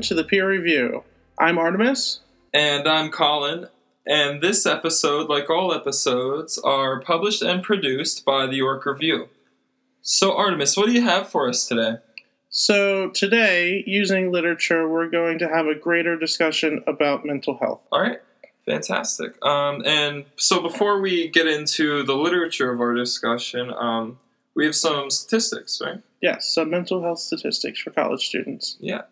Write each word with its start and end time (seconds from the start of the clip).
welcome 0.00 0.16
to 0.16 0.22
the 0.22 0.26
peer 0.26 0.48
review. 0.48 1.04
I'm 1.38 1.58
Artemis. 1.58 2.20
And 2.54 2.88
I'm 2.88 3.10
Colin. 3.10 3.68
And 4.06 4.40
this 4.40 4.64
episode, 4.64 5.28
like 5.28 5.50
all 5.50 5.74
episodes, 5.74 6.56
are 6.56 7.02
published 7.02 7.42
and 7.42 7.62
produced 7.62 8.24
by 8.24 8.46
the 8.46 8.56
York 8.56 8.86
Review. 8.86 9.28
So, 10.00 10.34
Artemis, 10.34 10.74
what 10.74 10.86
do 10.86 10.92
you 10.92 11.02
have 11.02 11.28
for 11.28 11.50
us 11.50 11.68
today? 11.68 11.96
So, 12.48 13.10
today, 13.10 13.84
using 13.86 14.32
literature, 14.32 14.88
we're 14.88 15.10
going 15.10 15.38
to 15.40 15.48
have 15.48 15.66
a 15.66 15.74
greater 15.74 16.16
discussion 16.16 16.82
about 16.86 17.26
mental 17.26 17.58
health. 17.58 17.82
All 17.92 18.00
right, 18.00 18.22
fantastic. 18.64 19.34
Um, 19.44 19.82
and 19.84 20.24
so, 20.36 20.62
before 20.62 20.98
we 21.02 21.28
get 21.28 21.46
into 21.46 22.04
the 22.04 22.16
literature 22.16 22.72
of 22.72 22.80
our 22.80 22.94
discussion, 22.94 23.70
um, 23.74 24.18
we 24.54 24.64
have 24.64 24.74
some 24.74 25.10
statistics, 25.10 25.78
right? 25.84 26.00
Yes, 26.22 26.54
some 26.54 26.70
mental 26.70 27.02
health 27.02 27.18
statistics 27.18 27.80
for 27.80 27.90
college 27.90 28.26
students. 28.26 28.78
Yeah. 28.80 29.02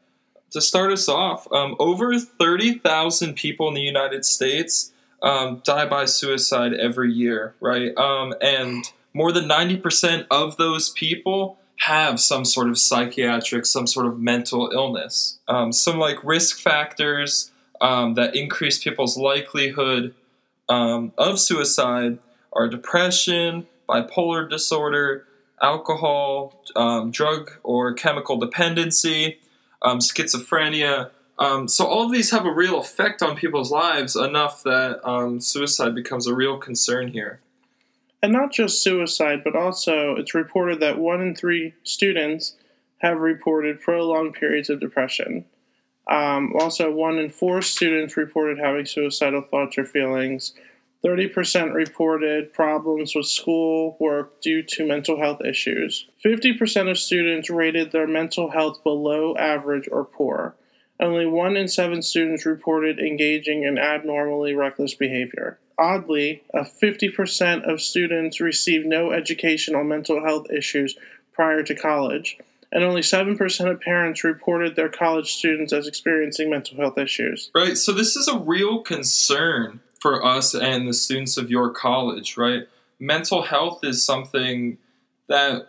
To 0.52 0.60
start 0.62 0.92
us 0.92 1.08
off, 1.08 1.50
um, 1.52 1.77
over 1.78 2.18
30,000 2.18 3.34
people 3.34 3.68
in 3.68 3.74
the 3.74 3.82
United 3.82 4.24
States 4.24 4.92
um, 5.22 5.60
die 5.62 5.86
by 5.86 6.06
suicide 6.06 6.72
every 6.72 7.12
year, 7.12 7.54
right? 7.60 7.94
Um, 7.98 8.32
and 8.41 8.84
more 9.12 9.30
than 9.30 9.44
90% 9.44 10.26
of 10.30 10.56
those 10.56 10.88
people 10.91 11.58
have 11.80 12.19
some 12.19 12.44
sort 12.44 12.69
of 12.69 12.78
psychiatric, 12.78 13.66
some 13.66 13.86
sort 13.86 14.06
of 14.06 14.19
mental 14.19 14.70
illness. 14.72 15.38
Um, 15.48 15.70
some 15.72 15.98
like 15.98 16.24
risk 16.24 16.58
factors 16.58 17.50
um, 17.80 18.14
that 18.14 18.34
increase 18.34 18.82
people's 18.82 19.19
likelihood 19.19 20.14
um, 20.69 21.12
of 21.19 21.38
suicide 21.38 22.19
are 22.52 22.69
depression, 22.69 23.66
bipolar 23.88 24.48
disorder, 24.48 25.26
alcohol, 25.60 26.62
drug 27.10 27.50
or 27.62 27.92
chemical 27.92 28.38
dependency, 28.38 29.38
um, 29.83 29.98
schizophrenia. 29.98 31.11
Um, 31.39 31.69
so 31.69 31.87
all 31.87 32.07
of 32.07 32.12
these 32.12 32.31
have 32.31 32.47
a 32.47 32.53
real 32.53 32.81
effect 32.81 33.23
on 33.23 33.37
people's 33.37 33.71
lives 33.71 34.17
enough 34.17 34.62
that 34.65 35.01
um, 35.09 35.41
suicide 35.41 35.95
becomes 35.95 36.27
a 36.27 36.34
real 36.34 36.59
concern 36.59 37.09
here. 37.09 37.41
And 38.23 38.33
not 38.33 38.53
just 38.53 38.83
suicide, 38.83 39.43
but 39.45 39.55
also 39.55 40.17
it's 40.17 40.34
reported 40.34 40.81
that 40.81 40.99
one 40.99 41.21
in 41.21 41.37
three 41.37 41.75
students 41.84 42.55
have 42.99 43.19
reported 43.19 43.81
prolonged 43.81 44.34
periods 44.34 44.69
of 44.69 44.81
depression. 44.81 45.45
Um, 46.09 46.55
also, 46.59 46.91
one 46.91 47.19
in 47.19 47.31
four 47.31 47.62
students 47.62 48.17
reported 48.17 48.59
having 48.59 48.87
suicidal 48.87 49.43
thoughts 49.43 49.77
or 49.79 49.84
feelings. 49.84 50.55
30% 51.09 51.73
reported 51.73 52.53
problems 52.53 53.14
with 53.14 53.27
school 53.27 53.97
work 53.98 54.42
due 54.42 54.62
to 54.62 54.87
mental 54.87 55.19
health 55.19 55.41
issues. 55.42 56.06
50% 56.23 56.91
of 56.91 56.98
students 56.98 57.48
rated 57.48 57.92
their 57.92 58.06
mental 58.06 58.50
health 58.50 58.83
below 58.83 59.34
average 59.37 59.88
or 59.91 60.05
poor. 60.05 60.55
Only 61.00 61.25
one 61.27 61.56
in 61.56 61.69
seven 61.69 62.03
students 62.03 62.44
reported 62.44 62.99
engaging 62.99 63.62
in 63.62 63.78
abnormally 63.78 64.53
reckless 64.53 64.94
behavior. 64.94 65.59
Oddly, 65.78 66.43
a 66.53 66.62
50% 66.62 67.62
of 67.72 67.81
students 67.81 68.41
received 68.41 68.84
no 68.84 69.12
education 69.12 69.75
on 69.75 69.88
mental 69.88 70.22
health 70.22 70.50
issues 70.50 70.97
prior 71.32 71.62
to 71.62 71.75
college, 71.75 72.37
and 72.71 72.84
only 72.84 73.00
7% 73.00 73.71
of 73.71 73.81
parents 73.81 74.25
reported 74.25 74.77
their 74.77 74.88
college 74.88 75.32
students 75.32 75.72
as 75.72 75.87
experiencing 75.87 76.50
mental 76.50 76.77
health 76.77 76.99
issues. 76.99 77.50
Right, 77.55 77.78
so 77.78 77.93
this 77.93 78.16
is 78.16 78.28
a 78.28 78.38
real 78.38 78.82
concern 78.82 79.81
for 80.00 80.25
us 80.25 80.54
and 80.54 80.88
the 80.88 80.94
students 80.94 81.36
of 81.36 81.50
your 81.50 81.70
college, 81.70 82.36
right? 82.36 82.69
Mental 82.98 83.42
health 83.42 83.81
is 83.82 84.03
something 84.03 84.78
that 85.28 85.66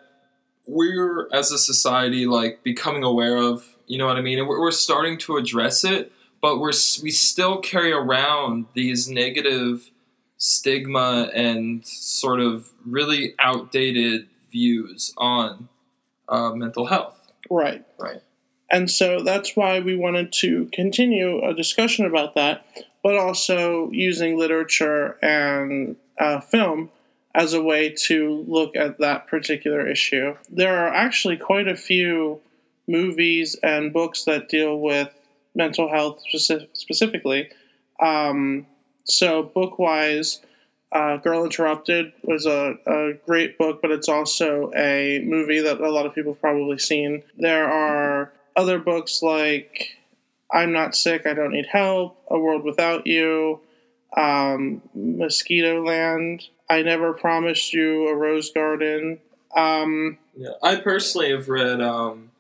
we're 0.68 1.28
as 1.34 1.52
a 1.52 1.58
society 1.58 2.26
like 2.26 2.64
becoming 2.64 3.04
aware 3.04 3.38
of. 3.38 3.76
You 3.88 3.98
know 3.98 4.06
what 4.06 4.18
I 4.18 4.22
mean? 4.22 4.40
And 4.40 4.48
we're, 4.48 4.60
we're 4.60 4.72
starting 4.72 5.18
to 5.20 5.38
address 5.38 5.84
it, 5.84 6.12
but 6.42 6.60
we're 6.60 6.74
we 7.02 7.12
still 7.12 7.60
carry 7.60 7.92
around 7.92 8.66
these 8.74 9.10
negative 9.10 9.90
stigma 10.38 11.30
and 11.34 11.86
sort 11.86 12.40
of 12.40 12.70
really 12.86 13.36
outdated 13.40 14.28
views 14.52 15.14
on 15.18 15.68
uh, 16.30 16.52
mental 16.52 16.86
health. 16.86 17.32
Right. 17.50 17.84
Right. 17.98 18.22
And 18.72 18.90
so 18.90 19.24
that's 19.24 19.56
why 19.56 19.80
we 19.80 19.96
wanted 19.96 20.32
to 20.34 20.70
continue 20.72 21.44
a 21.44 21.54
discussion 21.54 22.06
about 22.06 22.36
that 22.36 22.66
but 23.04 23.18
also 23.18 23.90
using 23.92 24.38
literature 24.38 25.18
and 25.22 25.96
uh, 26.20 26.40
film 26.40 26.90
as 27.36 27.54
a 27.54 27.62
way 27.62 27.90
to 27.90 28.44
look 28.48 28.76
at 28.76 29.00
that 29.00 29.28
particular 29.28 29.88
issue. 29.88 30.36
There 30.50 30.78
are 30.78 30.94
actually 30.94 31.38
quite 31.38 31.68
a 31.68 31.76
few 31.76 32.42
movies 32.88 33.56
and 33.62 33.94
books 33.94 34.26
that 34.26 34.50
deal 34.50 34.80
with 34.80 35.10
mental 35.56 35.90
health 35.90 36.22
speci- 36.34 36.68
specifically. 36.74 37.50
Um, 38.02 38.66
so, 39.06 39.44
book 39.44 39.80
wise, 39.80 40.42
uh, 40.92 41.18
Girl 41.18 41.44
Interrupted 41.44 42.14
was 42.24 42.46
a, 42.46 42.76
a 42.88 43.14
great 43.26 43.58
book, 43.58 43.82
but 43.82 43.92
it's 43.92 44.10
also 44.10 44.72
a 44.76 45.24
movie 45.26 45.60
that 45.62 45.80
a 45.80 45.92
lot 45.92 46.06
of 46.06 46.16
people 46.16 46.34
have 46.34 46.42
probably 46.42 46.80
seen. 46.80 47.24
There 47.38 47.70
are 47.70 48.32
other 48.56 48.80
books 48.80 49.22
like 49.22 49.99
I'm 50.52 50.72
Not 50.72 50.96
Sick, 50.96 51.26
I 51.26 51.34
Don't 51.34 51.52
Need 51.52 51.68
Help, 51.68 52.18
A 52.30 52.40
World 52.40 52.64
Without 52.64 53.06
You, 53.06 53.60
um, 54.16 54.82
Mosquitoland, 54.98 56.48
I 56.70 56.82
Never 56.82 57.14
Promised 57.14 57.74
You 57.74 58.08
a 58.08 58.16
Rose 58.16 58.52
Garden. 58.52 59.20
Um, 59.56 60.18
yeah, 60.36 60.52
I 60.62 60.76
personally 60.78 61.32
have 61.32 61.50
read 61.50 61.82
um, 61.82 62.32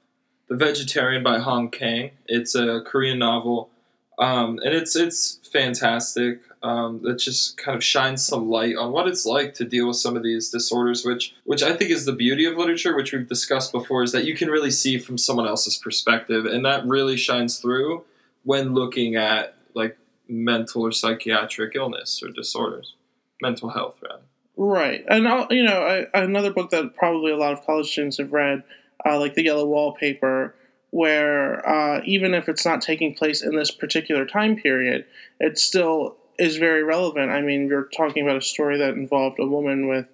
The 0.47 0.55
Vegetarian 0.55 1.23
by 1.23 1.39
Han 1.39 1.69
Kang. 1.69 2.11
It's 2.27 2.55
a 2.55 2.81
Korean 2.85 3.19
novel, 3.19 3.69
um, 4.17 4.59
and 4.63 4.73
it's 4.73 4.95
it's 4.95 5.39
fantastic. 5.51 6.41
Um, 6.61 6.99
that 7.03 7.19
just 7.19 7.55
kind 7.55 7.77
of 7.77 7.81
shines 7.81 8.25
some 8.25 8.49
light 8.49 8.75
on 8.75 8.91
what 8.91 9.07
it's 9.07 9.25
like 9.25 9.53
to 9.55 9.63
deal 9.63 9.87
with 9.87 9.95
some 9.95 10.17
of 10.17 10.23
these 10.23 10.49
disorders, 10.49 11.05
which 11.05 11.33
which 11.45 11.63
I 11.63 11.73
think 11.73 11.89
is 11.89 12.03
the 12.03 12.11
beauty 12.11 12.43
of 12.43 12.57
literature, 12.57 12.93
which 12.97 13.13
we've 13.13 13.27
discussed 13.27 13.71
before, 13.71 14.03
is 14.03 14.11
that 14.11 14.25
you 14.25 14.35
can 14.35 14.49
really 14.49 14.71
see 14.71 14.97
from 14.97 15.17
someone 15.17 15.47
else's 15.47 15.77
perspective, 15.77 16.45
and 16.45 16.65
that 16.65 16.85
really 16.85 17.15
shines 17.15 17.59
through 17.59 18.03
when 18.43 18.73
looking 18.73 19.15
at 19.15 19.55
like 19.73 19.97
mental 20.27 20.85
or 20.85 20.91
psychiatric 20.91 21.75
illness 21.75 22.21
or 22.21 22.29
disorders, 22.29 22.95
mental 23.41 23.69
health 23.69 23.95
rather. 24.01 24.23
Right, 24.57 25.05
and 25.07 25.29
I'll, 25.29 25.47
you 25.51 25.63
know 25.63 26.07
I, 26.13 26.19
another 26.21 26.51
book 26.51 26.71
that 26.71 26.93
probably 26.97 27.31
a 27.31 27.37
lot 27.37 27.53
of 27.53 27.65
college 27.65 27.89
students 27.89 28.17
have 28.17 28.33
read, 28.33 28.63
uh, 29.05 29.17
like 29.17 29.35
the 29.35 29.43
Yellow 29.43 29.65
Wallpaper, 29.65 30.55
where 30.89 31.67
uh, 31.67 32.01
even 32.03 32.33
if 32.33 32.49
it's 32.49 32.65
not 32.65 32.81
taking 32.81 33.15
place 33.15 33.41
in 33.41 33.55
this 33.55 33.71
particular 33.71 34.25
time 34.25 34.57
period, 34.57 35.05
it 35.39 35.57
still 35.57 36.17
is 36.39 36.57
very 36.57 36.83
relevant. 36.83 37.29
I 37.29 37.41
mean, 37.41 37.67
you're 37.67 37.89
talking 37.95 38.23
about 38.23 38.37
a 38.37 38.41
story 38.41 38.77
that 38.77 38.95
involved 38.95 39.39
a 39.39 39.45
woman 39.45 39.87
with 39.87 40.07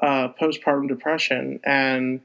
uh, 0.00 0.28
postpartum 0.40 0.88
depression 0.88 1.60
and 1.64 2.20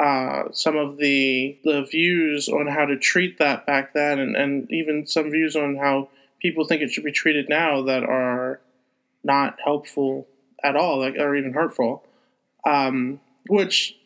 uh, 0.00 0.44
some 0.52 0.76
of 0.76 0.96
the 0.96 1.58
the 1.64 1.82
views 1.84 2.48
on 2.48 2.66
how 2.66 2.84
to 2.84 2.96
treat 2.96 3.38
that 3.38 3.66
back 3.66 3.92
then, 3.92 4.18
and, 4.18 4.36
and 4.36 4.70
even 4.70 5.06
some 5.06 5.30
views 5.30 5.54
on 5.54 5.76
how 5.76 6.08
people 6.40 6.64
think 6.64 6.82
it 6.82 6.90
should 6.90 7.04
be 7.04 7.12
treated 7.12 7.48
now 7.48 7.82
that 7.82 8.02
are 8.02 8.60
not 9.22 9.58
helpful 9.62 10.26
at 10.62 10.76
all, 10.76 10.98
like 10.98 11.16
or 11.16 11.36
even 11.36 11.52
hurtful, 11.52 12.04
um, 12.66 13.20
which 13.48 13.96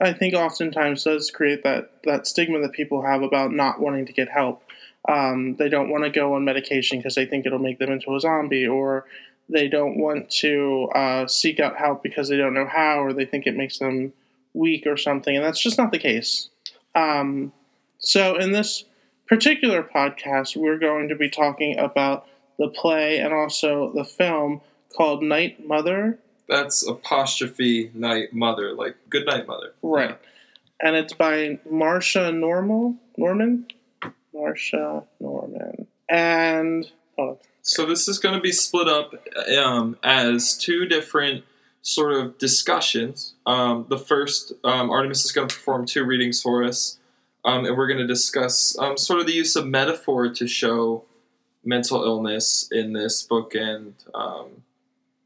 I 0.00 0.12
think 0.12 0.34
oftentimes 0.34 1.04
does 1.04 1.30
create 1.30 1.62
that 1.64 1.90
that 2.04 2.26
stigma 2.26 2.60
that 2.60 2.72
people 2.72 3.02
have 3.02 3.22
about 3.22 3.52
not 3.52 3.80
wanting 3.80 4.06
to 4.06 4.12
get 4.12 4.28
help. 4.28 4.62
Um, 5.08 5.56
they 5.56 5.68
don't 5.68 5.90
want 5.90 6.04
to 6.04 6.10
go 6.10 6.34
on 6.34 6.44
medication 6.44 6.98
because 6.98 7.14
they 7.14 7.26
think 7.26 7.46
it'll 7.46 7.58
make 7.58 7.78
them 7.78 7.92
into 7.92 8.14
a 8.14 8.20
zombie, 8.20 8.66
or 8.66 9.04
they 9.48 9.68
don't 9.68 9.98
want 9.98 10.30
to 10.30 10.88
uh, 10.94 11.26
seek 11.26 11.60
out 11.60 11.76
help 11.76 12.02
because 12.02 12.28
they 12.28 12.36
don't 12.36 12.54
know 12.54 12.66
how, 12.66 13.00
or 13.00 13.12
they 13.12 13.26
think 13.26 13.46
it 13.46 13.56
makes 13.56 13.78
them 13.78 14.12
weak 14.54 14.86
or 14.86 14.96
something, 14.96 15.36
and 15.36 15.44
that's 15.44 15.60
just 15.60 15.78
not 15.78 15.92
the 15.92 15.98
case. 15.98 16.48
Um, 16.94 17.52
so, 17.98 18.36
in 18.36 18.52
this 18.52 18.84
particular 19.26 19.82
podcast, 19.82 20.56
we're 20.56 20.78
going 20.78 21.08
to 21.08 21.16
be 21.16 21.28
talking 21.28 21.78
about 21.78 22.26
the 22.58 22.68
play 22.68 23.18
and 23.18 23.34
also 23.34 23.92
the 23.94 24.04
film 24.04 24.60
called 24.96 25.22
Night 25.22 25.66
Mother. 25.66 26.18
That's 26.48 26.86
apostrophe 26.86 27.90
Night 27.94 28.32
Mother, 28.32 28.72
like 28.72 28.96
Good 29.08 29.26
Night 29.26 29.46
Mother. 29.46 29.74
Right. 29.82 30.10
Yeah. 30.10 30.16
And 30.80 30.96
it's 30.96 31.14
by 31.14 31.58
Marsha 31.70 32.34
Normal 32.34 32.96
Norman. 33.16 33.66
Marsha 34.34 35.04
Norman. 35.20 35.86
And 36.08 36.90
so 37.62 37.86
this 37.86 38.08
is 38.08 38.18
going 38.18 38.34
to 38.34 38.40
be 38.40 38.52
split 38.52 38.88
up 38.88 39.14
um, 39.56 39.96
as 40.02 40.56
two 40.56 40.86
different 40.86 41.44
sort 41.82 42.12
of 42.12 42.36
discussions. 42.38 43.34
Um, 43.46 43.86
the 43.88 43.98
first, 43.98 44.52
um, 44.64 44.90
Artemis 44.90 45.24
is 45.24 45.32
going 45.32 45.48
to 45.48 45.54
perform 45.54 45.86
two 45.86 46.04
readings 46.04 46.42
for 46.42 46.64
us, 46.64 46.98
um, 47.44 47.64
and 47.64 47.76
we're 47.76 47.86
going 47.86 48.00
to 48.00 48.06
discuss 48.06 48.76
um, 48.78 48.98
sort 48.98 49.20
of 49.20 49.26
the 49.26 49.32
use 49.32 49.56
of 49.56 49.66
metaphor 49.66 50.28
to 50.28 50.46
show 50.46 51.04
mental 51.64 52.04
illness 52.04 52.68
in 52.70 52.92
this 52.92 53.22
book 53.22 53.54
and 53.54 53.94
um, 54.14 54.62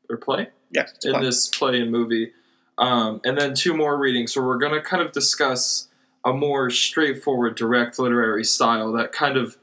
or 0.09 0.17
play. 0.17 0.49
Yes, 0.71 0.93
in 1.05 1.21
this 1.23 1.49
play 1.49 1.81
and 1.81 1.91
movie, 1.91 2.33
um, 2.77 3.21
and 3.25 3.39
then 3.39 3.55
two 3.55 3.75
more 3.75 3.97
readings 3.97 4.37
where 4.37 4.47
we're 4.47 4.59
going 4.59 4.75
to 4.75 4.83
kind 4.83 5.03
of 5.03 5.13
discuss 5.13 5.88
a 6.29 6.33
more 6.33 6.69
straightforward, 6.69 7.57
direct 7.57 7.99
literary 7.99 8.45
style 8.45 8.93
that 8.93 9.13
kind 9.13 9.37
of 9.37 9.57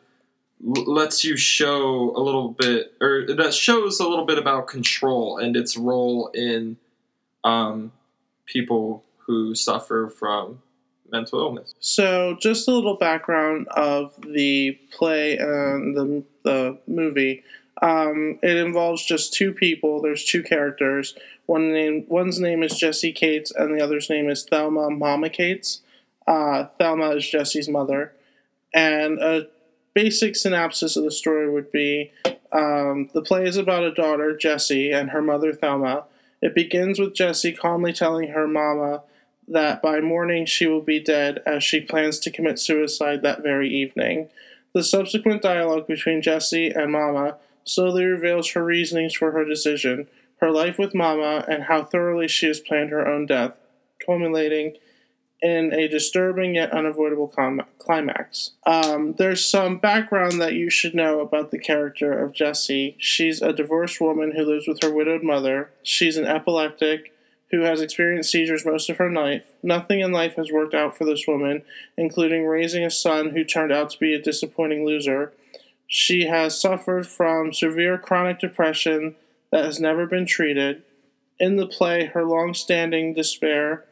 lets 0.60 1.24
you 1.24 1.38
show 1.38 2.12
a 2.16 2.20
little 2.20 2.50
bit, 2.50 2.94
or 3.00 3.26
that 3.28 3.54
shows 3.54 4.00
a 4.00 4.08
little 4.08 4.26
bit 4.26 4.40
about 4.40 4.68
control 4.68 5.38
and 5.38 5.56
its 5.56 5.78
role 5.78 6.32
in 6.34 6.78
um, 7.44 7.92
people 8.46 9.04
who 9.18 9.54
suffer 9.54 10.10
from 10.10 10.62
mental 11.12 11.40
illness. 11.40 11.76
So, 11.80 12.36
just 12.42 12.68
a 12.68 12.72
little 12.72 12.98
background 12.98 13.68
of 13.70 14.14
the 14.28 14.80
play 14.92 15.38
and 15.38 15.96
the, 15.96 16.24
the 16.44 16.80
movie. 16.88 17.44
Um, 17.82 18.40
it 18.42 18.58
involves 18.58 19.06
just 19.06 19.34
two 19.34 19.52
people. 19.52 20.02
There's 20.02 20.24
two 20.24 20.42
characters. 20.42 21.14
One 21.46 21.74
name, 21.74 22.06
one's 22.08 22.40
name 22.40 22.64
is 22.64 22.76
Jessie 22.76 23.12
Cates, 23.12 23.52
and 23.52 23.78
the 23.78 23.84
other's 23.84 24.10
name 24.10 24.30
is 24.30 24.46
Thelma 24.46 24.90
Mama 24.90 25.30
Cates. 25.30 25.82
Uh, 26.28 26.66
Thelma 26.66 27.12
is 27.12 27.30
Jessie's 27.30 27.70
mother, 27.70 28.14
and 28.74 29.20
a 29.20 29.48
basic 29.94 30.36
synopsis 30.36 30.98
of 30.98 31.04
the 31.04 31.12
story 31.12 31.50
would 31.50 31.72
be: 31.72 32.12
um, 32.52 33.10
the 33.14 33.22
play 33.22 33.46
is 33.46 33.58
about 33.58 33.84
a 33.84 33.94
daughter, 33.94 34.36
Jessie, 34.36 34.92
and 34.92 35.12
her 35.12 35.22
mother, 35.22 35.54
Thelma. 35.54 36.06
It 36.42 36.56
begins 36.56 37.00
with 37.00 37.16
Jessie 37.16 37.54
calmly 37.54 37.94
telling 37.94 38.30
her 38.30 38.48
mama 38.48 39.04
that 39.48 39.82
by 39.82 40.00
morning 40.00 40.46
she 40.46 40.66
will 40.66 40.82
be 40.82 41.00
dead, 41.00 41.42
as 41.46 41.64
she 41.64 41.80
plans 41.80 42.20
to 42.20 42.32
commit 42.32 42.60
suicide 42.60 43.22
that 43.22 43.44
very 43.44 43.70
evening. 43.70 44.30
The 44.74 44.84
subsequent 44.84 45.42
dialogue 45.42 45.88
between 45.88 46.22
Jessie 46.22 46.70
and 46.70 46.92
Mama 46.92 47.38
slowly 47.64 48.06
reveals 48.06 48.52
her 48.52 48.64
reasonings 48.64 49.16
for 49.16 49.32
her 49.32 49.46
decision, 49.46 50.08
her 50.42 50.52
life 50.52 50.78
with 50.78 50.94
Mama, 50.94 51.46
and 51.48 51.64
how 51.64 51.84
thoroughly 51.84 52.28
she 52.28 52.48
has 52.48 52.60
planned 52.60 52.90
her 52.90 53.08
own 53.08 53.26
death, 53.26 53.54
culminating 54.06 54.76
in 55.42 55.74
a 55.74 55.88
disturbing 55.88 56.56
yet 56.56 56.72
unavoidable 56.72 57.28
climax. 57.78 58.52
Um, 58.66 59.14
there's 59.18 59.46
some 59.46 59.78
background 59.78 60.42
that 60.42 60.54
you 60.54 60.70
should 60.70 60.96
know 60.96 61.20
about 61.20 61.52
the 61.52 61.60
character 61.60 62.18
of 62.18 62.34
Jessie. 62.34 62.96
She's 63.00 63.42
a 63.42 63.54
divorced 63.54 64.00
woman 64.00 64.32
who 64.32 64.46
lives 64.46 64.68
with 64.68 64.82
her 64.82 64.92
widowed 64.92 65.24
mother. 65.24 65.72
She's 65.84 66.18
an 66.18 66.26
epileptic 66.26 67.12
who 67.52 67.62
has 67.62 67.80
experienced 67.80 68.32
seizures 68.32 68.66
most 68.66 68.90
of 68.90 68.98
her 68.98 69.12
life. 69.12 69.52
Nothing 69.62 70.00
in 70.00 70.12
life 70.12 70.36
has 70.36 70.52
worked 70.52 70.74
out 70.74 70.98
for 70.98 71.06
this 71.06 71.26
woman, 71.28 71.64
including 71.98 72.46
raising 72.46 72.84
a 72.84 72.90
son 72.90 73.30
who 73.30 73.44
turned 73.44 73.72
out 73.72 73.92
to 73.92 74.00
be 74.00 74.14
a 74.14 74.22
disappointing 74.22 74.86
loser. 74.86 75.32
She 75.88 76.26
has 76.26 76.60
suffered 76.60 77.08
from 77.08 77.54
severe 77.54 77.98
chronic 77.98 78.40
depression 78.40 79.16
that 79.52 79.64
has 79.64 79.80
never 79.80 80.08
been 80.08 80.26
treated. 80.26 80.82
In 81.40 81.58
the 81.58 81.68
play, 81.68 82.06
her 82.06 82.24
long 82.24 82.54
standing 82.54 83.14
despair 83.14 83.86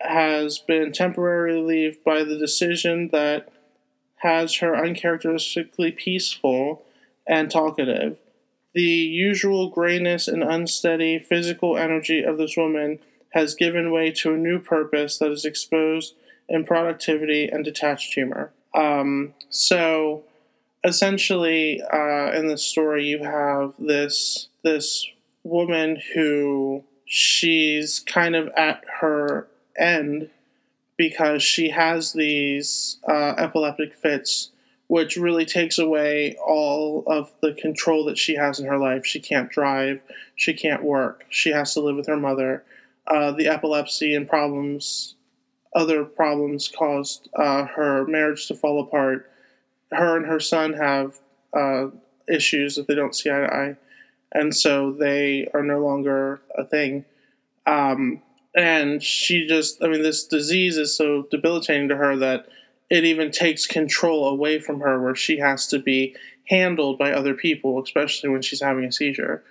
has 0.00 0.58
been 0.58 0.92
temporarily 0.92 1.60
relieved 1.60 2.04
by 2.04 2.22
the 2.22 2.38
decision 2.38 3.08
that 3.12 3.48
has 4.16 4.56
her 4.56 4.74
uncharacteristically 4.76 5.92
peaceful 5.92 6.84
and 7.26 7.50
talkative. 7.50 8.18
The 8.74 8.82
usual 8.82 9.70
grayness 9.70 10.28
and 10.28 10.42
unsteady 10.42 11.18
physical 11.18 11.76
energy 11.76 12.22
of 12.22 12.38
this 12.38 12.56
woman 12.56 12.98
has 13.30 13.54
given 13.54 13.90
way 13.90 14.10
to 14.10 14.34
a 14.34 14.38
new 14.38 14.58
purpose 14.58 15.18
that 15.18 15.30
is 15.30 15.44
exposed 15.44 16.14
in 16.48 16.64
productivity 16.64 17.48
and 17.48 17.64
detached 17.64 18.14
humor. 18.14 18.52
Um, 18.74 19.34
so, 19.48 20.24
essentially, 20.84 21.82
uh, 21.82 22.32
in 22.32 22.48
the 22.48 22.58
story, 22.58 23.06
you 23.06 23.24
have 23.24 23.74
this 23.78 24.48
this 24.62 25.06
woman 25.42 26.00
who 26.14 26.84
she's 27.04 28.00
kind 28.00 28.34
of 28.34 28.48
at 28.56 28.84
her 29.00 29.48
end 29.78 30.30
because 30.96 31.42
she 31.42 31.70
has 31.70 32.12
these 32.12 32.98
uh, 33.08 33.34
epileptic 33.36 33.94
fits, 33.94 34.50
which 34.88 35.16
really 35.16 35.44
takes 35.44 35.78
away 35.78 36.36
all 36.44 37.04
of 37.06 37.30
the 37.42 37.52
control 37.52 38.04
that 38.06 38.18
she 38.18 38.36
has 38.36 38.58
in 38.58 38.66
her 38.66 38.78
life. 38.78 39.04
She 39.04 39.20
can't 39.20 39.50
drive, 39.50 40.00
she 40.34 40.54
can't 40.54 40.82
work, 40.82 41.26
she 41.28 41.50
has 41.50 41.74
to 41.74 41.80
live 41.80 41.96
with 41.96 42.06
her 42.06 42.16
mother. 42.16 42.64
Uh, 43.06 43.30
the 43.30 43.46
epilepsy 43.46 44.14
and 44.14 44.28
problems, 44.28 45.14
other 45.74 46.04
problems, 46.04 46.68
caused 46.68 47.28
uh, 47.36 47.64
her 47.66 48.04
marriage 48.06 48.46
to 48.48 48.54
fall 48.54 48.80
apart. 48.80 49.30
Her 49.92 50.16
and 50.16 50.26
her 50.26 50.40
son 50.40 50.72
have 50.72 51.18
uh, 51.52 51.88
issues 52.28 52.74
that 52.74 52.88
they 52.88 52.94
don't 52.94 53.14
see 53.14 53.30
eye 53.30 53.40
to 53.40 53.54
eye, 53.54 53.76
and 54.32 54.54
so 54.56 54.90
they 54.90 55.48
are 55.54 55.62
no 55.62 55.78
longer 55.78 56.40
a 56.56 56.64
thing. 56.64 57.04
Um, 57.66 58.22
and 58.56 59.02
she 59.02 59.46
just 59.46 59.82
i 59.84 59.88
mean 59.88 60.02
this 60.02 60.26
disease 60.26 60.76
is 60.78 60.96
so 60.96 61.26
debilitating 61.30 61.88
to 61.88 61.96
her 61.96 62.16
that 62.16 62.46
it 62.88 63.04
even 63.04 63.30
takes 63.30 63.66
control 63.66 64.28
away 64.28 64.58
from 64.58 64.80
her 64.80 65.00
where 65.00 65.14
she 65.14 65.38
has 65.38 65.66
to 65.66 65.78
be 65.78 66.16
handled 66.48 66.98
by 66.98 67.12
other 67.12 67.34
people 67.34 67.80
especially 67.82 68.30
when 68.30 68.42
she's 68.42 68.62
having 68.62 68.84
a 68.84 68.92
seizure. 68.92 69.42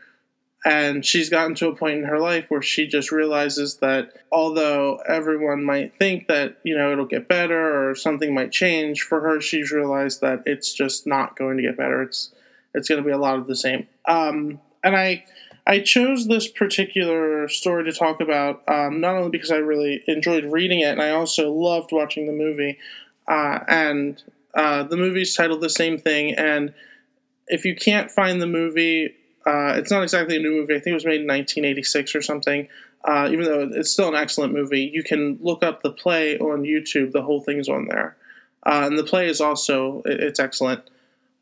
And 0.67 1.05
she's 1.05 1.29
gotten 1.29 1.53
to 1.55 1.67
a 1.67 1.75
point 1.75 1.99
in 1.99 2.05
her 2.05 2.17
life 2.17 2.45
where 2.49 2.63
she 2.63 2.87
just 2.87 3.11
realizes 3.11 3.77
that 3.77 4.13
although 4.31 4.95
everyone 5.07 5.63
might 5.63 5.95
think 5.99 6.27
that 6.27 6.57
you 6.63 6.75
know 6.75 6.91
it'll 6.91 7.05
get 7.05 7.27
better 7.27 7.87
or 7.87 7.93
something 7.93 8.33
might 8.33 8.51
change 8.51 9.03
for 9.03 9.21
her 9.21 9.39
she's 9.39 9.71
realized 9.71 10.21
that 10.21 10.41
it's 10.47 10.73
just 10.73 11.05
not 11.05 11.35
going 11.35 11.57
to 11.57 11.63
get 11.63 11.77
better. 11.77 12.01
It's 12.01 12.33
it's 12.73 12.89
going 12.89 13.01
to 13.01 13.05
be 13.05 13.13
a 13.13 13.17
lot 13.17 13.37
of 13.37 13.45
the 13.45 13.55
same. 13.55 13.87
Um, 14.07 14.59
and 14.83 14.95
i 14.95 15.23
I 15.67 15.79
chose 15.79 16.27
this 16.27 16.47
particular 16.47 17.47
story 17.47 17.85
to 17.85 17.91
talk 17.91 18.21
about 18.21 18.61
um, 18.67 19.01
not 19.01 19.15
only 19.15 19.29
because 19.31 19.51
I 19.51 19.57
really 19.57 20.03
enjoyed 20.07 20.45
reading 20.45 20.81
it, 20.81 20.89
and 20.89 21.01
I 21.01 21.11
also 21.11 21.51
loved 21.51 21.91
watching 21.91 22.27
the 22.27 22.33
movie. 22.33 22.77
Uh, 23.27 23.59
and 23.67 24.21
uh, 24.53 24.83
the 24.83 24.97
movie's 24.97 25.35
titled 25.35 25.61
the 25.61 25.69
same 25.69 25.97
thing. 25.97 26.35
And 26.35 26.73
if 27.47 27.65
you 27.65 27.75
can't 27.75 28.11
find 28.11 28.41
the 28.41 28.47
movie, 28.47 29.15
uh, 29.45 29.73
it's 29.75 29.91
not 29.91 30.03
exactly 30.03 30.37
a 30.37 30.39
new 30.39 30.51
movie. 30.51 30.75
I 30.75 30.79
think 30.79 30.91
it 30.91 30.95
was 30.95 31.05
made 31.05 31.21
in 31.21 31.27
1986 31.27 32.15
or 32.15 32.21
something. 32.21 32.67
Uh, 33.03 33.29
even 33.31 33.45
though 33.45 33.69
it's 33.71 33.91
still 33.91 34.09
an 34.09 34.15
excellent 34.15 34.53
movie, 34.53 34.89
you 34.91 35.03
can 35.03 35.37
look 35.41 35.63
up 35.63 35.83
the 35.83 35.91
play 35.91 36.39
on 36.39 36.63
YouTube. 36.63 37.11
The 37.11 37.21
whole 37.21 37.39
thing's 37.41 37.69
on 37.69 37.85
there, 37.87 38.17
uh, 38.65 38.81
and 38.85 38.97
the 38.97 39.03
play 39.03 39.27
is 39.27 39.39
also 39.39 40.01
it's 40.05 40.39
excellent. 40.39 40.81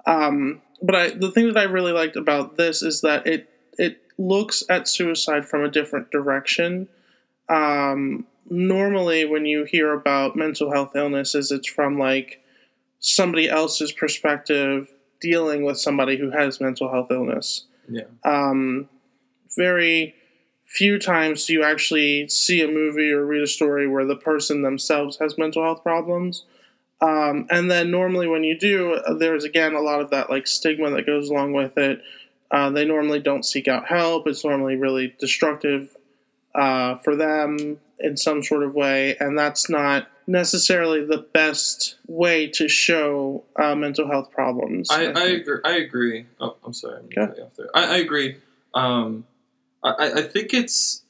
Um, 0.05 0.61
but 0.81 0.95
I, 0.95 1.09
the 1.11 1.31
thing 1.31 1.47
that 1.47 1.57
I 1.57 1.63
really 1.63 1.93
liked 1.93 2.17
about 2.17 2.57
this 2.57 2.81
is 2.81 2.99
that 3.01 3.25
it 3.25 3.49
it 3.77 4.02
looks 4.17 4.63
at 4.69 4.87
suicide 4.87 5.47
from 5.47 5.63
a 5.63 5.69
different 5.69 6.11
direction. 6.11 6.87
Um, 7.49 8.25
normally, 8.49 9.25
when 9.25 9.45
you 9.45 9.63
hear 9.63 9.93
about 9.93 10.35
mental 10.35 10.71
health 10.71 10.95
illnesses, 10.95 11.51
it's 11.51 11.67
from 11.67 11.97
like 11.97 12.43
somebody 12.99 13.49
else's 13.49 13.91
perspective 13.91 14.91
dealing 15.19 15.63
with 15.63 15.79
somebody 15.79 16.17
who 16.17 16.31
has 16.31 16.61
mental 16.61 16.91
health 16.91 17.11
illness. 17.11 17.65
Yeah. 17.89 18.03
Um, 18.23 18.89
very 19.55 20.15
few 20.65 20.97
times 20.97 21.45
do 21.45 21.53
you 21.53 21.63
actually 21.63 22.27
see 22.27 22.61
a 22.61 22.67
movie 22.67 23.11
or 23.11 23.25
read 23.25 23.43
a 23.43 23.47
story 23.47 23.87
where 23.87 24.05
the 24.05 24.15
person 24.15 24.63
themselves 24.63 25.17
has 25.19 25.37
mental 25.37 25.63
health 25.63 25.83
problems. 25.83 26.45
Um, 26.99 27.47
and 27.51 27.69
then 27.69 27.91
normally 27.91 28.27
when 28.27 28.43
you 28.43 28.57
do, 28.57 28.99
there's 29.19 29.43
again 29.43 29.75
a 29.75 29.81
lot 29.81 30.01
of 30.01 30.09
that 30.09 30.29
like 30.29 30.47
stigma 30.47 30.89
that 30.91 31.05
goes 31.05 31.29
along 31.29 31.53
with 31.53 31.77
it 31.77 32.01
uh, 32.53 32.69
they 32.69 32.85
normally 32.85 33.19
don't 33.19 33.43
seek 33.43 33.67
out 33.67 33.87
help. 33.87 34.27
It's 34.27 34.45
normally 34.45 34.75
really 34.75 35.15
destructive 35.19 35.97
uh, 36.53 36.97
for 36.97 37.15
them 37.15 37.79
in 37.99 38.15
some 38.15 38.43
sort 38.43 38.61
of 38.63 38.75
way, 38.75 39.17
and 39.19 39.37
that's 39.37 39.71
not 39.71 40.07
necessarily 40.27 41.03
the 41.03 41.17
best 41.17 41.95
way 42.07 42.47
to 42.47 42.67
show 42.69 43.43
uh, 43.61 43.73
mental 43.73 44.07
health 44.07 44.31
problems. 44.31 44.89
I, 44.91 45.07
I, 45.07 45.25
agree. 45.29 45.59
I 45.65 45.77
agree. 45.77 46.25
Oh, 46.39 46.55
I'm 46.63 46.73
sorry. 46.73 46.99
I'm 46.99 47.23
okay. 47.23 47.41
off 47.41 47.55
there. 47.57 47.69
I, 47.73 47.95
I 47.95 47.97
agree. 47.97 48.37
Um, 48.75 49.25
I, 49.83 50.11
I 50.17 50.21
think 50.21 50.53
it's 50.53 51.01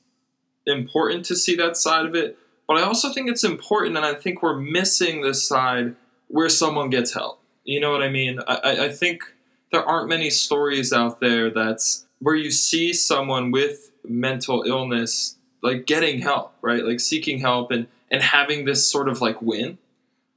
important 0.65 1.25
to 1.25 1.35
see 1.35 1.57
that 1.57 1.75
side 1.75 2.05
of 2.05 2.15
it, 2.15 2.37
but 2.67 2.77
I 2.77 2.83
also 2.83 3.11
think 3.11 3.29
it's 3.29 3.43
important, 3.43 3.97
and 3.97 4.05
I 4.05 4.13
think 4.13 4.41
we're 4.41 4.57
missing 4.57 5.21
this 5.21 5.45
side 5.45 5.95
where 6.29 6.47
someone 6.47 6.89
gets 6.89 7.13
help. 7.13 7.41
You 7.65 7.81
know 7.81 7.91
what 7.91 8.01
I 8.01 8.09
mean? 8.09 8.39
I, 8.47 8.85
I 8.85 8.89
think 8.89 9.32
there 9.73 9.83
aren't 9.83 10.07
many 10.07 10.29
stories 10.29 10.93
out 10.93 11.19
there 11.19 11.49
that's 11.49 12.05
where 12.19 12.35
you 12.35 12.51
see 12.51 12.93
someone 12.93 13.51
with 13.51 13.91
mental 14.07 14.63
illness 14.65 15.35
like 15.63 15.85
getting 15.85 16.21
help, 16.21 16.53
right? 16.61 16.83
Like 16.83 16.99
seeking 16.99 17.39
help 17.39 17.71
and 17.71 17.87
and 18.11 18.21
having 18.21 18.65
this 18.65 18.85
sort 18.85 19.09
of 19.09 19.19
like 19.19 19.41
win. 19.41 19.79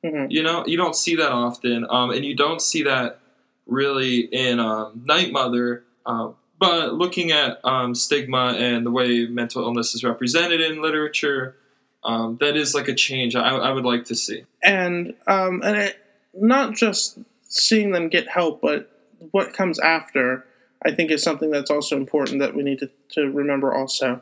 Mm-hmm. 0.02 0.30
You 0.30 0.42
know, 0.42 0.64
you 0.66 0.76
don't 0.76 0.96
see 0.96 1.16
that 1.16 1.32
often, 1.32 1.86
um, 1.90 2.10
and 2.10 2.24
you 2.24 2.34
don't 2.34 2.62
see 2.62 2.84
that 2.84 3.18
really 3.66 4.20
in 4.20 4.58
um, 4.58 5.02
Night 5.04 5.32
Mother. 5.32 5.84
Uh, 6.06 6.30
but 6.58 6.94
looking 6.94 7.32
at 7.32 7.58
um, 7.64 7.94
stigma 7.94 8.54
and 8.56 8.86
the 8.86 8.90
way 8.90 9.26
mental 9.26 9.62
illness 9.62 9.94
is 9.94 10.02
represented 10.02 10.60
in 10.60 10.80
literature, 10.80 11.56
um, 12.04 12.38
that 12.40 12.56
is 12.56 12.74
like 12.74 12.88
a 12.88 12.94
change 12.94 13.36
I, 13.36 13.50
I, 13.50 13.72
would 13.72 13.84
like 13.84 14.04
to 14.06 14.14
see. 14.14 14.44
And 14.62 15.14
um, 15.26 15.60
and 15.62 15.76
it, 15.76 15.98
not 16.32 16.74
just 16.74 17.18
seeing 17.42 17.90
them 17.90 18.08
get 18.08 18.28
help, 18.28 18.62
but 18.62 18.95
what 19.32 19.52
comes 19.52 19.78
after, 19.78 20.44
I 20.84 20.92
think, 20.92 21.10
is 21.10 21.22
something 21.22 21.50
that's 21.50 21.70
also 21.70 21.96
important 21.96 22.40
that 22.40 22.54
we 22.54 22.62
need 22.62 22.78
to, 22.80 22.90
to 23.10 23.30
remember 23.30 23.74
also. 23.74 24.20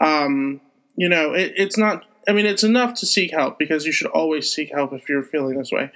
Um, 0.00 0.60
you 0.96 1.08
know, 1.08 1.32
it, 1.32 1.52
it's 1.56 1.76
not 1.78 2.04
I 2.28 2.32
mean, 2.32 2.46
it's 2.46 2.64
enough 2.64 2.94
to 2.94 3.06
seek 3.06 3.30
help 3.30 3.56
because 3.58 3.86
you 3.86 3.92
should 3.92 4.10
always 4.10 4.52
seek 4.52 4.72
help 4.72 4.92
if 4.92 5.08
you're 5.08 5.22
feeling 5.22 5.58
this 5.58 5.70
way. 5.70 5.92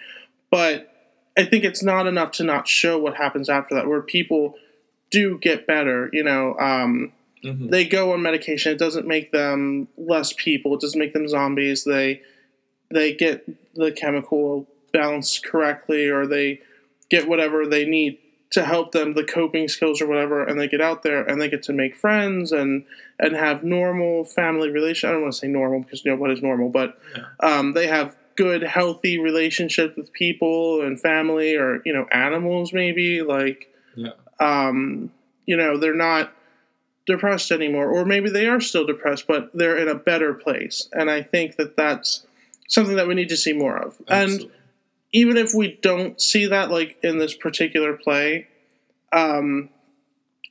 But 0.50 0.92
I 1.36 1.44
think 1.44 1.64
it's 1.64 1.82
not 1.82 2.06
enough 2.06 2.30
to 2.32 2.44
not 2.44 2.68
show 2.68 2.98
what 2.98 3.16
happens 3.16 3.48
after 3.48 3.74
that, 3.74 3.88
where 3.88 4.00
people 4.00 4.54
do 5.10 5.38
get 5.38 5.66
better. 5.66 6.08
You 6.12 6.22
know, 6.22 6.56
um, 6.58 7.12
Mhm. 7.44 7.70
they 7.70 7.84
go 7.84 8.12
on 8.12 8.22
medication. 8.22 8.70
It 8.72 8.78
doesn't 8.78 9.06
make 9.08 9.32
them 9.32 9.88
less 9.96 10.32
people. 10.32 10.74
It 10.74 10.80
doesn't 10.80 10.98
make 10.98 11.14
them 11.14 11.26
zombies. 11.28 11.84
They 11.84 12.20
they 12.92 13.14
get 13.14 13.48
the 13.74 13.92
chemical 13.92 14.66
balance 14.92 15.38
correctly, 15.38 16.08
or 16.08 16.26
they 16.26 16.60
get 17.08 17.28
whatever 17.28 17.66
they 17.66 17.84
need 17.84 18.18
to 18.50 18.64
help 18.64 18.92
them, 18.92 19.14
the 19.14 19.24
coping 19.24 19.68
skills 19.68 20.00
or 20.02 20.06
whatever, 20.06 20.42
and 20.44 20.58
they 20.60 20.66
get 20.68 20.80
out 20.80 21.02
there 21.02 21.22
and 21.22 21.40
they 21.40 21.48
get 21.48 21.62
to 21.64 21.72
make 21.72 21.96
friends 21.96 22.52
and 22.52 22.84
and 23.18 23.36
have 23.36 23.62
normal 23.62 24.24
family 24.24 24.70
relation. 24.70 25.08
I 25.08 25.12
don't 25.12 25.22
want 25.22 25.34
to 25.34 25.38
say 25.38 25.46
normal 25.48 25.80
because 25.80 26.04
you 26.04 26.10
know 26.10 26.16
what 26.16 26.30
is 26.30 26.42
normal, 26.42 26.68
but 26.68 26.98
um, 27.40 27.74
they 27.74 27.86
have 27.86 28.16
good, 28.36 28.62
healthy 28.62 29.18
relationships 29.20 29.96
with 29.96 30.12
people 30.12 30.80
and 30.82 30.98
family, 31.00 31.54
or 31.56 31.82
you 31.84 31.92
know, 31.92 32.06
animals 32.10 32.72
maybe 32.72 33.22
like 33.22 33.72
Yeah. 33.94 34.12
um, 34.40 35.12
you 35.46 35.56
know, 35.56 35.76
they're 35.78 35.94
not 35.94 36.32
depressed 37.06 37.50
anymore, 37.50 37.90
or 37.90 38.04
maybe 38.04 38.30
they 38.30 38.46
are 38.46 38.60
still 38.60 38.86
depressed, 38.86 39.26
but 39.26 39.50
they're 39.52 39.76
in 39.76 39.88
a 39.88 39.94
better 39.94 40.32
place. 40.34 40.88
And 40.92 41.10
I 41.10 41.22
think 41.22 41.56
that 41.56 41.76
that's 41.76 42.26
something 42.68 42.96
that 42.96 43.08
we 43.08 43.14
need 43.14 43.28
to 43.30 43.36
see 43.36 43.52
more 43.52 43.76
of. 43.76 43.96
And 44.08 44.30
Absolutely. 44.30 44.56
Even 45.12 45.36
if 45.36 45.52
we 45.54 45.78
don't 45.82 46.20
see 46.20 46.46
that, 46.46 46.70
like 46.70 46.98
in 47.02 47.18
this 47.18 47.34
particular 47.34 47.96
play, 47.96 48.48
um, 49.12 49.70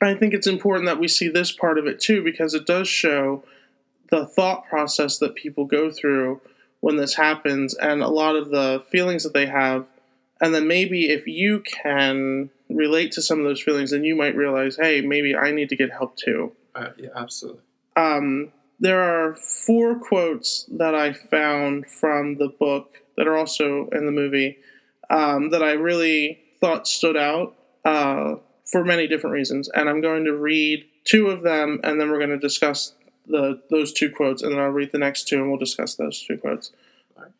I 0.02 0.16
think 0.16 0.34
it's 0.34 0.48
important 0.48 0.86
that 0.86 1.00
we 1.00 1.08
see 1.08 1.28
this 1.28 1.52
part 1.52 1.78
of 1.78 1.86
it 1.86 2.00
too, 2.00 2.24
because 2.24 2.54
it 2.54 2.66
does 2.66 2.88
show 2.88 3.44
the 4.10 4.26
thought 4.26 4.66
process 4.68 5.18
that 5.20 5.36
people 5.36 5.66
go 5.66 5.92
through 5.92 6.42
when 6.80 6.96
this 6.96 7.16
happens 7.16 7.74
and 7.76 8.02
a 8.02 8.08
lot 8.08 8.36
of 8.36 8.50
the 8.50 8.84
feelings 8.90 9.24
that 9.24 9.34
they 9.34 9.46
have. 9.46 9.88
And 10.42 10.56
then 10.56 10.68
maybe 10.68 11.10
if 11.10 11.28
you 11.28 11.60
can 11.60 12.50
relate 12.70 13.12
to 13.14 13.22
some 13.22 13.40
of 13.40 13.46
those 13.46 13.62
feelings, 13.62 13.92
then 13.92 14.06
you 14.06 14.16
might 14.16 14.36
realize, 14.36 14.78
hey, 14.78 15.02
maybe 15.02 15.36
I 15.36 15.52
need 15.52 15.70
to 15.70 15.76
get 15.76 15.92
help 15.92 16.16
too. 16.16 16.54
Uh, 16.74 16.90
yeah, 16.98 17.10
absolutely. 17.16 17.62
Um, 17.98 18.54
there 18.80 19.02
are 19.02 19.36
four 19.36 20.00
quotes 20.00 20.66
that 20.72 20.96
I 20.96 21.12
found 21.12 21.88
from 21.88 22.38
the 22.38 22.48
book 22.48 23.02
that 23.20 23.28
are 23.28 23.36
also 23.38 23.90
in 23.92 24.06
the 24.06 24.12
movie 24.14 24.58
um, 25.10 25.50
that 25.50 25.62
I 25.62 25.74
really 25.74 26.40
thought 26.62 26.88
stood 26.88 27.18
out 27.18 27.54
uh, 27.84 28.36
for 28.66 28.86
many 28.86 29.08
different 29.08 29.34
reasons. 29.34 29.68
And 29.68 29.90
I'm 29.90 30.00
going 30.00 30.24
to 30.24 30.34
read 30.34 30.86
two 31.04 31.28
of 31.28 31.44
them, 31.44 31.82
and 31.84 32.00
then 32.00 32.10
we're 32.10 32.18
going 32.18 32.30
to 32.30 32.40
discuss 32.40 32.94
the 33.28 33.62
those 33.70 33.92
two 33.92 34.10
quotes, 34.10 34.42
and 34.42 34.54
then 34.54 34.60
I'll 34.60 34.70
read 34.70 34.94
the 34.94 34.98
next 34.98 35.28
two, 35.28 35.36
and 35.36 35.50
we'll 35.50 35.60
discuss 35.60 35.96
those 35.96 36.24
two 36.26 36.38
quotes. 36.38 36.72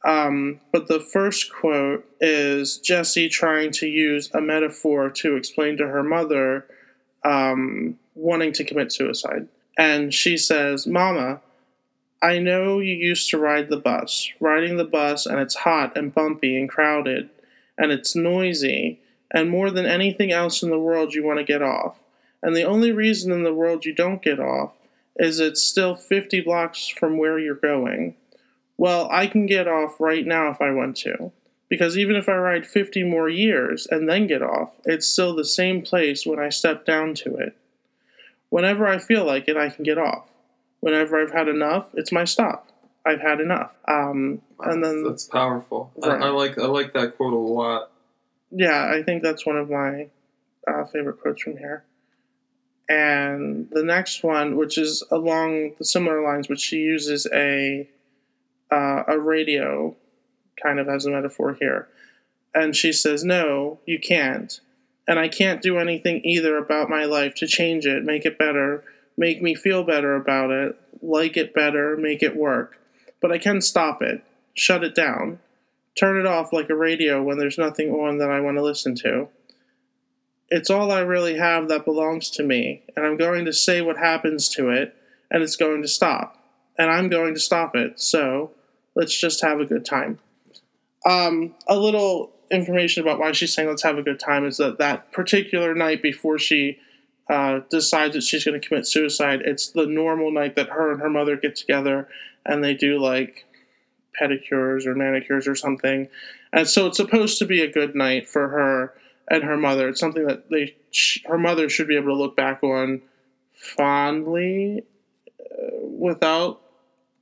Um, 0.06 0.60
but 0.74 0.90
the 0.90 1.00
first 1.00 1.52
quote 1.54 2.06
is 2.20 2.78
Jessie 2.78 3.30
trying 3.30 3.72
to 3.72 3.88
use 3.88 4.30
a 4.34 4.42
metaphor 4.42 5.10
to 5.10 5.38
explain 5.38 5.78
to 5.78 5.88
her 5.88 6.04
mother 6.04 6.66
um, 7.24 7.98
wanting 8.16 8.52
to 8.54 8.66
commit 8.66 8.92
suicide. 8.92 9.48
And 9.78 10.14
she 10.14 10.36
says, 10.36 10.86
Mama, 10.86 11.40
I 12.22 12.40
know 12.40 12.80
you 12.80 12.96
used 12.96 13.30
to 13.30 13.38
ride 13.38 13.70
the 13.70 13.78
bus. 13.78 14.30
Riding 14.40 14.78
the 14.78 14.86
bus, 14.86 15.26
and 15.26 15.40
it's 15.40 15.56
hot 15.56 15.98
and 15.98 16.14
bumpy 16.14 16.58
and 16.58 16.70
crowded, 16.70 17.30
and 17.78 17.92
it's 17.92 18.16
noisy, 18.16 19.00
and 19.32 19.50
more 19.50 19.72
than 19.72 19.86
anything 19.86 20.32
else 20.32 20.62
in 20.62 20.70
the 20.70 20.80
world, 20.80 21.14
you 21.14 21.24
want 21.24 21.40
to 21.40 21.46
get 21.46 21.62
off. 21.62 21.98
And 22.42 22.56
the 22.56 22.64
only 22.64 22.92
reason 22.92 23.32
in 23.32 23.44
the 23.44 23.54
world 23.54 23.86
you 23.86 23.94
don't 23.94 24.22
get 24.22 24.40
off 24.40 24.72
is 25.18 25.40
it's 25.40 25.62
still 25.62 25.96
50 25.96 26.42
blocks 26.42 26.88
from 26.88 27.18
where 27.18 27.38
you're 27.38 27.56
going. 27.56 28.16
Well, 28.78 29.10
I 29.12 29.28
can 29.28 29.46
get 29.46 29.68
off 29.68 30.00
right 30.00 30.26
now 30.26 30.50
if 30.50 30.62
I 30.62 30.72
want 30.72 30.96
to. 30.98 31.32
Because 31.68 31.98
even 31.98 32.16
if 32.16 32.28
I 32.28 32.36
ride 32.36 32.66
50 32.66 33.04
more 33.04 33.30
years 33.30 33.88
and 33.92 34.10
then 34.10 34.26
get 34.26 34.42
off, 34.42 34.72
it's 34.86 35.08
still 35.08 35.36
the 35.36 35.46
same 35.46 35.84
place 35.84 36.26
when 36.26 36.40
I 36.40 36.50
step 36.50 36.86
down 36.86 37.14
to 37.16 37.36
it. 37.36 37.56
Whenever 38.50 38.88
I 38.88 38.98
feel 38.98 39.24
like 39.24 39.48
it, 39.48 39.56
I 39.56 39.70
can 39.70 39.84
get 39.84 40.00
off. 40.00 40.29
Whenever 40.82 41.22
I've 41.22 41.32
had 41.32 41.48
enough, 41.48 41.90
it's 41.94 42.12
my 42.12 42.24
stop. 42.24 42.70
I've 43.06 43.22
had 43.22 43.40
enough. 43.40 43.72
Um, 43.88 44.42
and 44.60 44.84
then, 44.84 45.04
that's 45.04 45.26
powerful. 45.26 45.92
I, 46.04 46.08
Right. 46.08 46.22
I 46.24 46.30
like 46.30 46.58
I 46.58 46.66
like 46.66 46.94
that 46.94 47.18
quote 47.18 47.34
a 47.34 47.38
lot. 47.38 47.92
yeah, 48.52 48.92
I 48.94 49.04
think 49.04 49.24
that's 49.24 49.46
one 49.46 49.58
of 49.58 49.70
my 49.70 50.08
uh, 50.68 50.86
favorite 50.86 51.22
quotes 51.22 51.42
from 51.42 51.58
here. 51.58 51.84
And 52.88 53.70
the 53.72 53.84
next 53.84 54.24
one, 54.24 54.56
which 54.58 54.78
is 54.78 55.04
along 55.12 55.76
the 55.78 55.86
similar 55.86 56.24
lines, 56.24 56.48
but 56.48 56.60
she 56.60 56.78
uses 56.78 57.28
a 57.34 57.88
uh, 58.72 59.04
a 59.08 59.20
radio 59.20 59.96
kind 60.62 60.80
of 60.80 60.88
as 60.90 61.06
a 61.06 61.12
metaphor 61.12 61.56
here. 61.60 61.88
And 62.54 62.76
she 62.76 62.92
says, 62.94 63.24
No, 63.24 63.80
you 63.86 64.00
can't. 64.00 64.60
And 65.08 65.18
I 65.20 65.28
can't 65.28 65.62
do 65.62 65.80
anything 65.80 66.22
either 66.24 66.58
about 66.58 66.90
my 66.90 67.06
life 67.06 67.34
to 67.36 67.48
change 67.48 67.86
it, 67.86 68.04
make 68.04 68.26
it 68.26 68.38
better, 68.38 68.84
make 69.20 69.42
me 69.42 69.54
feel 69.54 69.84
better 69.84 70.16
about 70.16 70.50
it, 70.50 70.80
like 71.02 71.36
it 71.36 71.54
better, 71.54 71.98
make 71.98 72.24
it 72.24 72.38
work. 72.38 72.80
But 73.22 73.34
I 73.34 73.38
can 73.38 73.60
stop 73.60 74.02
it, 74.02 74.24
shut 74.54 74.82
it 74.82 74.96
down, 74.96 75.40
turn 76.00 76.18
it 76.18 76.26
off 76.26 76.54
like 76.54 76.70
a 76.70 76.76
radio 76.76 77.22
when 77.22 77.38
there's 77.38 77.58
nothing 77.58 77.92
on 77.92 78.18
that 78.20 78.32
I 78.32 78.40
want 78.40 78.58
to 78.58 78.64
listen 78.64 78.96
to. 78.96 79.28
It's 80.48 80.70
all 80.70 80.90
I 80.90 81.02
really 81.02 81.38
have 81.38 81.68
that 81.68 81.84
belongs 81.84 82.30
to 82.32 82.44
me, 82.44 82.84
and 82.96 83.06
I'm 83.06 83.18
going 83.18 83.44
to 83.44 83.54
say 83.54 83.82
what 83.82 83.98
happens 83.98 84.48
to 84.50 84.70
it, 84.70 84.96
and 85.30 85.44
it's 85.44 85.58
going 85.58 85.82
to 85.82 85.88
stop. 85.88 86.38
And 86.78 86.90
I'm 86.90 87.10
going 87.10 87.34
to 87.34 87.40
stop 87.42 87.76
it, 87.76 88.00
so 88.00 88.52
let's 88.96 89.20
just 89.20 89.42
have 89.42 89.60
a 89.60 89.66
good 89.66 89.86
time. 89.86 90.20
Um, 91.06 91.56
a 91.68 91.78
little 91.78 92.32
information 92.50 93.04
about 93.04 93.20
why 93.20 93.34
she's 93.34 93.54
saying 93.54 93.68
let's 93.68 93.84
have 93.84 93.98
a 93.98 94.04
good 94.04 94.20
time 94.20 94.46
is 94.46 94.58
that 94.58 94.78
that 94.78 95.12
particular 95.12 95.76
night 95.76 96.02
before 96.02 96.40
she 96.40 96.80
uh, 97.30 97.62
decides 97.70 98.16
that 98.16 98.24
she's 98.24 98.44
going 98.44 98.60
to 98.60 98.68
commit 98.68 98.88
suicide, 98.88 99.42
it's 99.46 99.70
the 99.70 99.86
normal 99.86 100.32
night 100.32 100.56
that 100.56 100.70
her 100.70 100.92
and 100.92 101.02
her 101.02 101.10
mother 101.10 101.38
get 101.38 101.56
together 101.56 102.08
and 102.46 102.64
they 102.64 102.74
do 102.74 103.00
like 103.00 103.46
pedicures 104.20 104.86
or 104.86 104.96
manicures 104.96 105.48
or 105.48 105.56
something. 105.56 106.08
And 106.52 106.68
so 106.68 106.88
it's 106.88 106.98
supposed 106.98 107.38
to 107.40 107.46
be 107.46 107.62
a 107.62 107.72
good 107.72 107.96
night 107.96 108.28
for 108.28 108.50
her 108.50 108.94
and 109.30 109.44
her 109.44 109.58
mother. 109.58 109.90
It's 109.90 110.00
something 110.00 110.26
that 110.26 110.50
they 110.50 110.76
sh- 110.92 111.20
her 111.26 111.38
mother 111.38 111.70
should 111.70 111.88
be 111.88 111.96
able 111.96 112.08
to 112.08 112.16
look 112.16 112.36
back 112.36 112.64
on 112.64 113.02
fondly 113.54 114.84
uh, 115.40 115.86
without 115.86 116.62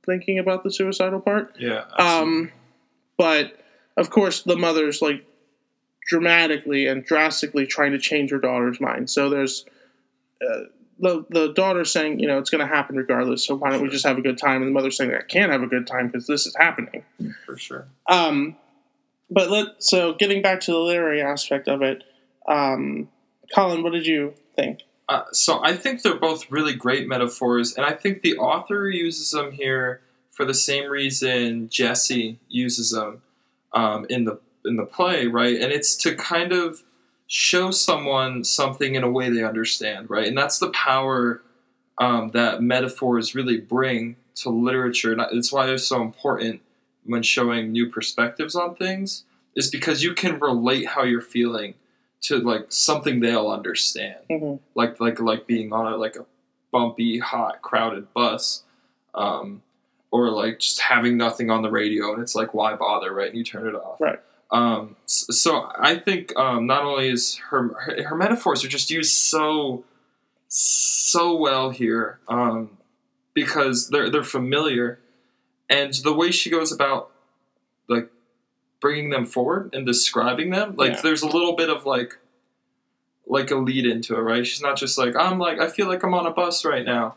thinking 0.06 0.38
about 0.38 0.64
the 0.64 0.70
suicidal 0.70 1.20
part. 1.20 1.54
Yeah. 1.58 1.84
Um, 1.98 2.50
but 3.18 3.58
of 3.98 4.08
course, 4.08 4.42
the 4.42 4.56
mother's 4.56 5.02
like 5.02 5.26
dramatically 6.08 6.86
and 6.86 7.04
drastically 7.04 7.66
trying 7.66 7.92
to 7.92 7.98
change 7.98 8.30
her 8.30 8.38
daughter's 8.38 8.80
mind. 8.80 9.10
So 9.10 9.28
there's 9.28 9.66
uh, 10.42 10.64
the 10.98 11.24
the 11.30 11.52
daughter 11.52 11.84
saying, 11.84 12.20
you 12.20 12.26
know, 12.26 12.38
it's 12.38 12.50
going 12.50 12.66
to 12.66 12.72
happen 12.72 12.96
regardless. 12.96 13.44
So 13.44 13.54
why 13.54 13.70
don't 13.70 13.82
we 13.82 13.88
just 13.88 14.06
have 14.06 14.18
a 14.18 14.22
good 14.22 14.38
time? 14.38 14.62
And 14.62 14.70
the 14.70 14.74
mother 14.74 14.90
saying, 14.90 15.12
I 15.14 15.22
can't 15.22 15.52
have 15.52 15.62
a 15.62 15.66
good 15.66 15.86
time 15.86 16.08
because 16.08 16.26
this 16.26 16.46
is 16.46 16.54
happening. 16.56 17.04
for 17.46 17.56
sure. 17.56 17.86
Um, 18.08 18.56
but 19.30 19.50
let 19.50 19.82
so 19.82 20.14
getting 20.14 20.42
back 20.42 20.60
to 20.62 20.72
the 20.72 20.78
literary 20.78 21.22
aspect 21.22 21.68
of 21.68 21.82
it, 21.82 22.04
um, 22.48 23.08
Colin, 23.54 23.82
what 23.82 23.92
did 23.92 24.06
you 24.06 24.34
think? 24.56 24.80
Uh, 25.08 25.24
so 25.32 25.62
I 25.62 25.74
think 25.74 26.02
they're 26.02 26.16
both 26.16 26.50
really 26.50 26.74
great 26.74 27.08
metaphors, 27.08 27.74
and 27.74 27.86
I 27.86 27.92
think 27.92 28.22
the 28.22 28.36
author 28.36 28.88
uses 28.88 29.30
them 29.30 29.52
here 29.52 30.02
for 30.30 30.44
the 30.44 30.54
same 30.54 30.90
reason 30.90 31.68
Jessie 31.68 32.38
uses 32.48 32.90
them 32.90 33.22
um, 33.72 34.06
in 34.10 34.24
the 34.24 34.40
in 34.64 34.76
the 34.76 34.84
play, 34.84 35.26
right? 35.26 35.60
And 35.60 35.72
it's 35.72 35.96
to 35.96 36.14
kind 36.14 36.52
of 36.52 36.82
show 37.28 37.70
someone 37.70 38.42
something 38.42 38.94
in 38.96 39.04
a 39.04 39.10
way 39.10 39.28
they 39.30 39.44
understand, 39.44 40.10
right? 40.10 40.26
And 40.26 40.36
that's 40.36 40.58
the 40.58 40.70
power 40.70 41.42
um, 41.98 42.30
that 42.32 42.62
metaphors 42.62 43.34
really 43.34 43.58
bring 43.58 44.16
to 44.36 44.48
literature. 44.50 45.12
And 45.12 45.20
it's 45.32 45.52
why 45.52 45.66
they're 45.66 45.78
so 45.78 46.00
important 46.02 46.62
when 47.04 47.22
showing 47.22 47.70
new 47.70 47.88
perspectives 47.90 48.54
on 48.54 48.74
things, 48.74 49.24
is 49.54 49.70
because 49.70 50.02
you 50.02 50.14
can 50.14 50.38
relate 50.40 50.86
how 50.88 51.02
you're 51.04 51.20
feeling 51.20 51.74
to 52.22 52.38
like 52.38 52.66
something 52.70 53.20
they'll 53.20 53.48
understand 53.50 54.16
Mhm. 54.30 54.58
like 54.74 54.98
like 55.00 55.20
like 55.20 55.46
being 55.46 55.72
on 55.72 55.92
a 55.92 55.96
like 55.96 56.16
a 56.16 56.26
bumpy, 56.72 57.18
hot, 57.18 57.62
crowded 57.62 58.12
bus, 58.12 58.64
um, 59.14 59.62
or 60.10 60.30
like 60.30 60.58
just 60.60 60.80
having 60.80 61.16
nothing 61.16 61.50
on 61.50 61.62
the 61.62 61.70
radio 61.70 62.12
and 62.12 62.22
it's 62.22 62.34
like 62.34 62.54
why 62.54 62.74
bother, 62.74 63.12
right? 63.12 63.28
And 63.28 63.36
you 63.38 63.44
turn 63.44 63.66
it 63.68 63.74
off, 63.74 64.00
Right. 64.00 64.18
Um, 64.50 64.96
so 65.04 65.70
I 65.78 65.96
think 65.96 66.34
um, 66.38 66.66
not 66.66 66.82
only 66.84 67.10
is 67.10 67.36
her, 67.50 67.68
her 67.74 68.02
her 68.04 68.16
metaphors 68.16 68.64
are 68.64 68.68
just 68.68 68.90
used 68.90 69.14
so 69.14 69.84
so 70.48 71.36
well 71.36 71.70
here 71.70 72.18
um, 72.28 72.70
because 73.34 73.90
they're 73.90 74.08
they're 74.10 74.24
familiar, 74.24 75.00
and 75.68 75.92
the 76.02 76.14
way 76.14 76.30
she 76.30 76.48
goes 76.48 76.72
about 76.72 77.10
like 77.88 78.08
bringing 78.80 79.10
them 79.10 79.26
forward 79.26 79.74
and 79.74 79.84
describing 79.86 80.50
them, 80.50 80.76
like 80.76 80.92
Yeah. 80.92 81.00
there's 81.02 81.22
a 81.22 81.26
little 81.28 81.54
bit 81.54 81.68
of 81.68 81.84
like 81.84 82.18
like 83.26 83.50
a 83.50 83.56
lead 83.56 83.84
into 83.84 84.14
it, 84.16 84.20
right? 84.20 84.46
She's 84.46 84.62
not 84.62 84.78
just 84.78 84.96
like 84.96 85.14
I'm 85.14 85.38
like 85.38 85.60
I 85.60 85.68
feel 85.68 85.88
like 85.88 86.02
I'm 86.02 86.14
on 86.14 86.24
a 86.26 86.30
bus 86.30 86.64
right 86.64 86.86
now. 86.86 87.16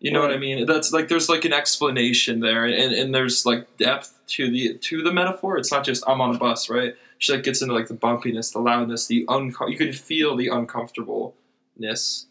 You 0.00 0.10
know 0.12 0.20
what 0.20 0.32
I 0.32 0.36
mean? 0.36 0.66
That's 0.66 0.92
like 0.92 1.08
there's 1.08 1.28
like 1.30 1.44
an 1.46 1.52
explanation 1.54 2.40
there, 2.40 2.66
and, 2.66 2.92
and 2.92 3.14
there's 3.14 3.46
like 3.46 3.76
depth 3.78 4.12
to 4.28 4.50
the 4.50 4.74
to 4.78 5.02
the 5.02 5.12
metaphor. 5.12 5.56
It's 5.56 5.72
not 5.72 5.84
just 5.84 6.04
I'm 6.06 6.20
on 6.20 6.34
a 6.34 6.38
bus, 6.38 6.68
right? 6.68 6.94
She 7.18 7.32
like 7.32 7.42
gets 7.42 7.62
into 7.62 7.72
like 7.74 7.86
the 7.88 7.94
bumpiness, 7.94 8.52
the 8.52 8.58
loudness, 8.60 9.06
the 9.06 9.24
uncom. 9.26 9.70
You 9.70 9.78
can 9.78 9.92
feel 9.92 10.36
the 10.36 10.48
uncomfortableness 10.48 12.26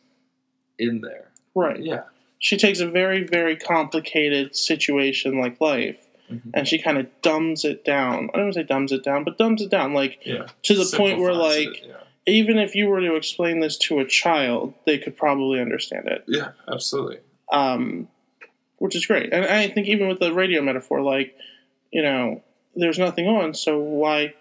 in 0.77 1.01
there. 1.01 1.29
Right. 1.55 1.79
Yeah. 1.82 2.03
She 2.39 2.58
takes 2.58 2.79
a 2.79 2.88
very, 2.88 3.24
very 3.24 3.55
complicated 3.55 4.55
situation 4.55 5.39
like 5.39 5.60
life 5.62 6.00
Mhm. 6.32 6.51
and 6.53 6.67
she 6.67 6.82
kind 6.82 6.98
of 6.98 7.08
dumbs 7.22 7.65
it 7.65 7.84
down. 7.84 8.29
I 8.34 8.38
don't 8.38 8.43
want 8.46 8.53
to 8.53 8.60
say 8.62 8.63
dumbs 8.63 8.91
it 8.91 9.03
down, 9.03 9.24
but 9.24 9.38
dumbs 9.38 9.62
it 9.62 9.70
down. 9.70 9.93
Like 9.93 10.20
Yeah. 10.25 10.48
to 10.63 10.74
the 10.75 10.96
point 10.98 11.20
where, 11.20 11.34
like, 11.34 11.67
it, 11.67 11.86
yeah. 11.88 11.96
even 12.25 12.58
if 12.58 12.75
you 12.75 12.88
were 12.88 13.01
to 13.01 13.15
explain 13.15 13.60
this 13.60 13.77
to 13.79 14.00
a 14.00 14.05
child, 14.05 14.74
they 14.86 14.98
could 14.98 15.17
probably 15.17 15.60
understand 15.60 16.08
it. 16.08 16.24
yeah, 16.27 16.51
absolutely. 16.72 17.20
Um, 17.53 18.07
which 18.79 18.95
is 18.95 19.05
great. 19.05 19.31
And 19.31 19.45
I 19.45 19.69
think 19.69 19.88
even 19.88 20.07
with 20.10 20.19
the 20.19 20.33
radio 20.33 20.62
metaphor, 20.62 21.01
like, 21.01 21.36
you 21.91 22.01
know, 22.01 22.43
there's 22.75 23.00
nothing 23.00 23.27
on, 23.27 23.53
so 23.53 23.79
why? 23.79 24.33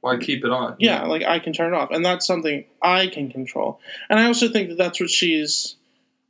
Why 0.00 0.16
keep 0.18 0.44
it 0.44 0.52
on? 0.52 0.76
Yeah, 0.78 1.04
like 1.06 1.22
I 1.24 1.40
can 1.40 1.52
turn 1.52 1.72
it 1.74 1.76
off, 1.76 1.90
and 1.90 2.04
that's 2.04 2.24
something 2.26 2.64
I 2.80 3.08
can 3.08 3.30
control. 3.32 3.80
And 4.08 4.20
I 4.20 4.26
also 4.26 4.48
think 4.48 4.68
that 4.68 4.78
that's 4.78 5.00
what 5.00 5.10
she's 5.10 5.74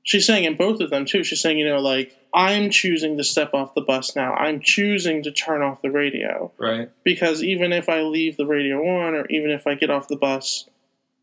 she's 0.05 0.25
saying 0.27 0.45
in 0.45 0.57
both 0.57 0.81
of 0.81 0.89
them 0.89 1.05
too. 1.05 1.23
She's 1.25 1.41
saying, 1.43 1.59
you 1.59 1.67
know, 1.69 1.79
like 1.81 2.17
I'm 2.33 2.71
choosing 2.71 3.19
to 3.19 3.25
step 3.25 3.53
off 3.53 3.75
the 3.75 3.83
bus 3.83 4.15
now. 4.17 4.33
I'm 4.35 4.61
choosing 4.61 5.23
to 5.25 5.31
turn 5.33 5.61
off 5.61 5.83
the 5.83 5.91
radio 5.91 6.51
Right. 6.57 6.89
because 7.05 7.43
even 7.43 7.73
if 7.75 7.89
I 7.91 8.01
leave 8.03 8.37
the 8.39 8.47
radio 8.47 8.79
on, 8.87 9.15
or 9.15 9.27
even 9.27 9.51
if 9.51 9.67
I 9.67 9.75
get 9.75 9.91
off 9.91 10.09
the 10.09 10.17
bus, 10.17 10.67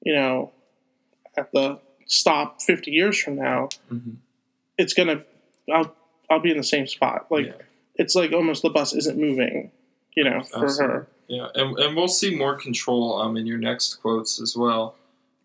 you 0.03 0.13
know, 0.13 0.51
at 1.35 1.51
the 1.51 1.79
stop 2.05 2.61
50 2.61 2.91
years 2.91 3.17
from 3.19 3.35
now, 3.37 3.69
Mhm. 3.91 4.17
It's 4.77 4.93
gonna 4.93 5.23
I'll 5.73 5.95
I'll 6.29 6.39
be 6.39 6.51
in 6.51 6.57
the 6.57 6.63
same 6.63 6.87
spot. 6.87 7.27
Like 7.29 7.47
Yeah. 7.47 7.53
it's 7.95 8.15
like 8.15 8.31
almost 8.33 8.61
the 8.61 8.69
bus 8.69 8.93
isn't 8.93 9.17
moving, 9.17 9.71
you 10.15 10.23
know, 10.23 10.41
for 10.41 10.65
Absolutely. 10.65 10.95
her. 10.95 11.07
Yeah, 11.27 11.47
and, 11.55 11.77
and 11.79 11.95
we'll 11.95 12.07
see 12.07 12.35
more 12.35 12.55
control 12.55 13.19
um 13.21 13.35
in 13.37 13.45
your 13.47 13.57
next 13.57 13.95
quotes 13.95 14.39
as 14.41 14.55
well. 14.55 14.95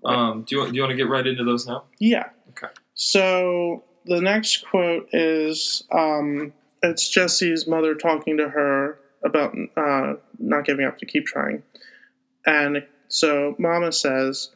Um, 0.04 0.42
do 0.42 0.56
you 0.56 0.66
do 0.68 0.74
you 0.74 0.82
want 0.82 0.90
to 0.90 0.96
get 0.96 1.08
right 1.08 1.26
into 1.26 1.44
those 1.44 1.66
now? 1.66 1.84
Yeah. 1.98 2.30
Okay. 2.50 2.72
So 2.94 3.84
the 4.06 4.20
next 4.20 4.64
quote 4.68 5.08
is 5.12 5.84
um, 5.92 6.52
it's 6.82 7.08
Jessie's 7.08 7.66
mother 7.66 7.94
talking 7.94 8.36
to 8.38 8.48
her 8.48 8.98
about 9.24 9.54
uh, 9.76 10.14
not 10.38 10.64
giving 10.64 10.86
up 10.86 10.98
to 10.98 11.06
keep 11.06 11.26
trying, 11.26 11.62
and 12.46 12.86
so 13.08 13.54
Mama 13.58 13.92
says, 13.92 14.50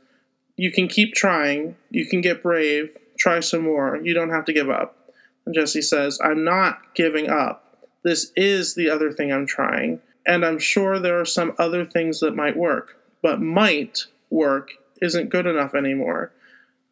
"You 0.56 0.72
can 0.72 0.88
keep 0.88 1.14
trying. 1.14 1.76
You 1.90 2.06
can 2.06 2.20
get 2.22 2.42
brave. 2.42 2.96
Try 3.24 3.40
some 3.40 3.62
more. 3.62 3.96
You 3.96 4.12
don't 4.12 4.28
have 4.28 4.44
to 4.44 4.52
give 4.52 4.68
up." 4.68 5.10
And 5.46 5.54
Jessie 5.54 5.80
says, 5.80 6.18
"I'm 6.22 6.44
not 6.44 6.94
giving 6.94 7.30
up. 7.30 7.78
This 8.02 8.32
is 8.36 8.74
the 8.74 8.90
other 8.90 9.10
thing 9.10 9.32
I'm 9.32 9.46
trying, 9.46 10.02
and 10.26 10.44
I'm 10.44 10.58
sure 10.58 10.98
there 10.98 11.18
are 11.18 11.24
some 11.24 11.54
other 11.58 11.86
things 11.86 12.20
that 12.20 12.36
might 12.36 12.54
work, 12.54 12.98
but 13.22 13.40
might 13.40 14.04
work 14.28 14.72
isn't 15.00 15.30
good 15.30 15.46
enough 15.46 15.74
anymore." 15.74 16.32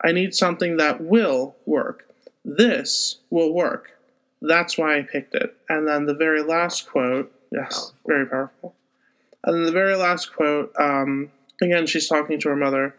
I 0.03 0.13
need 0.13 0.35
something 0.35 0.79
that 0.79 1.03
will 1.03 1.55
work. 1.67 2.09
This 2.45 3.19
will 3.29 3.53
work. 3.53 3.91
That's 4.41 4.79
why 4.79 4.97
I 4.97 5.03
picked 5.03 5.35
it. 5.35 5.55
And 5.69 5.87
then 5.87 6.07
the 6.07 6.15
very 6.15 6.43
last 6.43 6.89
quote, 6.89 7.31
yes, 7.53 7.93
very 8.07 8.27
powerful. 8.27 8.75
And 9.45 9.55
then 9.55 9.65
the 9.65 9.71
very 9.83 9.97
last 9.97 10.33
quote, 10.33 10.73
um, 10.81 11.31
again, 11.61 11.87
she's 11.87 12.09
talking 12.09 12.41
to 12.41 12.49
her 12.49 12.57
mother, 12.57 12.97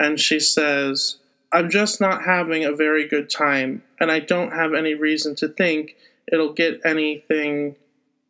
and 0.00 0.18
she 0.18 0.40
says, 0.40 1.18
I'm 1.52 1.70
just 1.70 2.00
not 2.00 2.24
having 2.24 2.64
a 2.64 2.72
very 2.72 3.06
good 3.06 3.28
time, 3.28 3.82
and 4.00 4.10
I 4.10 4.20
don't 4.20 4.52
have 4.52 4.72
any 4.74 4.94
reason 4.94 5.34
to 5.36 5.48
think 5.48 5.96
it'll 6.32 6.52
get 6.52 6.80
anything 6.84 7.76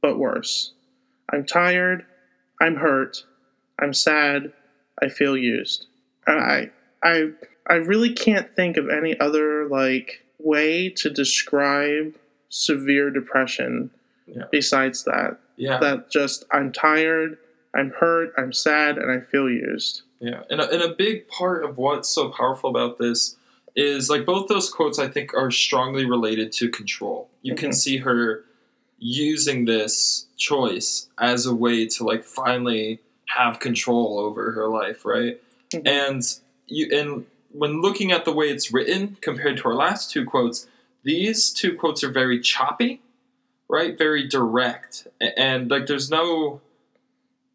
but 0.00 0.18
worse. 0.18 0.72
I'm 1.32 1.44
tired, 1.46 2.04
I'm 2.61 2.76
hurt, 2.76 3.24
I'm 3.78 3.94
sad, 3.94 4.52
I 5.00 5.08
feel 5.08 5.37
used. 5.37 5.87
And 6.26 6.40
I, 6.40 6.70
I, 7.02 7.30
I 7.66 7.74
really 7.74 8.12
can't 8.12 8.54
think 8.54 8.76
of 8.76 8.88
any 8.88 9.18
other 9.18 9.66
like 9.68 10.24
way 10.38 10.88
to 10.88 11.08
describe 11.11 12.16
severe 12.48 13.11
depression 13.11 13.90
Yeah. 14.26 14.44
besides 14.50 15.04
that. 15.04 15.38
Yeah, 15.56 15.78
That 15.78 16.11
just 16.11 16.44
I'm 16.50 16.72
tired, 16.72 17.38
I'm 17.74 17.90
hurt, 17.98 18.32
I'm 18.37 18.52
sad, 18.52 18.98
and 18.98 19.11
I 19.11 19.20
feel 19.20 19.48
used. 19.48 20.02
yeah, 20.20 20.42
and 20.50 20.61
a, 20.61 20.70
and 20.70 20.82
a 20.82 20.94
big 20.94 21.26
part 21.28 21.64
of 21.64 21.76
what's 21.78 22.08
so 22.08 22.28
powerful 22.30 22.70
about 22.70 22.98
this 22.98 23.37
is 23.74 24.08
like 24.11 24.24
both 24.26 24.48
those 24.48 24.70
quotes 24.70 24.98
I 24.98 25.08
think 25.08 25.35
are 25.35 25.50
strongly 25.50 26.04
related 26.04 26.52
to 26.52 26.68
control. 26.68 27.28
You 27.42 27.54
can 27.56 27.70
Mhm. 27.70 27.74
see 27.74 27.96
her 27.98 28.44
using 28.98 29.64
this 29.64 30.26
choice 30.37 31.08
as 31.18 31.46
a 31.46 31.54
way 31.54 31.87
to 31.87 32.04
like 32.04 32.22
finally 32.24 33.00
have 33.28 33.58
control 33.58 34.18
over 34.20 34.52
her 34.52 34.68
life, 34.68 35.04
right? 35.04 35.40
Mhm. 35.72 35.88
And 35.88 36.22
you 36.66 36.88
and 36.96 37.26
when 37.50 37.80
looking 37.82 38.12
at 38.12 38.24
the 38.24 38.32
way 38.32 38.48
it's 38.50 38.72
written 38.72 39.16
compared 39.20 39.56
to 39.58 39.64
our 39.64 39.74
last 39.74 40.11
two 40.11 40.24
quotes, 40.24 40.66
these 41.02 41.50
two 41.50 41.74
quotes 41.74 42.04
are 42.04 42.11
very 42.12 42.38
choppy, 42.40 43.00
right? 43.68 43.98
Very 43.98 44.28
direct, 44.28 45.08
and 45.20 45.68
like 45.70 45.87
there's 45.87 46.11
no 46.11 46.61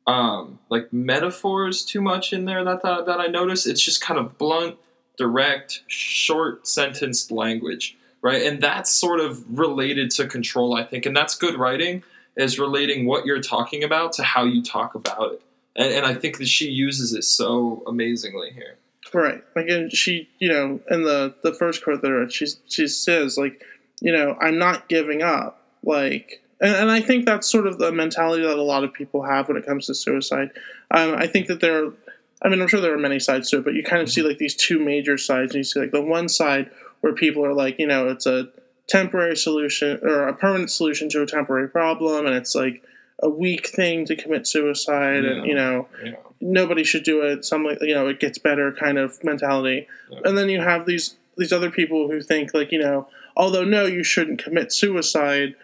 um 0.07 0.59
like 0.69 0.91
metaphors 0.93 1.83
too 1.83 2.01
much 2.01 2.33
in 2.33 2.45
there 2.45 2.63
that 2.63 2.81
that, 2.83 3.05
that 3.05 3.19
I 3.19 3.27
noticed. 3.27 3.67
It's 3.67 3.81
just 3.81 4.01
kind 4.01 4.19
of 4.19 4.37
blunt, 4.37 4.77
direct, 5.17 5.81
short 5.87 6.67
sentenced 6.67 7.31
language, 7.31 7.97
right? 8.21 8.43
And 8.43 8.61
that's 8.61 8.89
sort 8.89 9.19
of 9.19 9.43
related 9.59 10.11
to 10.11 10.27
control, 10.27 10.75
I 10.75 10.83
think, 10.83 11.05
and 11.05 11.15
that's 11.15 11.35
good 11.35 11.57
writing 11.57 12.03
is 12.35 12.59
relating 12.59 13.05
what 13.05 13.25
you're 13.25 13.41
talking 13.41 13.83
about 13.83 14.13
to 14.13 14.23
how 14.23 14.45
you 14.45 14.61
talk 14.63 14.93
about 14.95 15.33
it. 15.33 15.41
And, 15.75 15.91
and 15.91 16.05
I 16.05 16.13
think 16.13 16.37
that 16.37 16.47
she 16.47 16.69
uses 16.69 17.13
it 17.13 17.23
so 17.23 17.83
amazingly 17.87 18.51
here. 18.51 18.77
Right. 19.13 19.43
Like 19.55 19.67
and 19.67 19.91
she, 19.91 20.29
you 20.39 20.49
know, 20.49 20.79
in 20.89 21.03
the 21.03 21.35
the 21.43 21.53
first 21.53 21.83
quote 21.83 22.01
there, 22.01 22.29
she 22.29 22.47
she 22.67 22.87
says 22.87 23.37
like, 23.37 23.63
you 24.01 24.11
know, 24.11 24.37
I'm 24.39 24.57
not 24.57 24.89
giving 24.89 25.21
up. 25.21 25.63
Like, 25.83 26.43
and, 26.59 26.75
and 26.75 26.91
I 26.91 27.01
think 27.01 27.25
that's 27.25 27.49
sort 27.49 27.67
of 27.67 27.77
the 27.79 27.91
mentality 27.91 28.43
that 28.43 28.57
a 28.57 28.61
lot 28.63 28.83
of 28.83 28.93
people 28.93 29.23
have 29.23 29.47
when 29.47 29.57
it 29.57 29.65
comes 29.65 29.87
to 29.87 29.95
suicide. 29.95 30.51
Um, 30.91 31.15
I 31.15 31.27
think 31.27 31.47
that 31.47 31.59
there, 31.61 31.85
are, 31.85 31.93
I 32.41 32.49
mean, 32.49 32.61
I'm 32.61 32.67
sure 32.67 32.81
there 32.81 32.93
are 32.93 32.97
many 32.99 33.19
sides 33.19 33.49
to 33.51 33.57
it, 33.59 33.63
but 33.65 33.73
you 33.73 33.83
kind 33.83 34.01
of 34.01 34.09
see 34.11 34.21
like 34.21 34.37
these 34.37 34.55
two 34.55 34.79
major 34.79 35.17
sides. 35.17 35.51
And 35.53 35.59
you 35.59 35.63
see 35.63 35.79
like 35.79 35.91
the 35.91 36.01
one 36.01 36.29
side 36.29 36.69
where 37.01 37.13
people 37.13 37.45
are 37.45 37.53
like, 37.53 37.77
you 37.79 37.87
know, 37.87 38.07
it's 38.07 38.25
a 38.25 38.49
temporary 38.87 39.35
solution 39.35 39.99
or 40.01 40.27
a 40.27 40.33
permanent 40.33 40.71
solution 40.71 41.09
to 41.09 41.21
a 41.21 41.25
temporary 41.25 41.67
problem, 41.67 42.25
and 42.25 42.35
it's 42.35 42.55
like 42.55 42.83
a 43.21 43.29
weak 43.29 43.67
thing 43.67 44.05
to 44.05 44.15
commit 44.15 44.47
suicide, 44.47 45.25
and 45.25 45.45
you 45.45 45.55
know, 45.55 45.87
Yeah. 46.03 46.13
nobody 46.39 46.83
should 46.83 47.03
do 47.03 47.21
it. 47.21 47.43
Some 47.45 47.63
like 47.65 47.79
you 47.81 47.93
know, 47.93 48.07
it 48.07 48.19
gets 48.19 48.37
better 48.37 48.71
kind 48.71 48.97
of 48.97 49.21
mentality. 49.23 49.87
Yeah. 50.09 50.19
And 50.25 50.37
then 50.37 50.49
you 50.49 50.61
have 50.61 50.85
these 50.85 51.15
these 51.37 51.51
other 51.51 51.69
people 51.69 52.09
who 52.09 52.21
think 52.21 52.53
like 52.53 52.71
you 52.71 52.79
know, 52.79 53.07
although 53.35 53.65
no, 53.65 53.85
you 53.85 54.03
shouldn't 54.03 54.41
commit 54.43 54.71
suicide. 54.71 55.55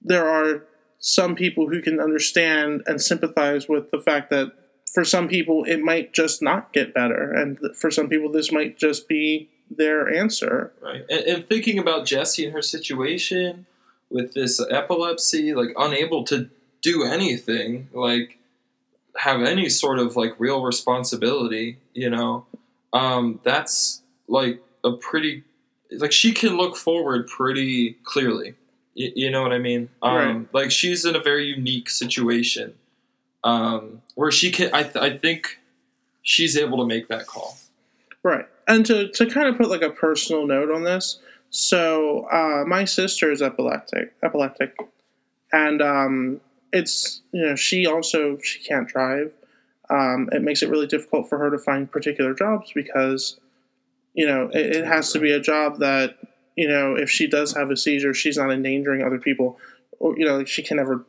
There 0.00 0.28
are 0.28 0.64
some 0.98 1.34
people 1.34 1.68
who 1.68 1.80
can 1.80 2.00
understand 2.00 2.82
and 2.86 3.00
sympathize 3.00 3.68
with 3.68 3.90
the 3.90 4.00
fact 4.00 4.30
that 4.30 4.52
for 4.92 5.04
some 5.04 5.28
people 5.28 5.64
it 5.64 5.80
might 5.80 6.12
just 6.12 6.42
not 6.42 6.72
get 6.72 6.94
better, 6.94 7.32
and 7.32 7.58
for 7.76 7.90
some 7.90 8.08
people 8.08 8.30
this 8.30 8.50
might 8.50 8.78
just 8.78 9.08
be 9.08 9.50
their 9.70 10.12
answer. 10.12 10.72
Right. 10.80 11.04
And, 11.10 11.20
and 11.26 11.48
thinking 11.48 11.78
about 11.78 12.06
Jessie 12.06 12.44
and 12.44 12.54
her 12.54 12.62
situation 12.62 13.66
with 14.10 14.34
this 14.34 14.60
epilepsy, 14.70 15.54
like 15.54 15.70
unable 15.76 16.24
to 16.24 16.48
do 16.80 17.04
anything, 17.04 17.88
like 17.92 18.38
have 19.16 19.42
any 19.42 19.68
sort 19.68 19.98
of 19.98 20.16
like 20.16 20.34
real 20.38 20.62
responsibility, 20.62 21.78
you 21.92 22.08
know, 22.08 22.46
um, 22.92 23.40
that's 23.42 24.02
like 24.26 24.62
a 24.84 24.92
pretty, 24.92 25.44
like 25.90 26.12
she 26.12 26.32
can 26.32 26.56
look 26.56 26.76
forward 26.76 27.26
pretty 27.26 27.94
clearly. 28.04 28.54
Y- 28.98 29.12
you 29.14 29.30
know 29.30 29.42
what 29.42 29.52
I 29.52 29.58
mean? 29.58 29.88
Um, 30.02 30.14
Right. 30.14 30.46
Like 30.52 30.70
she's 30.70 31.04
in 31.04 31.14
a 31.14 31.20
very 31.20 31.44
unique 31.46 31.88
situation 31.88 32.74
um, 33.44 34.02
where 34.16 34.32
she 34.32 34.50
can, 34.50 34.74
I, 34.74 34.82
th- 34.82 34.96
I 34.96 35.16
think 35.16 35.60
she's 36.22 36.56
able 36.56 36.78
to 36.78 36.86
make 36.86 37.08
that 37.08 37.26
call. 37.26 37.56
Right. 38.22 38.46
And 38.66 38.84
to, 38.86 39.08
to 39.08 39.26
kind 39.26 39.48
of 39.48 39.56
put 39.56 39.70
like 39.70 39.82
a 39.82 39.90
personal 39.90 40.46
note 40.46 40.70
on 40.70 40.82
this, 40.84 41.20
so 41.50 42.28
uh, 42.30 42.64
my 42.66 42.84
sister 42.84 43.30
is 43.32 43.40
epileptic, 43.40 44.12
epileptic, 44.22 44.76
and 45.50 45.80
um, 45.80 46.40
it's 46.72 47.22
you 47.32 47.40
know 47.40 47.54
she 47.56 47.86
also 47.86 48.36
she 48.38 48.58
can't 48.58 48.86
drive. 48.86 49.32
Um, 49.88 50.28
it 50.32 50.42
makes 50.42 50.62
it 50.62 50.68
really 50.68 50.86
difficult 50.86 51.26
for 51.26 51.38
her 51.38 51.50
to 51.50 51.58
find 51.58 51.90
particular 51.90 52.34
jobs 52.34 52.72
because 52.74 53.40
you 54.12 54.26
know 54.26 54.50
it, 54.52 54.76
it 54.76 54.84
has 54.84 55.10
to 55.12 55.18
be 55.18 55.32
a 55.32 55.40
job 55.40 55.78
that 55.78 56.18
you 56.58 56.68
know 56.68 56.94
if 57.04 57.08
she 57.08 57.26
does 57.26 57.54
have 57.56 57.70
a 57.70 57.76
seizure, 57.76 58.12
she's 58.14 58.36
not 58.36 58.50
endangering 58.50 59.02
other 59.02 59.18
people, 59.28 59.58
or 59.98 60.18
you 60.18 60.26
know 60.26 60.36
like 60.38 60.48
she 60.48 60.62
can 60.62 60.76
never 60.76 61.04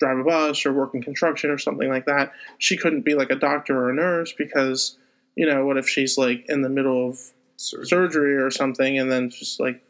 drive 0.00 0.18
a 0.18 0.24
bus 0.24 0.66
or 0.66 0.72
work 0.72 0.92
in 0.94 1.02
construction 1.02 1.50
or 1.50 1.58
something 1.58 1.88
like 1.88 2.06
that. 2.06 2.32
She 2.58 2.76
couldn't 2.76 3.02
be 3.02 3.14
like 3.14 3.30
a 3.30 3.36
doctor 3.36 3.74
or 3.78 3.90
a 3.90 3.94
nurse 3.94 4.32
because 4.36 4.98
you 5.36 5.46
know 5.46 5.64
what 5.66 5.76
if 5.78 5.88
she's 5.88 6.18
like 6.18 6.44
in 6.48 6.62
the 6.62 6.68
middle 6.68 7.08
of 7.08 7.18
Surgery. 7.56 7.86
surgery 7.86 8.36
or 8.36 8.50
something 8.50 8.98
and 8.98 9.10
then 9.12 9.30
just 9.30 9.60
like 9.60 9.80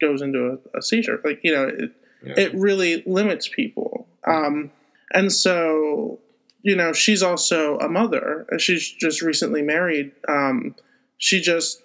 goes 0.00 0.20
into 0.20 0.40
a, 0.74 0.78
a 0.78 0.82
seizure. 0.82 1.20
Like 1.24 1.40
you 1.42 1.52
know, 1.54 1.64
it, 1.68 1.90
Yeah. 2.22 2.34
it 2.44 2.54
really 2.54 3.02
limits 3.06 3.48
people. 3.48 4.06
Um, 4.26 4.70
and 5.14 5.32
so 5.32 6.18
you 6.62 6.74
know, 6.76 6.92
she's 6.92 7.22
also 7.22 7.78
a 7.78 7.88
mother. 7.88 8.44
She's 8.58 8.86
just 8.90 9.22
recently 9.22 9.62
married. 9.62 10.10
Um, 10.28 10.74
she 11.16 11.40
just 11.40 11.82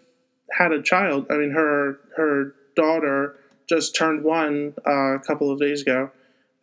had 0.57 0.71
a 0.71 0.81
child. 0.81 1.27
I 1.29 1.37
mean, 1.37 1.51
her 1.51 1.99
her 2.17 2.53
daughter 2.75 3.35
just 3.67 3.95
turned 3.95 4.23
one 4.23 4.73
uh, 4.85 5.15
a 5.15 5.19
couple 5.19 5.51
of 5.51 5.59
days 5.59 5.81
ago. 5.81 6.11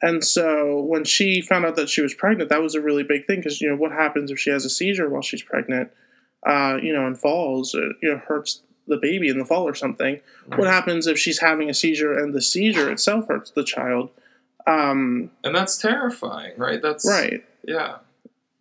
And 0.01 0.25
so 0.25 0.81
when 0.81 1.05
she 1.05 1.41
found 1.41 1.65
out 1.65 1.75
that 1.77 1.89
she 1.89 2.03
was 2.03 2.15
pregnant, 2.15 2.51
that 2.51 2.63
was 2.63 2.75
a 2.75 2.81
really 2.81 3.03
big 3.03 3.27
thing 3.27 3.41
because 3.41 3.61
you 3.61 3.69
know 3.69 3.77
what 3.77 3.93
happens 3.93 4.31
if 4.31 4.39
she 4.39 4.51
has 4.51 4.65
a 4.65 4.71
seizure 4.71 5.09
while 5.09 5.23
she's 5.23 5.43
pregnant, 5.43 5.91
uh, 6.47 6.79
you 6.81 6.93
know, 6.93 7.07
and 7.07 7.19
falls, 7.19 7.75
or, 7.75 7.93
you 8.03 8.13
know, 8.13 8.19
hurts 8.29 8.63
the 8.87 8.97
baby 8.97 9.29
in 9.29 9.39
the 9.39 9.45
fall 9.45 9.65
or 9.65 9.75
something. 9.75 10.21
What 10.55 10.69
happens 10.69 11.07
if 11.07 11.19
she's 11.19 11.41
having 11.41 11.69
a 11.69 11.75
seizure 11.75 12.17
and 12.17 12.33
the 12.33 12.41
seizure 12.41 12.91
itself 12.91 13.27
hurts 13.27 13.51
the 13.51 13.65
child? 13.65 14.11
Um, 14.67 15.31
and 15.43 15.55
that's 15.55 15.77
terrifying, 15.77 16.53
right? 16.57 16.81
That's 16.81 17.09
right. 17.09 17.45
Yeah, 17.67 17.97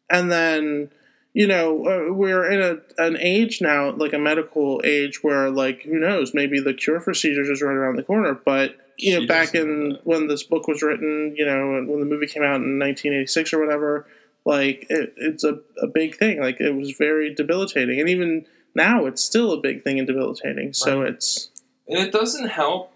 and 0.09 0.31
then 0.31 0.89
you 1.39 1.45
know 1.47 1.65
uh, 1.85 2.13
we're 2.13 2.49
in 2.49 2.61
a 2.61 3.03
an 3.05 3.15
age 3.19 3.61
now 3.61 3.91
like 3.91 4.13
a 4.13 4.17
medical 4.31 4.81
age 4.83 5.15
where 5.23 5.49
like 5.51 5.79
who 5.83 5.99
knows 5.99 6.33
maybe 6.33 6.59
the 6.59 6.73
cure 6.73 6.99
for 6.99 7.13
seizures 7.13 7.47
is 7.49 7.61
right 7.61 7.75
around 7.81 7.95
the 7.95 8.03
corner 8.11 8.33
but 8.45 8.75
you 8.97 9.13
know 9.13 9.21
She 9.21 9.27
back 9.27 9.53
in 9.53 9.89
that. 9.89 9.99
when 10.03 10.27
this 10.27 10.43
book 10.43 10.67
was 10.67 10.81
written 10.81 11.35
you 11.37 11.45
know 11.45 11.61
when 11.87 11.99
the 11.99 12.05
movie 12.13 12.27
came 12.27 12.43
out 12.43 12.55
in 12.65 12.79
1986 12.79 13.53
or 13.53 13.59
whatever 13.63 14.07
like 14.45 14.85
it, 14.89 15.13
it's 15.17 15.43
a, 15.43 15.59
a 15.81 15.87
big 15.87 16.15
thing 16.17 16.41
like 16.41 16.59
it 16.59 16.71
was 16.75 16.91
very 16.97 17.33
debilitating 17.33 17.99
and 17.99 18.09
even 18.09 18.45
now 18.73 19.05
it's 19.05 19.23
still 19.23 19.51
a 19.51 19.61
big 19.61 19.83
thing 19.83 19.99
and 19.99 20.07
debilitating 20.07 20.73
so 20.73 21.01
Right. 21.01 21.11
it's 21.13 21.49
and 21.87 21.99
it 21.99 22.11
doesn't 22.11 22.47
help 22.49 22.91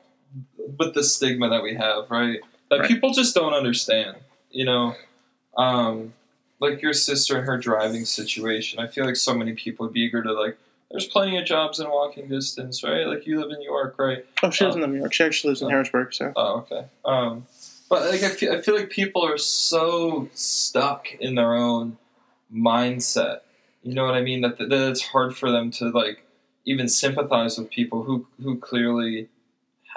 with 0.79 0.93
the 0.93 1.03
stigma 1.03 1.49
that 1.49 1.61
we 1.63 1.75
have, 1.75 2.09
right? 2.09 2.39
That 2.69 2.79
Right. 2.79 2.87
people 2.87 3.11
just 3.13 3.33
don't 3.35 3.53
understand. 3.53 4.17
You 4.49 4.65
know, 4.65 4.95
um, 5.57 6.13
like 6.61 6.81
your 6.81 6.93
sister 6.93 7.37
and 7.37 7.45
her 7.45 7.57
driving 7.57 8.05
situation. 8.05 8.79
I 8.79 8.87
feel 8.87 9.05
like 9.05 9.17
so 9.17 9.33
many 9.33 9.53
people 9.53 9.85
would 9.85 9.93
be 9.93 10.01
eager 10.01 10.23
to 10.23 10.31
like. 10.31 10.57
There's 10.89 11.07
plenty 11.07 11.37
of 11.37 11.45
jobs 11.45 11.79
in 11.79 11.89
walking 11.89 12.27
distance, 12.27 12.83
right? 12.83 13.07
Like 13.07 13.25
you 13.25 13.39
live 13.39 13.49
in 13.49 13.59
New 13.59 13.65
York, 13.65 13.95
right? 13.97 14.25
oh 14.43 14.49
she 14.49 14.65
doesn't 14.65 14.83
in 14.83 14.91
new 14.91 14.99
york 14.99 15.13
she 15.13 15.23
actually 15.23 15.49
lives 15.51 15.61
in 15.61 15.69
harrisburg 15.69 16.13
so 16.13 16.33
Oh, 16.35 16.57
okay. 16.59 16.85
Um, 17.05 17.45
but 17.89 18.09
like 18.09 18.23
I 18.23 18.29
feel, 18.29 18.53
I 18.53 18.61
feel 18.61 18.75
like 18.75 18.89
people 18.89 19.25
are 19.25 19.37
so 19.37 20.29
stuck 20.33 21.13
in 21.19 21.35
their 21.35 21.53
own 21.53 21.97
mindset. 22.53 23.41
You 23.83 23.93
know 23.93 24.05
what 24.05 24.15
I 24.15 24.21
mean? 24.21 24.41
That, 24.41 24.57
that 24.57 24.89
it's 24.89 25.01
hard 25.01 25.35
for 25.35 25.51
them 25.51 25.71
to 25.71 25.89
like 25.89 26.25
even 26.65 26.87
sympathize 26.87 27.57
with 27.57 27.69
people 27.69 28.03
who 28.03 28.27
who 28.41 28.57
clearly 28.57 29.29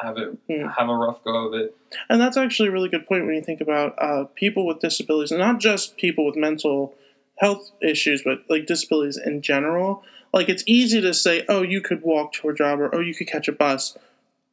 have 0.00 0.18
it 0.18 0.36
Hmm. 0.48 0.66
have 0.68 0.88
a 0.88 0.94
rough 0.94 1.22
go 1.24 1.46
of 1.48 1.54
it. 1.54 1.76
And 2.08 2.20
that's 2.20 2.36
actually 2.36 2.68
a 2.68 2.72
really 2.72 2.88
good 2.88 3.06
point 3.06 3.26
when 3.26 3.34
you 3.34 3.42
think 3.42 3.60
about 3.60 3.94
uh, 3.98 4.24
people 4.34 4.66
with 4.66 4.80
disabilities, 4.80 5.30
and 5.30 5.40
not 5.40 5.60
just 5.60 5.96
people 5.96 6.26
with 6.26 6.36
mental 6.36 6.94
health 7.38 7.70
issues, 7.82 8.22
but 8.22 8.40
like 8.48 8.66
disabilities 8.66 9.16
in 9.16 9.42
general. 9.42 10.02
Like 10.32 10.48
it's 10.48 10.64
easy 10.66 11.00
to 11.00 11.14
say, 11.14 11.44
oh, 11.48 11.62
you 11.62 11.80
could 11.80 12.02
walk 12.02 12.32
to 12.34 12.48
a 12.48 12.54
job 12.54 12.80
or 12.80 12.94
oh, 12.94 13.00
you 13.00 13.14
could 13.14 13.28
catch 13.28 13.48
a 13.48 13.52
bus 13.52 13.96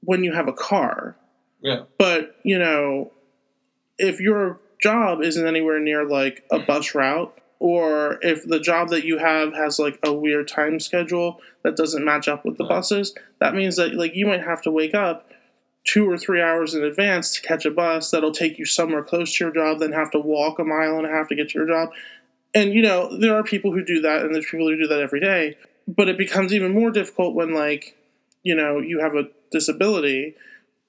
when 0.01 0.23
you 0.23 0.34
have 0.34 0.47
a 0.47 0.54
car. 0.54 1.15
Yeah. 1.62 1.84
But, 1.97 2.36
you 2.43 2.58
know, 2.58 3.12
if 3.97 4.19
your 4.19 4.60
job 4.82 5.21
isn't 5.21 5.45
anywhere 5.45 5.80
near 5.80 6.06
like 6.06 6.43
a 6.51 6.60
bus 6.60 6.95
route, 6.95 7.36
or 7.62 8.17
if 8.24 8.43
the 8.47 8.60
job 8.60 8.89
that 8.89 9.06
you 9.06 9.19
have 9.19 9.54
has 9.54 9.78
like 9.78 10.00
a 10.02 10.12
weird 10.12 10.47
time 10.47 10.80
schedule 10.80 11.39
that 11.63 11.76
doesn't 11.76 12.04
match 12.04 12.28
up 12.28 12.43
with 12.43 12.58
the 12.58 12.63
buses, 12.63 13.13
that 13.39 13.54
means 13.54 13.76
that 13.76 13.93
like 13.93 14.15
you 14.15 14.26
might 14.26 14.43
have 14.43 14.63
to 14.63 14.71
wake 14.71 14.95
up 14.95 15.30
two 15.84 16.10
or 16.10 16.17
three 16.17 16.41
hours 16.41 16.74
in 16.74 16.84
advance 16.84 17.36
to 17.36 17.41
catch 17.43 17.63
a 17.63 17.69
bus 17.69 18.10
that'll 18.10 18.32
take 18.32 18.58
you 18.58 18.65
somewhere 18.65 19.04
close 19.04 19.38
to 19.38 19.43
your 19.43 19.54
job, 19.54 19.78
then 19.78 19.91
have 19.91 20.10
to 20.10 20.17
walk 20.17 20.58
a 20.58 20.63
mile 20.63 20.97
and 20.97 21.06
a 21.06 21.10
half 21.12 21.28
to 21.28 21.36
get 21.36 21.50
to 21.50 21.60
your 21.60 21.67
job. 21.67 21.89
And 22.56 22.74
you 22.74 22.82
know, 22.82 23.15
there 23.15 23.36
are 23.36 23.43
people 23.43 23.71
who 23.71 23.86
do 23.86 24.02
that 24.02 24.24
and 24.24 24.34
there's 24.34 24.50
people 24.50 24.67
who 24.67 24.76
do 24.76 24.88
that 24.88 25.00
every 25.00 25.19
day. 25.19 25.56
But 25.88 26.10
it 26.10 26.17
becomes 26.17 26.56
even 26.56 26.74
more 26.74 26.89
difficult 26.89 27.36
when 27.36 27.54
like, 27.54 27.95
you 28.41 28.56
know, 28.56 28.80
you 28.80 29.02
have 29.02 29.13
a 29.13 29.30
disability 29.52 30.34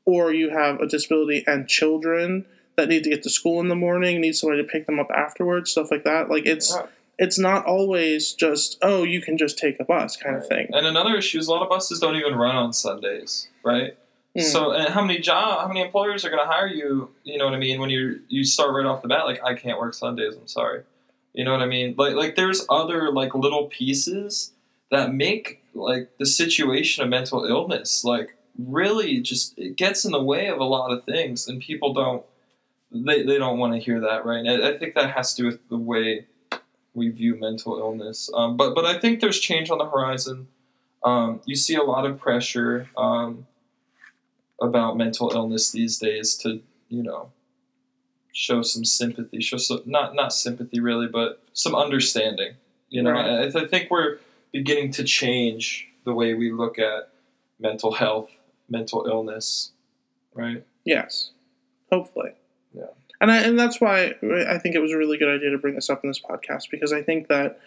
or 0.07 0.33
you 0.33 0.49
have 0.49 0.81
a 0.81 0.87
disability 0.87 1.45
and 1.47 1.69
children 1.69 2.47
that 2.77 2.89
need 2.89 3.05
to 3.05 3.11
get 3.11 3.23
to 3.25 3.31
school 3.31 3.61
in 3.61 3.69
the 3.69 3.75
morning, 3.77 4.21
need 4.21 4.35
somebody 4.35 4.63
to 4.63 4.69
pick 4.69 4.87
them 4.87 4.99
up 4.99 5.11
afterwards, 5.15 5.71
stuff 5.71 5.91
like 5.91 6.05
that. 6.05 6.31
Like 6.31 6.47
it's 6.47 6.75
Yeah. 6.75 6.87
it's 7.19 7.39
not 7.39 7.67
always 7.67 8.33
just, 8.33 8.79
oh, 8.83 9.03
you 9.03 9.21
can 9.21 9.37
just 9.39 9.59
take 9.59 9.79
a 9.79 9.85
bus 9.85 10.17
kind 10.17 10.37
of 10.37 10.47
thing. 10.47 10.69
And 10.73 10.87
another 10.87 11.17
issue 11.17 11.39
is 11.39 11.47
a 11.47 11.51
lot 11.51 11.63
of 11.63 11.69
buses 11.69 12.01
don't 12.01 12.17
even 12.17 12.35
run 12.35 12.57
on 12.57 12.73
Sundays, 12.73 13.49
right? 13.63 13.97
Mm. 14.37 14.43
So, 14.43 14.73
and 14.73 14.89
how 14.89 15.03
many 15.05 15.21
job, 15.21 15.61
how 15.61 15.69
many 15.69 15.83
employers 15.83 16.25
are 16.25 16.31
going 16.31 16.43
to 16.43 16.51
hire 16.51 16.67
you? 16.67 17.11
You 17.23 17.37
know 17.39 17.45
what 17.45 17.55
I 17.55 17.59
mean? 17.59 17.79
When 17.81 17.91
you 17.91 18.21
you 18.29 18.45
start 18.45 18.73
right 18.75 18.87
off 18.87 19.03
the 19.03 19.09
bat, 19.09 19.27
like 19.27 19.45
I 19.45 19.55
can't 19.55 19.79
work 19.79 19.93
Sundays. 19.95 20.35
I'm 20.37 20.49
sorry. 20.49 20.83
You 21.35 21.45
know 21.45 21.53
what 21.53 21.61
I 21.61 21.67
mean? 21.67 21.95
Like 21.99 22.15
like 22.15 22.35
there's 22.37 22.65
other 22.71 23.13
like 23.13 23.35
little 23.35 23.67
pieces 23.67 24.53
that 24.91 25.13
make 25.13 25.63
like 25.75 26.11
the 26.19 26.27
situation 26.27 27.03
of 27.03 27.09
mental 27.11 27.45
illness 27.47 28.05
like 28.05 28.37
really 28.59 29.21
just 29.21 29.59
it 29.59 29.77
gets 29.77 30.05
in 30.05 30.13
the 30.13 30.23
way 30.23 30.49
of 30.49 30.59
a 30.59 30.65
lot 30.65 30.91
of 30.93 31.05
things, 31.05 31.47
and 31.49 31.61
people 31.61 31.93
don't 31.95 32.25
they 32.93 33.23
they 33.23 33.39
don't 33.39 33.59
want 33.59 33.75
to 33.75 33.79
hear 33.79 34.01
that, 34.01 34.25
right? 34.25 34.45
And 34.45 34.49
I, 34.49 34.71
I 34.71 34.79
think 34.79 34.95
that 34.95 35.11
has 35.11 35.35
to 35.35 35.43
do 35.43 35.47
with 35.49 35.69
the 35.69 35.79
way 35.79 36.27
we 36.95 37.09
view 37.09 37.37
mental 37.39 37.79
illness. 37.79 38.31
Um, 38.35 38.57
but 38.57 38.75
but 38.75 38.85
I 38.85 38.99
think 38.99 39.21
there's 39.21 39.41
change 39.41 39.71
on 39.71 39.79
the 39.79 39.89
horizon. 39.89 40.49
Um, 41.05 41.41
you 41.47 41.57
see 41.57 41.75
a 41.75 41.83
lot 41.83 42.07
of 42.07 42.19
pressure. 42.19 42.89
Um, 42.97 43.47
about 44.61 44.97
mental 44.97 45.33
illness 45.35 45.73
these 45.73 45.99
days 45.99 46.37
to 46.37 46.63
you 46.89 47.03
know 47.03 47.33
show 48.33 48.63
some 48.63 48.85
sympathy 48.85 49.41
show 49.41 49.57
some 49.57 49.83
not 49.87 50.15
not 50.15 50.33
sympathy 50.33 50.79
really 50.79 51.09
but 51.09 51.43
some 51.53 51.75
understanding 51.75 52.55
you 52.89 53.03
know 53.03 53.11
Right. 53.11 53.53
I, 53.53 53.61
I 53.61 53.67
think 53.67 53.91
we're 53.91 54.19
beginning 54.53 54.93
to 54.93 55.03
change 55.03 55.89
the 56.05 56.15
way 56.15 56.35
we 56.35 56.53
look 56.53 56.79
at 56.79 57.09
mental 57.59 57.93
health 57.93 58.31
mental 58.69 59.05
illness 59.07 59.73
right 60.33 60.65
Yes, 60.85 61.31
hopefully. 61.91 62.33
And 63.23 63.33
I, 63.33 63.39
and 63.39 63.59
that's 63.59 63.81
why 63.81 64.17
I 64.49 64.59
think 64.59 64.75
it 64.75 64.81
was 64.83 64.93
a 64.93 64.99
really 64.99 65.19
good 65.19 65.35
idea 65.35 65.51
to 65.53 65.59
bring 65.59 65.77
this 65.77 65.91
up 65.91 66.05
in 66.05 66.11
this 66.11 66.21
podcast 66.21 66.71
because 66.71 66.93
I 66.93 67.03
think 67.03 67.29
that 67.29 67.61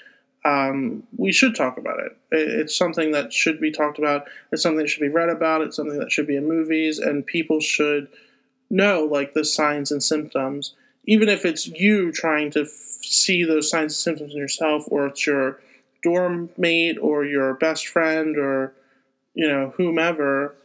um, 0.44 1.04
we 1.18 1.32
should 1.32 1.56
talk 1.56 1.78
about 1.78 2.00
it. 2.00 2.18
It- 2.32 2.60
It's 2.62 2.78
something 2.78 3.12
that 3.14 3.34
should 3.34 3.60
be 3.62 3.72
talked 3.72 3.98
about. 3.98 4.28
It's 4.52 4.62
something 4.62 4.80
that 4.80 4.90
should 4.90 5.02
be 5.02 5.10
read 5.10 5.30
about. 5.30 5.62
It's 5.62 5.78
something 5.78 6.00
that 6.00 6.12
should 6.12 6.28
be 6.28 6.36
in 6.36 6.48
movies, 6.48 7.00
and 7.00 7.26
people 7.26 7.62
should 7.62 8.10
know 8.70 9.04
like 9.06 9.34
the 9.34 9.46
signs 9.46 9.92
and 9.92 10.04
symptoms, 10.04 10.76
even 11.06 11.30
if 11.30 11.46
it's 11.46 11.68
you 11.68 12.12
trying 12.12 12.52
to 12.52 12.62
f- 12.64 12.70
see 13.04 13.44
those 13.44 13.70
signs 13.70 13.94
and 13.94 13.98
symptoms 14.08 14.34
in 14.34 14.40
yourself, 14.40 14.86
or 14.90 15.08
it's 15.08 15.26
your 15.28 15.60
dorm 16.04 16.50
mate 16.58 16.98
or 17.02 17.26
your 17.26 17.54
best 17.56 17.88
friend 17.88 18.38
or 18.38 18.74
you 19.34 19.48
know 19.48 19.74
whomever 19.78 20.56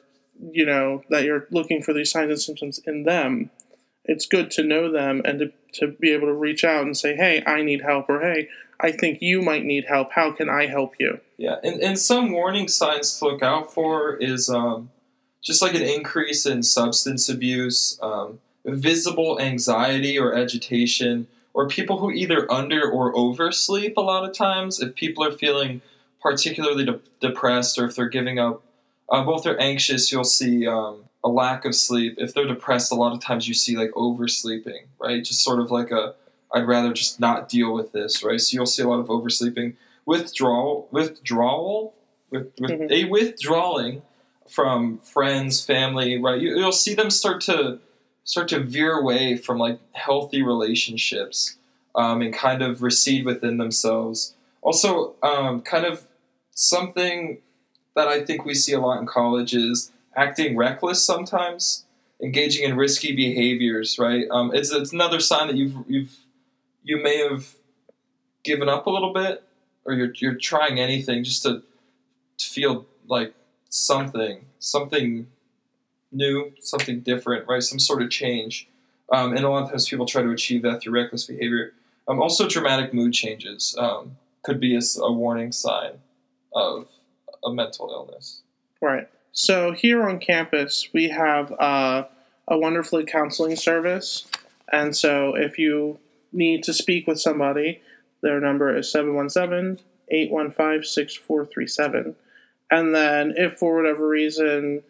you 0.52 0.66
know 0.66 1.02
that 1.10 1.24
you're 1.24 1.46
looking 1.50 1.82
for 1.82 1.92
these 1.92 2.10
signs 2.10 2.30
and 2.30 2.40
symptoms 2.40 2.78
in 2.86 3.04
them 3.04 3.50
it's 4.04 4.26
good 4.26 4.50
to 4.52 4.62
know 4.62 4.90
them 4.90 5.22
and 5.24 5.38
to, 5.38 5.52
to 5.74 5.88
be 6.00 6.12
able 6.12 6.26
to 6.26 6.34
reach 6.34 6.64
out 6.64 6.82
and 6.82 6.96
say 6.96 7.14
hey 7.16 7.42
i 7.46 7.62
need 7.62 7.82
help 7.82 8.08
or 8.08 8.20
hey 8.20 8.48
i 8.80 8.90
think 8.90 9.18
you 9.20 9.42
might 9.42 9.64
need 9.64 9.84
help. 9.88 10.12
How 10.12 10.32
can 10.32 10.48
i 10.48 10.66
help 10.66 10.94
you? 10.98 11.20
Yeah 11.36 11.56
and, 11.62 11.80
and 11.80 11.98
some 11.98 12.32
warning 12.32 12.68
signs 12.68 13.18
to 13.18 13.26
look 13.26 13.42
out 13.42 13.72
for 13.72 14.16
is 14.16 14.48
um, 14.48 14.90
just 15.42 15.62
like 15.62 15.74
an 15.74 15.82
increase 15.82 16.46
in 16.46 16.62
substance 16.62 17.28
abuse 17.28 17.98
um, 18.02 18.40
visible 18.64 19.40
anxiety 19.40 20.18
or 20.18 20.34
agitation 20.34 21.26
or 21.52 21.66
people 21.66 21.98
who 21.98 22.10
either 22.10 22.50
under 22.50 22.88
or 22.88 23.16
oversleep 23.16 23.96
a 23.96 24.00
lot 24.00 24.24
of 24.24 24.32
times. 24.32 24.80
If 24.80 24.94
people 24.94 25.24
are 25.24 25.32
feeling 25.32 25.82
particularly 26.20 26.84
de- 26.84 27.00
depressed 27.20 27.78
or 27.78 27.86
if 27.86 27.96
they're 27.96 28.08
giving 28.08 28.38
up 28.38 28.62
uh, 29.08 29.24
both 29.24 29.42
they're 29.42 29.60
anxious 29.60 30.12
you'll 30.12 30.24
see 30.24 30.66
um, 30.66 31.04
a 31.22 31.28
lack 31.28 31.64
of 31.64 31.74
sleep. 31.74 32.14
If 32.18 32.32
they're 32.34 32.46
depressed 32.46 32.90
a 32.92 32.94
lot 32.94 33.12
of 33.12 33.20
times 33.20 33.46
you 33.48 33.54
see 33.54 33.76
like 33.76 33.90
oversleeping 33.94 34.86
right? 34.98 35.22
Just 35.24 35.42
sort 35.44 35.60
of 35.60 35.70
like 35.70 35.90
a 35.90 36.14
i'd 36.52 36.66
rather 36.66 36.92
just 36.92 37.20
not 37.20 37.48
deal 37.48 37.72
with 37.74 37.92
this 37.92 38.22
right? 38.24 38.40
So 38.40 38.54
you'll 38.54 38.66
see 38.66 38.82
a 38.82 38.88
lot 38.88 39.00
of 39.00 39.06
oversleeping. 39.08 39.76
Withdrawal 40.06 40.88
withdrawal? 40.90 41.94
With, 42.30 42.52
with 42.60 42.70
Mhm. 42.70 42.90
a 42.90 43.04
withdrawing 43.08 44.02
from 44.48 44.98
friends 44.98 45.64
family 45.64 46.18
right? 46.20 46.40
You, 46.40 46.56
you'll 46.58 46.72
see 46.72 46.94
them 46.94 47.10
start 47.10 47.40
to 47.42 47.78
start 48.24 48.48
to 48.48 48.60
veer 48.60 48.92
away 48.98 49.36
from 49.36 49.58
like 49.58 49.78
healthy 49.92 50.42
relationships 50.42 51.56
um, 51.96 52.22
and 52.22 52.32
kind 52.32 52.62
of 52.62 52.82
recede 52.82 53.24
within 53.24 53.58
themselves. 53.58 54.34
Also 54.62 55.14
um, 55.22 55.60
kind 55.62 55.84
of 55.86 56.06
something 56.52 57.38
that 57.96 58.06
i 58.08 58.22
think 58.24 58.44
we 58.44 58.54
see 58.54 58.72
a 58.72 58.80
lot 58.80 59.00
in 59.00 59.06
college 59.06 59.54
is 59.54 59.90
acting 60.16 60.56
reckless 60.56 61.04
sometimes 61.04 61.84
engaging 62.22 62.68
in 62.68 62.76
risky 62.76 63.14
behaviors 63.14 63.98
right 63.98 64.26
um, 64.30 64.50
it's, 64.54 64.70
it's 64.72 64.92
another 64.92 65.20
sign 65.20 65.46
that 65.46 65.56
you've 65.56 65.76
you've 65.88 66.16
you 66.82 67.02
may 67.02 67.18
have 67.18 67.54
given 68.42 68.68
up 68.68 68.86
a 68.86 68.90
little 68.90 69.12
bit 69.12 69.42
or 69.84 69.94
you're, 69.94 70.12
you're 70.16 70.34
trying 70.34 70.78
anything 70.78 71.24
just 71.24 71.42
to, 71.42 71.62
to 72.38 72.46
feel 72.46 72.86
like 73.06 73.34
something 73.68 74.44
something 74.58 75.26
new, 76.12 76.52
something 76.60 77.00
different, 77.00 77.48
right? 77.48 77.62
Some 77.62 77.78
sort 77.78 78.02
of 78.02 78.10
change. 78.10 78.68
Um, 79.12 79.34
and 79.34 79.44
a 79.44 79.48
lot 79.48 79.64
of 79.64 79.70
times 79.70 79.88
people 79.88 80.06
try 80.06 80.22
to 80.22 80.30
achieve 80.30 80.62
that 80.62 80.80
through 80.80 80.92
reckless 80.92 81.26
behavior. 81.26 81.72
Um, 82.06 82.20
also, 82.20 82.48
dramatic 82.48 82.94
mood 82.94 83.12
changes 83.12 83.74
um, 83.78 84.16
could 84.42 84.60
be 84.60 84.76
a, 84.76 84.80
a 85.00 85.12
warning 85.12 85.52
sign 85.52 85.92
of 86.54 86.88
a 87.44 87.52
mental 87.52 87.90
illness. 87.90 88.42
Right. 88.80 89.08
So 89.32 89.72
here 89.72 90.08
on 90.08 90.18
campus, 90.18 90.88
we 90.92 91.08
have 91.10 91.52
uh, 91.52 92.04
a 92.48 92.58
wonderful 92.58 93.04
counseling 93.04 93.56
service. 93.56 94.26
And 94.72 94.96
so 94.96 95.34
if 95.34 95.58
you 95.58 95.98
need 96.32 96.62
to 96.64 96.72
speak 96.72 97.06
with 97.06 97.20
somebody, 97.20 97.80
their 98.22 98.40
number 98.40 98.76
is 98.76 98.90
717 98.90 99.84
815 100.08 100.84
6437. 100.84 102.16
And 102.70 102.94
then 102.94 103.34
if 103.36 103.54
for 103.54 103.76
whatever 103.76 104.06
reason 104.06 104.82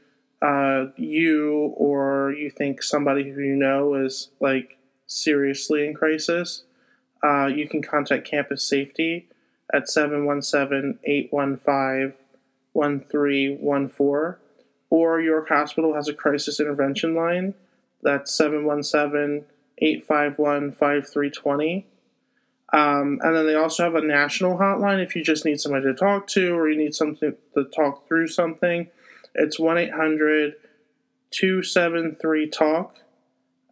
uh, 0.42 0.87
you 0.96 1.74
or 1.76 2.33
you 2.33 2.50
think 2.50 2.83
somebody 2.83 3.31
who 3.31 3.40
you 3.40 3.57
know 3.57 3.94
is 3.94 4.31
like 4.40 4.79
seriously 5.07 5.87
in 5.87 5.94
crisis, 5.94 6.64
uh, 7.22 7.46
you 7.46 7.68
can 7.68 7.83
contact 7.83 8.26
Campus 8.26 8.64
Safety 8.64 9.29
at 9.72 9.88
717 9.88 10.98
815 11.05 12.20
1314. 12.73 14.37
Or 14.91 15.21
York 15.21 15.49
Hospital 15.49 15.95
has 15.95 16.09
a 16.09 16.15
crisis 16.15 16.59
intervention 16.59 17.15
line 17.15 17.55
that's 18.03 18.35
717 18.35 19.45
851 19.79 20.73
5320. 20.73 21.87
Um, 22.73 23.19
and 23.23 23.37
then 23.37 23.47
they 23.47 23.55
also 23.55 23.85
have 23.85 23.95
a 23.95 24.01
national 24.01 24.59
hotline 24.59 25.03
if 25.03 25.17
you 25.17 25.25
just 25.25 25.45
need 25.45 25.61
somebody 25.61 25.85
to 25.87 25.95
talk 25.95 26.27
to 26.29 26.55
or 26.55 26.69
you 26.69 26.79
need 26.79 26.95
something 26.95 27.35
to 27.55 27.65
talk 27.65 28.07
through 28.07 28.29
something. 28.29 28.89
It's 29.35 29.59
1 29.59 29.79
800 29.79 30.55
273 31.31 32.51
TALK 32.51 32.97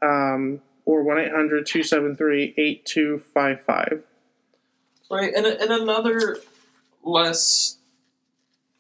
um, 0.03 0.61
or 0.85 1.03
1 1.03 1.19
800 1.19 1.67
273 1.67 2.55
8255. 2.57 4.05
Right, 5.11 5.33
and, 5.35 5.47
and 5.47 5.71
another 5.71 6.39
less, 7.03 7.78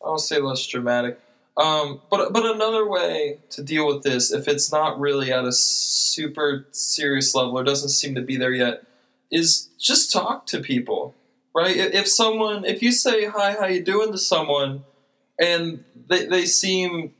I'll 0.04 0.18
say 0.18 0.38
less 0.40 0.66
dramatic, 0.66 1.20
um, 1.58 2.00
but 2.08 2.32
but 2.32 2.46
another 2.46 2.88
way 2.88 3.38
to 3.50 3.64
deal 3.64 3.86
with 3.88 4.04
this, 4.04 4.32
if 4.32 4.46
it's 4.46 4.70
not 4.70 4.98
really 5.00 5.32
at 5.32 5.44
a 5.44 5.52
super 5.52 6.66
serious 6.70 7.34
level 7.34 7.58
or 7.58 7.64
doesn't 7.64 7.88
seem 7.88 8.14
to 8.14 8.22
be 8.22 8.36
there 8.36 8.52
yet, 8.52 8.84
is 9.30 9.68
just 9.76 10.12
talk 10.12 10.46
to 10.46 10.60
people, 10.60 11.16
right? 11.54 11.76
If 11.76 12.06
someone, 12.06 12.64
if 12.64 12.80
you 12.80 12.92
say 12.92 13.26
hi, 13.26 13.56
how 13.58 13.66
you 13.66 13.82
doing? 13.82 14.12
to 14.12 14.18
someone, 14.18 14.84
and 15.40 15.82
they 16.08 16.26
they 16.26 16.46
seem 16.46 17.14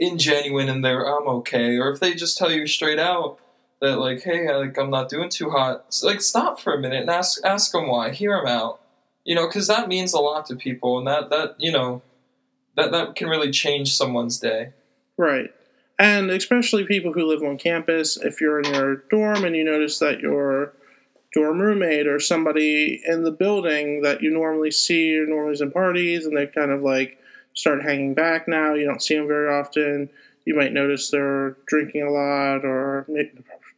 ingenuine 0.00 0.70
and 0.70 0.84
they're 0.84 1.04
I'm 1.04 1.26
okay, 1.38 1.76
or 1.76 1.90
if 1.90 1.98
they 1.98 2.14
just 2.14 2.38
tell 2.38 2.52
you 2.52 2.68
straight 2.68 3.00
out 3.00 3.38
that 3.80 3.98
like, 3.98 4.22
hey, 4.22 4.54
like 4.54 4.78
I'm 4.78 4.90
not 4.90 5.08
doing 5.08 5.28
too 5.28 5.50
hot, 5.50 5.86
so, 5.92 6.06
like 6.06 6.20
stop 6.20 6.60
for 6.60 6.74
a 6.74 6.80
minute 6.80 7.00
and 7.00 7.10
ask 7.10 7.44
ask 7.44 7.72
them 7.72 7.88
why, 7.88 8.10
hear 8.10 8.36
them 8.36 8.46
out, 8.46 8.80
you 9.24 9.34
know, 9.34 9.46
because 9.46 9.66
that 9.68 9.88
means 9.88 10.12
a 10.12 10.20
lot 10.20 10.46
to 10.46 10.56
people, 10.56 10.98
and 10.98 11.06
that 11.06 11.30
that 11.30 11.56
you 11.58 11.72
know 11.72 12.02
that 12.76 12.92
that 12.92 13.16
can 13.16 13.28
really 13.28 13.50
change 13.50 13.94
someone's 13.94 14.38
day. 14.38 14.70
Right. 15.16 15.50
And 15.98 16.30
especially 16.30 16.84
people 16.84 17.12
who 17.12 17.24
live 17.24 17.42
on 17.42 17.56
campus, 17.56 18.16
if 18.16 18.40
you're 18.40 18.60
in 18.60 18.74
your 18.74 18.96
dorm 19.10 19.44
and 19.44 19.54
you 19.54 19.62
notice 19.62 20.00
that 20.00 20.20
your 20.20 20.72
dorm 21.32 21.60
roommate 21.60 22.06
or 22.06 22.18
somebody 22.18 23.00
in 23.06 23.22
the 23.22 23.30
building 23.30 24.02
that 24.02 24.20
you 24.20 24.30
normally 24.30 24.70
see 24.70 25.16
or 25.16 25.26
normally 25.26 25.52
is 25.52 25.60
in 25.60 25.70
parties 25.70 26.26
and 26.26 26.36
they 26.36 26.46
kind 26.46 26.70
of 26.70 26.82
like 26.82 27.18
start 27.54 27.82
hanging 27.82 28.14
back 28.14 28.48
now, 28.48 28.74
you 28.74 28.84
don't 28.84 29.02
see 29.02 29.16
them 29.16 29.28
very 29.28 29.48
often. 29.48 30.08
You 30.44 30.56
might 30.56 30.72
notice 30.72 31.10
they're 31.10 31.56
drinking 31.66 32.02
a 32.02 32.10
lot 32.10 32.64
or 32.64 33.06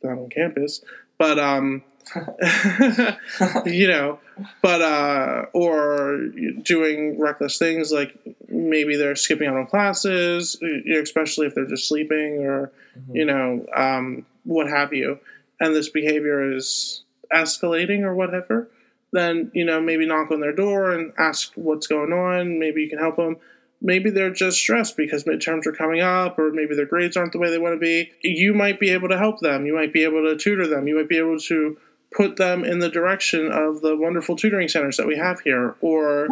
not 0.03 0.19
on 0.19 0.31
campus, 0.31 0.83
but 1.19 1.39
um, 1.39 1.83
you 3.67 3.89
know, 3.89 4.19
but 4.63 4.81
uh, 4.81 5.47
or 5.53 6.29
doing 6.63 7.19
reckless 7.19 7.59
things 7.59 7.91
like 7.91 8.17
maybe 8.49 8.97
they're 8.97 9.17
skipping 9.17 9.49
out 9.49 9.57
on 9.57 9.67
classes, 9.67 10.61
especially 11.03 11.47
if 11.47 11.55
they're 11.55 11.67
just 11.67 11.89
sleeping 11.89 12.39
or 12.39 12.73
mm-hmm. 12.99 13.17
you 13.17 13.25
know 13.25 13.67
um, 13.75 14.25
what 14.45 14.69
have 14.69 14.93
you, 14.93 15.19
and 15.61 15.75
this 15.75 15.89
behavior 15.89 16.55
is 16.55 17.03
escalating 17.33 18.03
or 18.03 18.15
whatever. 18.15 18.69
Then 19.13 19.51
you 19.55 19.65
know 19.65 19.81
maybe 19.81 20.07
knock 20.07 20.31
on 20.31 20.41
their 20.41 20.53
door 20.53 20.93
and 20.93 21.13
ask 21.19 21.53
what's 21.55 21.87
going 21.87 22.13
on. 22.13 22.59
Maybe 22.59 22.83
you 22.83 22.89
can 22.89 22.99
help 22.99 23.17
them 23.17 23.37
maybe 23.81 24.11
they're 24.11 24.31
just 24.31 24.59
stressed 24.59 24.97
because 24.97 25.25
midterms 25.25 25.67
are 25.67 25.73
coming 25.73 26.01
up 26.01 26.39
or 26.39 26.51
maybe 26.51 26.75
their 26.75 26.87
grades 26.87 27.17
aren't 27.17 27.33
the 27.33 27.39
way 27.39 27.51
they 27.51 27.59
want 27.59 27.75
to 27.75 27.79
be 27.79 28.11
you 28.23 28.55
might 28.55 28.81
be 28.81 28.91
able 28.91 29.09
to 29.09 29.19
help 29.19 29.41
them 29.41 29.67
you 29.67 29.75
might 29.75 29.93
be 29.93 30.03
able 30.03 30.23
to 30.23 30.37
tutor 30.37 30.67
them 30.67 30.89
you 30.89 30.97
might 30.97 31.09
be 31.09 31.19
able 31.19 31.39
to 31.39 31.77
put 32.17 32.37
them 32.37 32.65
in 32.65 32.79
the 32.79 32.89
direction 32.89 33.51
of 33.53 33.83
the 33.83 33.97
wonderful 33.97 34.37
tutoring 34.37 34.69
centers 34.69 34.97
that 34.97 35.07
we 35.07 35.17
have 35.17 35.41
here 35.41 35.77
or 35.81 36.29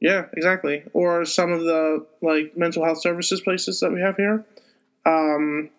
yeah 0.00 0.26
exactly. 0.32 0.82
Or 0.92 1.24
some 1.24 1.52
of 1.52 1.60
the 1.60 2.06
like 2.22 2.56
mental 2.56 2.84
health 2.84 3.00
services 3.00 3.40
places 3.40 3.80
that 3.80 3.92
we 3.92 4.00
have 4.00 4.16
here. 4.16 4.44
Um, 5.04 5.70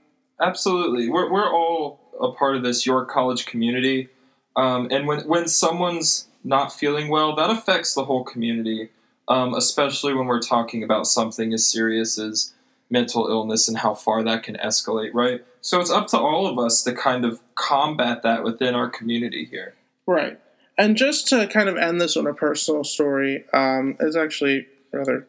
absolutely. 0.42 1.10
We're, 1.10 1.32
we're 1.32 1.52
all 1.52 2.00
a 2.20 2.32
part 2.32 2.56
of 2.56 2.64
this 2.64 2.86
york 2.86 3.10
college 3.10 3.46
community. 3.46 4.10
Um, 4.56 4.88
and 4.90 5.08
when, 5.08 5.28
when 5.28 5.48
someone's 5.48 6.28
not 6.44 6.74
feeling 6.74 7.10
well 7.10 7.36
that 7.36 7.50
affects 7.50 7.94
the 7.94 8.06
whole 8.06 8.24
community 8.24 8.90
um, 9.28 9.54
especially 9.54 10.14
when 10.14 10.28
we're 10.28 10.42
talking 10.42 10.84
about 10.84 11.06
something 11.06 11.54
as 11.54 11.66
serious 11.66 12.18
as 12.18 12.54
mental 12.90 13.28
illness 13.28 13.68
and 13.68 13.78
how 13.78 13.94
far 13.94 14.24
that 14.24 14.44
can 14.44 14.56
escalate, 14.56 15.14
right? 15.14 15.44
So 15.62 15.82
it's 15.82 15.92
up 15.92 16.08
to 16.08 16.18
all 16.18 16.48
of 16.48 16.58
us 16.58 16.84
to 16.84 16.94
kind 16.94 17.26
of 17.26 17.42
combat 17.58 18.24
that 18.24 18.44
within 18.44 18.76
our 18.76 18.90
community 18.90 19.46
here. 19.46 19.74
Right. 20.06 20.40
And 20.78 20.96
just 20.96 21.28
to 21.30 21.48
kind 21.48 21.70
of 21.70 21.76
end 21.76 22.00
this 22.00 22.16
on 22.16 22.28
a 22.28 22.34
personal 22.34 22.84
story, 22.84 23.46
um, 23.54 23.98
it's 24.00 24.16
actually 24.16 24.68
a 24.94 25.00
rather 25.00 25.28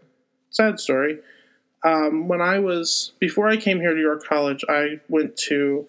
sad 0.51 0.79
story. 0.79 1.19
Um, 1.85 2.29
when 2.29 2.41
I 2.41 2.59
was, 2.59 3.13
before 3.19 3.49
I 3.49 3.57
came 3.57 3.81
here 3.81 3.95
to 3.95 4.01
York 4.01 4.25
College, 4.25 4.65
I 4.69 5.01
went 5.09 5.37
to 5.49 5.89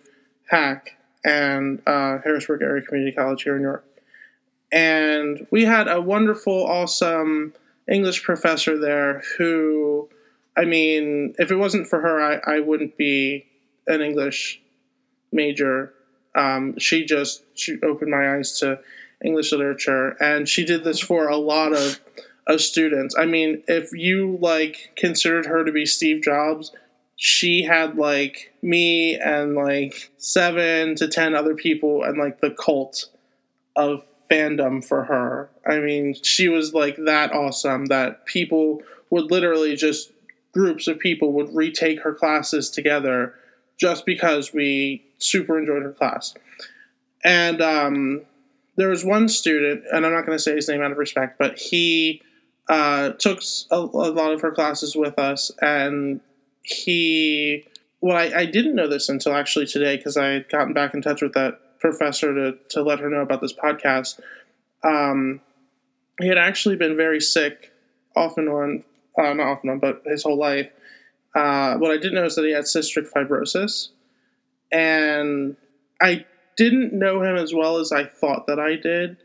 HAC 0.49 0.97
and 1.25 1.82
uh, 1.86 2.19
Harrisburg 2.23 2.62
Area 2.62 2.84
Community 2.84 3.15
College 3.15 3.43
here 3.43 3.56
in 3.56 3.62
York. 3.62 3.86
And 4.71 5.47
we 5.52 5.65
had 5.65 5.88
a 5.88 5.99
wonderful, 5.99 6.65
awesome 6.65 7.54
English 7.88 8.23
professor 8.23 8.78
there 8.80 9.23
who 9.38 10.10
I 10.60 10.65
mean, 10.65 11.36
if 11.39 11.52
it 11.52 11.56
wasn't 11.56 11.88
for 11.88 12.02
her, 12.02 12.21
I, 12.21 12.58
I 12.58 12.60
wouldn't 12.60 12.97
be 12.97 13.45
an 13.88 14.02
English 14.02 14.62
major. 15.32 15.93
Um, 16.39 16.80
she 16.80 17.04
just 17.04 17.43
she 17.54 17.78
opened 17.82 18.12
my 18.12 18.36
eyes 18.36 18.58
to 18.60 18.80
English 19.23 19.52
literature, 19.52 20.15
and 20.21 20.47
she 20.47 20.63
did 20.63 20.84
this 20.84 20.99
for 20.99 21.28
a 21.28 21.38
lot 21.38 21.73
of 21.73 21.99
of 22.47 22.62
students. 22.62 23.15
I 23.17 23.25
mean, 23.25 23.62
if 23.67 23.91
you 23.91 24.38
like 24.41 24.93
considered 24.95 25.45
her 25.47 25.65
to 25.65 25.71
be 25.71 25.86
Steve 25.86 26.23
Jobs, 26.23 26.71
she 27.17 27.63
had 27.63 27.97
like 27.97 28.54
me 28.62 29.17
and 29.17 29.54
like 29.54 30.12
seven 30.17 30.95
to 30.95 31.08
ten 31.10 31.36
other 31.36 31.56
people 31.56 32.04
and 32.04 32.17
like 32.17 32.39
the 32.39 32.52
cult 32.52 33.08
of 33.75 34.04
fandom 34.32 34.84
for 34.84 35.04
her. 35.06 35.49
I 35.67 35.80
mean, 35.80 36.15
she 36.23 36.47
was 36.47 36.73
like 36.73 36.95
that 37.06 37.34
awesome 37.34 37.88
that 37.88 38.25
people 38.25 38.82
would 39.10 39.30
literally 39.30 39.75
just 39.75 40.13
groups 40.54 40.88
of 40.88 40.99
people 40.99 41.34
would 41.34 41.54
retake 41.54 42.02
her 42.02 42.13
classes 42.13 42.69
together 42.69 43.36
just 43.80 44.06
because 44.06 44.54
we 44.54 45.04
super 45.18 45.58
enjoyed 45.58 45.84
her 45.84 45.94
class. 45.94 46.34
And 47.24 47.62
um, 47.62 48.22
there 48.76 48.89
was 48.89 49.04
one 49.04 49.28
student, 49.28 49.84
and 49.92 50.06
I'm 50.06 50.13
not 50.13 50.26
going 50.26 50.38
to 50.38 50.42
say 50.42 50.56
his 50.56 50.68
name 50.68 50.82
out 50.82 50.92
of 50.92 50.98
respect, 50.98 51.38
but 51.38 51.58
he 51.58 52.22
uh, 52.70 53.12
took 53.12 53.42
a, 53.72 53.76
a, 53.76 54.12
lot 54.12 54.32
of 54.32 54.42
her 54.42 54.52
classes 54.52 54.96
with 54.96 55.18
us, 55.18 55.52
and 55.62 56.22
he. 56.63 57.65
Well, 58.02 58.15
I, 58.15 58.32
I 58.34 58.46
didn't 58.46 58.76
know 58.76 58.88
this 58.88 59.10
until 59.10 59.34
actually 59.34 59.65
today 59.65 59.98
because 59.98 60.15
I 60.15 60.28
had 60.28 60.50
gotten 60.50 60.74
back 60.74 60.94
in 60.94 61.02
touch 61.02 61.22
with 61.22 61.34
that 61.34 61.80
professor 61.80 62.34
to, 62.34 62.58
to 62.70 62.82
let 62.82 63.00
her 63.00 63.10
know 63.10 63.20
about 63.20 63.42
this 63.42 63.54
podcast. 63.54 64.22
Um, 64.86 65.42
he 66.22 66.28
had 66.28 66.38
actually 66.38 66.78
been 66.78 66.96
very 66.96 67.20
sick 67.20 67.74
off 68.15 68.38
and 68.38 68.48
on 68.48 68.84
uh, 69.18 69.34
not 69.34 69.48
off 69.48 69.60
and 69.63 69.72
on, 69.72 69.80
but 69.80 70.02
his 70.06 70.24
whole 70.24 70.38
life. 70.38 70.72
Uh, 71.36 71.76
what 71.78 71.92
I 71.92 71.98
didn't 71.98 72.15
know 72.15 72.26
is 72.26 72.36
that 72.36 72.46
he 72.46 72.52
had 72.52 72.65
cystic 72.65 73.12
fibrosis, 73.12 73.89
and 74.72 75.56
I 76.02 76.26
didn't 76.58 76.94
know 76.94 77.22
him 77.22 77.36
as 77.36 77.54
well 77.54 77.78
as 77.78 77.92
I 77.92 78.06
thought 78.06 78.48
that 78.48 78.60
I 78.60 78.76
did. 78.76 79.18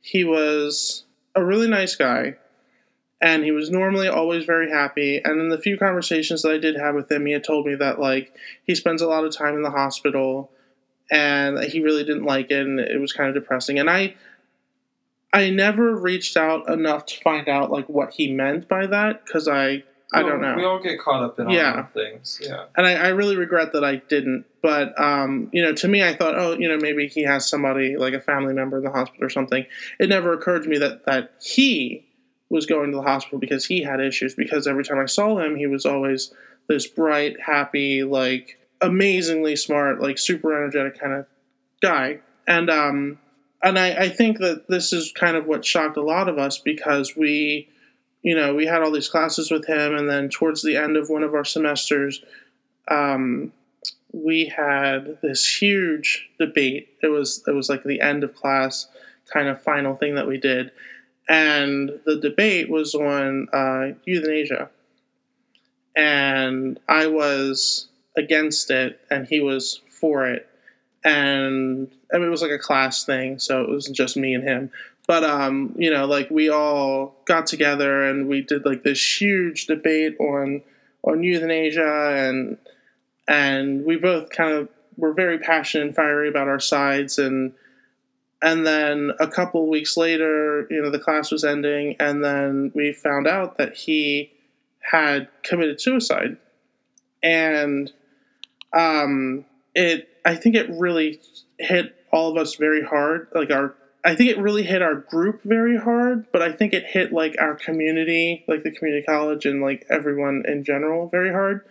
He 0.00 0.24
was 0.24 1.04
a 1.34 1.44
really 1.44 1.68
nice 1.68 1.94
guy, 1.94 2.36
and 3.20 3.44
he 3.44 3.52
was 3.52 3.70
normally 3.70 4.08
always 4.08 4.44
very 4.44 4.70
happy. 4.70 5.20
And 5.22 5.40
in 5.40 5.50
the 5.50 5.58
few 5.58 5.76
conversations 5.76 6.42
that 6.42 6.52
I 6.52 6.58
did 6.58 6.76
have 6.76 6.94
with 6.94 7.10
him, 7.12 7.26
he 7.26 7.32
had 7.32 7.44
told 7.44 7.66
me 7.66 7.74
that 7.74 8.00
like 8.00 8.34
he 8.64 8.74
spends 8.74 9.02
a 9.02 9.08
lot 9.08 9.24
of 9.24 9.36
time 9.36 9.54
in 9.54 9.62
the 9.62 9.70
hospital, 9.70 10.50
and 11.10 11.62
he 11.64 11.80
really 11.80 12.04
didn't 12.04 12.24
like 12.24 12.50
it, 12.50 12.66
and 12.66 12.80
it 12.80 13.00
was 13.00 13.12
kind 13.12 13.28
of 13.28 13.34
depressing. 13.34 13.78
And 13.78 13.90
I 13.90 14.14
I 15.32 15.50
never 15.50 15.94
reached 15.94 16.36
out 16.36 16.68
enough 16.68 17.06
to 17.06 17.20
find 17.20 17.48
out 17.48 17.70
like 17.70 17.88
what 17.88 18.14
he 18.14 18.32
meant 18.32 18.68
by 18.68 18.86
that 18.86 19.24
because 19.24 19.46
I 19.46 19.84
I 20.12 20.22
don't 20.22 20.40
know. 20.40 20.54
We 20.56 20.64
all 20.64 20.80
get 20.82 20.98
caught 20.98 21.22
up 21.22 21.38
in 21.38 21.50
Yeah. 21.50 21.86
things. 21.86 22.40
Yeah. 22.42 22.64
and 22.76 22.86
I, 22.86 22.94
I 22.94 23.08
really 23.08 23.36
regret 23.36 23.72
that 23.74 23.84
I 23.84 23.96
didn't. 23.96 24.44
But 24.62 25.00
um, 25.00 25.48
you 25.52 25.62
know, 25.62 25.72
to 25.74 25.88
me, 25.88 26.02
I 26.02 26.14
thought, 26.14 26.36
oh, 26.36 26.56
you 26.58 26.68
know, 26.68 26.76
maybe 26.78 27.06
he 27.06 27.22
has 27.22 27.48
somebody 27.48 27.96
like 27.96 28.12
a 28.14 28.20
family 28.20 28.52
member 28.52 28.78
in 28.78 28.84
the 28.84 28.90
hospital 28.90 29.24
or 29.24 29.30
something. 29.30 29.64
It 29.98 30.08
never 30.08 30.32
occurred 30.32 30.64
to 30.64 30.68
me 30.68 30.78
that 30.78 31.06
that 31.06 31.34
he 31.40 32.06
was 32.48 32.66
going 32.66 32.90
to 32.90 32.96
the 32.96 33.02
hospital 33.02 33.38
because 33.38 33.66
he 33.66 33.84
had 33.84 34.00
issues. 34.00 34.34
Because 34.34 34.66
every 34.66 34.82
time 34.84 34.98
I 34.98 35.06
saw 35.06 35.38
him, 35.38 35.54
he 35.56 35.66
was 35.68 35.86
always 35.86 36.34
this 36.68 36.86
bright, 36.86 37.40
happy, 37.46 38.02
like 38.02 38.58
amazingly 38.80 39.54
smart, 39.56 40.00
like 40.00 40.18
super 40.18 40.54
energetic 40.56 40.98
kind 41.00 41.12
of 41.12 41.26
guy. 41.80 42.18
And 42.48 42.68
um, 42.68 43.18
and 43.62 43.78
I, 43.78 43.90
I 44.04 44.08
think 44.08 44.38
that 44.38 44.64
this 44.68 44.92
is 44.92 45.12
kind 45.12 45.36
of 45.36 45.46
what 45.46 45.64
shocked 45.64 45.96
a 45.96 46.02
lot 46.02 46.28
of 46.28 46.38
us 46.38 46.58
because 46.58 47.16
we 47.16 47.68
you 48.22 48.34
know, 48.34 48.54
we 48.54 48.66
had 48.66 48.82
all 48.82 48.90
these 48.90 49.08
classes 49.08 49.50
with 49.50 49.66
him, 49.66 49.94
and 49.94 50.08
then 50.08 50.28
towards 50.28 50.62
the 50.62 50.76
end 50.76 50.96
of 50.96 51.08
one 51.08 51.22
of 51.22 51.34
our 51.34 51.44
semesters, 51.44 52.22
um, 52.88 53.52
we 54.12 54.46
had 54.46 55.18
this 55.22 55.60
huge 55.60 56.28
debate. 56.38 56.88
It 57.02 57.08
was 57.08 57.42
it 57.46 57.52
was 57.52 57.68
like 57.68 57.84
the 57.84 58.00
end 58.00 58.24
of 58.24 58.34
class 58.34 58.88
kind 59.32 59.48
of 59.48 59.62
final 59.62 59.96
thing 59.96 60.16
that 60.16 60.26
we 60.26 60.38
did, 60.38 60.70
and 61.28 62.00
the 62.04 62.16
debate 62.16 62.68
was 62.68 62.94
on 62.94 63.48
uh, 63.52 63.92
euthanasia, 64.04 64.70
and 65.96 66.78
I 66.88 67.06
was 67.06 67.88
against 68.16 68.70
it, 68.70 69.00
and 69.10 69.26
he 69.26 69.40
was 69.40 69.80
for 69.88 70.26
it, 70.26 70.46
and 71.04 71.90
I 72.12 72.18
mean, 72.18 72.26
it 72.26 72.30
was 72.30 72.42
like 72.42 72.50
a 72.50 72.58
class 72.58 73.04
thing, 73.04 73.38
so 73.38 73.62
it 73.62 73.70
wasn't 73.70 73.96
just 73.96 74.16
me 74.16 74.34
and 74.34 74.44
him 74.44 74.70
but 75.10 75.24
um, 75.24 75.74
you 75.76 75.90
know, 75.90 76.06
like 76.06 76.30
we 76.30 76.50
all 76.50 77.16
got 77.24 77.44
together 77.44 78.04
and 78.04 78.28
we 78.28 78.42
did 78.42 78.64
like 78.64 78.84
this 78.84 79.20
huge 79.20 79.66
debate 79.66 80.14
on 80.20 80.62
on 81.02 81.24
euthanasia 81.24 82.14
and 82.16 82.56
and 83.26 83.84
we 83.84 83.96
both 83.96 84.30
kind 84.30 84.52
of 84.52 84.68
were 84.96 85.12
very 85.12 85.36
passionate 85.36 85.86
and 85.86 85.96
fiery 85.96 86.28
about 86.28 86.46
our 86.46 86.60
sides 86.60 87.18
and 87.18 87.52
and 88.40 88.64
then 88.64 89.10
a 89.18 89.26
couple 89.26 89.68
weeks 89.68 89.96
later, 89.96 90.68
you 90.70 90.80
know, 90.80 90.90
the 90.90 91.00
class 91.00 91.32
was 91.32 91.42
ending 91.42 91.96
and 91.98 92.22
then 92.24 92.70
we 92.76 92.92
found 92.92 93.26
out 93.26 93.58
that 93.58 93.78
he 93.78 94.30
had 94.92 95.26
committed 95.42 95.80
suicide. 95.80 96.36
And 97.20 97.92
um 98.72 99.44
it 99.74 100.08
I 100.24 100.36
think 100.36 100.54
it 100.54 100.70
really 100.70 101.20
hit 101.58 101.96
all 102.12 102.30
of 102.30 102.36
us 102.36 102.54
very 102.54 102.84
hard, 102.84 103.26
like 103.34 103.50
our 103.50 103.74
I 104.04 104.14
think 104.14 104.30
it 104.30 104.38
really 104.38 104.62
hit 104.62 104.80
our 104.82 104.94
group 104.94 105.42
very 105.42 105.76
hard, 105.76 106.26
but 106.32 106.40
I 106.42 106.52
think 106.52 106.72
it 106.72 106.84
hit 106.86 107.12
like 107.12 107.36
our 107.38 107.54
community, 107.54 108.44
like 108.48 108.62
the 108.62 108.70
community 108.70 109.04
college 109.04 109.44
and 109.44 109.60
like 109.60 109.86
everyone 109.90 110.44
in 110.48 110.64
general 110.64 111.08
very 111.08 111.30
hard 111.30 111.62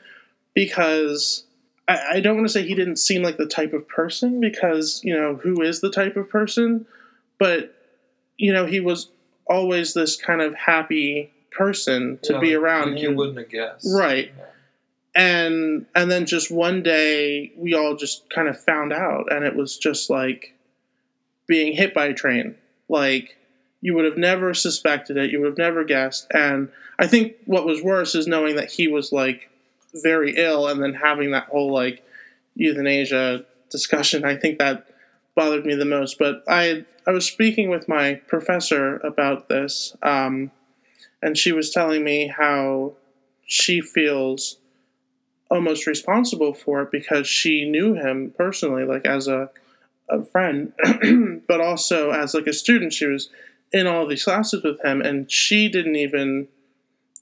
because 0.54 1.46
I, 1.88 2.00
I 2.14 2.20
don't 2.20 2.36
want 2.36 2.48
to 2.48 2.54
say 2.54 2.68
he 2.68 2.76
didn't 2.76 2.98
seem 2.98 3.24
like 3.24 3.38
the 3.38 3.48
type 3.48 3.74
of 3.74 3.88
person 3.88 4.40
because, 4.40 5.02
you 5.04 5.16
know, 5.16 5.36
who 5.38 5.62
is 5.62 5.82
the 5.82 5.90
type 5.90 6.16
of 6.18 6.30
person? 6.30 6.86
But, 7.40 7.74
you 8.38 8.54
know, 8.54 8.66
he 8.68 8.80
was 8.80 9.10
always 9.48 9.94
this 9.94 10.16
kind 10.16 10.42
of 10.42 10.54
happy 10.54 11.32
person 11.52 12.20
to 12.24 12.34
Yeah, 12.34 12.40
be 12.40 12.54
around. 12.54 12.92
Like 12.94 13.02
you 13.02 13.16
wouldn't 13.16 13.38
have 13.40 13.50
guessed. 13.50 13.88
Right. 13.92 14.32
Yeah. 14.38 14.44
and 15.16 15.86
and 15.96 16.12
then 16.12 16.26
just 16.28 16.52
one 16.52 16.84
day 16.84 17.52
we 17.58 17.74
all 17.74 17.96
just 17.96 18.30
kind 18.30 18.48
of 18.48 18.60
found 18.62 18.94
out 18.94 19.32
and 19.32 19.44
it 19.44 19.56
was 19.56 19.78
just 19.78 20.10
like 20.10 20.54
being 21.50 21.74
hit 21.74 21.94
by 21.94 22.06
a 22.06 22.14
train. 22.14 22.56
Like 22.88 23.36
you 23.82 23.94
would 23.96 24.06
have 24.06 24.18
never 24.18 24.54
suspected 24.54 25.18
it. 25.18 25.32
You 25.32 25.40
would 25.42 25.48
have 25.48 25.58
never 25.58 25.84
guessed. 25.84 26.28
And 26.32 26.70
i 26.98 27.08
think 27.08 27.36
what 27.46 27.66
was 27.66 27.82
worse 27.82 28.14
is 28.14 28.28
knowing 28.28 28.56
that 28.58 28.72
he 28.72 28.88
was 28.88 29.12
like 29.12 29.50
very 29.94 30.36
ill 30.38 30.68
and 30.68 30.84
then 30.84 30.94
having 30.94 31.32
that 31.32 31.48
whole 31.48 31.72
like 31.72 32.04
euthanasia 32.56 33.46
discussion 33.72 34.26
i 34.26 34.36
think 34.36 34.60
that 34.60 34.86
bothered 35.36 35.66
me 35.66 35.74
the 35.76 35.86
most. 35.86 36.20
But 36.20 36.44
i 36.48 36.86
i 37.08 37.12
was 37.12 37.26
speaking 37.26 37.70
with 37.70 37.88
my 37.88 38.16
professor 38.28 38.98
about 38.98 39.50
this 39.50 39.96
um, 40.04 40.52
and 41.22 41.38
she 41.38 41.52
was 41.52 41.72
telling 41.72 42.04
me 42.04 42.28
how 42.28 42.94
she 43.46 43.82
feels 43.82 44.58
almost 45.50 45.88
responsible 45.88 46.54
for 46.54 46.84
it 46.84 46.92
because 46.92 47.28
she 47.28 47.70
knew 47.70 47.96
him 47.96 48.34
personally, 48.38 48.86
like 48.86 49.06
as 49.06 49.28
a, 49.28 49.50
a 50.10 50.24
friend, 50.24 50.74
but 51.48 51.62
also 51.62 52.12
as 52.12 52.34
like 52.34 52.48
a 52.48 52.54
student. 52.54 52.94
She 52.94 53.06
was 53.06 53.30
in 53.72 53.88
all 53.88 54.08
these 54.08 54.24
classes 54.24 54.64
with 54.64 54.84
him, 54.84 55.02
and 55.02 55.32
she 55.32 55.70
didn't 55.70 55.96
even 55.96 56.48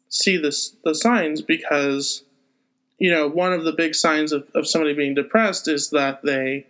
see 0.09 0.37
this 0.37 0.75
the 0.83 0.95
signs 0.95 1.41
because 1.41 2.23
you 2.97 3.11
know 3.11 3.27
one 3.27 3.53
of 3.53 3.63
the 3.63 3.71
big 3.71 3.95
signs 3.95 4.31
of, 4.31 4.47
of 4.55 4.67
somebody 4.67 4.93
being 4.93 5.13
depressed 5.13 5.67
is 5.67 5.89
that 5.89 6.21
they 6.23 6.65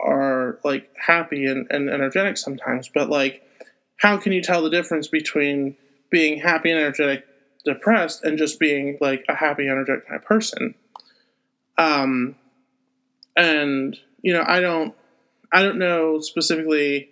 are 0.00 0.58
like 0.64 0.90
happy 1.06 1.46
and, 1.46 1.66
and 1.70 1.88
energetic 1.88 2.36
sometimes 2.36 2.88
but 2.92 3.08
like 3.08 3.42
how 3.98 4.16
can 4.16 4.32
you 4.32 4.42
tell 4.42 4.62
the 4.62 4.70
difference 4.70 5.08
between 5.08 5.76
being 6.10 6.40
happy 6.40 6.70
and 6.70 6.80
energetic 6.80 7.26
depressed 7.64 8.24
and 8.24 8.38
just 8.38 8.58
being 8.58 8.96
like 9.00 9.24
a 9.28 9.34
happy 9.34 9.68
energetic 9.68 10.06
kind 10.06 10.20
of 10.20 10.24
person 10.24 10.74
um 11.78 12.34
and 13.36 13.98
you 14.22 14.32
know 14.32 14.44
i 14.46 14.60
don't 14.60 14.94
i 15.52 15.62
don't 15.62 15.78
know 15.78 16.20
specifically 16.20 17.10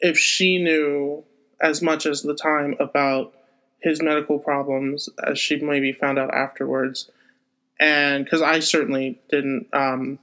if 0.00 0.18
she 0.18 0.62
knew 0.62 1.24
as 1.60 1.82
much 1.82 2.06
as 2.06 2.22
the 2.22 2.34
time 2.34 2.74
about 2.80 3.34
his 3.80 4.02
medical 4.02 4.38
problems 4.38 5.08
as 5.26 5.38
she 5.38 5.56
maybe 5.56 5.92
found 5.92 6.18
out 6.18 6.32
afterwards 6.32 7.10
and 7.78 8.24
because 8.24 8.42
i 8.42 8.60
certainly 8.60 9.20
didn't 9.30 9.66
um 9.72 10.18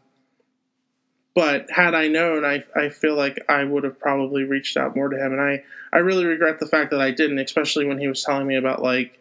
but 1.36 1.70
had 1.72 1.93
i 1.93 2.08
known 2.08 2.46
i 2.46 2.63
i 2.76 2.89
feel 2.89 3.15
like 3.15 3.38
i 3.50 3.63
would 3.63 3.84
have 3.84 4.00
probably 4.00 4.43
reached 4.43 4.78
out 4.78 4.96
more 4.96 5.10
to 5.10 5.17
him 5.17 5.32
and 5.32 5.41
i 5.41 5.63
i 5.93 5.98
really 5.98 6.26
regret 6.26 6.60
the 6.60 6.67
fact 6.67 6.91
that 6.91 7.02
i 7.02 7.12
didn't 7.12 7.39
especially 7.39 7.86
when 7.86 8.00
he 8.00 8.08
was 8.08 8.24
telling 8.24 8.48
me 8.48 8.56
about 8.56 8.82
like 8.82 9.20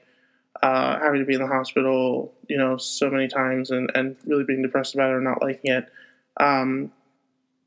uh, 0.62 0.98
having 0.98 1.20
to 1.20 1.26
be 1.26 1.34
in 1.34 1.40
the 1.40 1.46
hospital, 1.46 2.32
you 2.48 2.56
know, 2.56 2.76
so 2.76 3.10
many 3.10 3.28
times 3.28 3.70
and, 3.70 3.90
and 3.94 4.16
really 4.26 4.44
being 4.44 4.62
depressed 4.62 4.94
about 4.94 5.10
it 5.10 5.14
or 5.14 5.20
not 5.20 5.42
liking 5.42 5.72
it. 5.72 5.92
Um, 6.38 6.92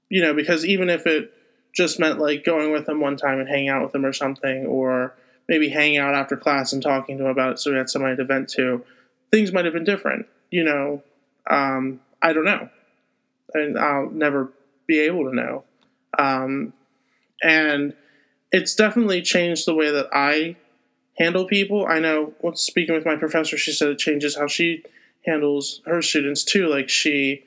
you 0.10 0.22
know, 0.22 0.34
because 0.34 0.65
even 0.65 0.89
if 0.89 1.06
it 1.06 1.34
just 1.74 2.00
meant 2.00 2.19
like 2.19 2.43
going 2.43 2.72
with 2.72 2.88
him 2.89 3.00
one 3.00 3.15
time 3.15 3.39
and 3.39 3.48
hanging 3.48 3.69
out 3.69 3.84
with 3.84 3.95
him 3.95 4.06
or 4.06 4.13
something, 4.13 4.65
or 4.65 5.15
maybe 5.48 5.69
hanging 5.69 5.98
out 5.98 6.13
after 6.13 6.38
class 6.38 6.74
and 6.74 6.82
talking 6.82 7.17
to 7.17 7.26
him 7.26 7.30
about 7.30 7.54
it 7.54 7.60
so 7.60 7.72
we 7.72 7.78
had 7.78 7.89
somebody 7.89 8.15
to 8.15 8.26
vent 8.26 8.50
to, 8.50 8.84
things 9.32 9.52
might 9.52 9.65
have 9.65 9.74
been 9.74 9.84
different. 9.84 10.26
You 10.52 10.63
know, 10.63 11.04
um, 11.50 12.00
I 12.22 12.34
don't 12.34 12.45
know. 12.45 12.69
And 13.54 13.78
I'll 13.78 14.10
never 14.10 14.52
be 14.88 15.00
able 15.00 15.24
to 15.30 15.36
know. 15.36 15.63
Um, 16.17 16.74
and 17.41 17.93
it's 18.52 18.76
definitely 18.76 19.22
changed 19.22 19.65
the 19.65 19.76
way 19.76 19.91
that 19.91 20.08
I 20.12 20.55
handle 21.18 21.45
people. 21.45 21.86
I 21.88 21.99
know, 21.99 22.34
well, 22.41 22.55
speaking 22.55 22.95
with 22.95 23.05
my 23.05 23.16
professor, 23.16 23.57
she 23.57 23.72
said 23.72 23.89
it 23.89 23.99
changes 23.99 24.38
how 24.38 24.47
she 24.47 24.84
handles 25.26 25.82
her 25.86 26.01
students 26.01 26.43
too. 26.43 26.68
Like 26.68 26.89
she, 26.89 27.43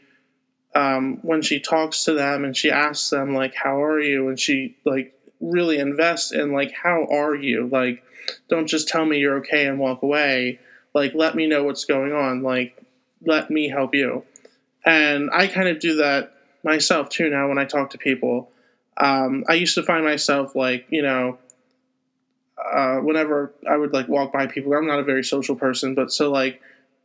um, 0.74 1.18
when 1.22 1.42
she 1.42 1.60
talks 1.60 2.04
to 2.04 2.14
them 2.14 2.44
and 2.44 2.56
she 2.56 2.70
asks 2.70 3.10
them 3.10 3.34
like, 3.34 3.54
"How 3.54 3.82
are 3.82 4.00
you?" 4.00 4.28
and 4.28 4.38
she 4.38 4.76
like 4.84 5.18
really 5.40 5.78
invests 5.78 6.32
in 6.32 6.52
like, 6.52 6.72
"How 6.72 7.06
are 7.10 7.34
you?" 7.34 7.68
Like, 7.70 8.02
don't 8.48 8.66
just 8.66 8.88
tell 8.88 9.04
me 9.04 9.18
you're 9.18 9.38
okay 9.38 9.66
and 9.66 9.78
walk 9.78 10.02
away. 10.02 10.60
Like, 10.94 11.14
let 11.14 11.34
me 11.34 11.46
know 11.46 11.64
what's 11.64 11.84
going 11.84 12.12
on. 12.12 12.42
Like, 12.42 12.82
let 13.24 13.50
me 13.50 13.68
help 13.68 13.94
you. 13.94 14.24
And 14.84 15.30
I 15.32 15.46
kind 15.46 15.68
of 15.68 15.78
do 15.78 15.96
that 15.96 16.34
myself 16.64 17.08
too 17.08 17.28
now 17.30 17.48
when 17.48 17.58
I 17.58 17.64
talk 17.64 17.90
to 17.90 17.98
people. 17.98 18.50
Um, 18.96 19.44
I 19.48 19.54
used 19.54 19.74
to 19.76 19.82
find 19.82 20.04
myself 20.04 20.54
like, 20.54 20.86
you 20.90 21.02
know, 21.02 21.38
uh, 22.72 22.96
whenever 22.96 23.52
I 23.68 23.76
would 23.76 23.92
like 23.92 24.08
walk 24.08 24.32
by 24.32 24.46
people, 24.46 24.72
I'm 24.74 24.86
not 24.86 24.98
a 24.98 25.04
very 25.04 25.24
social 25.24 25.56
person, 25.56 25.94
but 25.94 26.12
so 26.12 26.30
like 26.30 26.60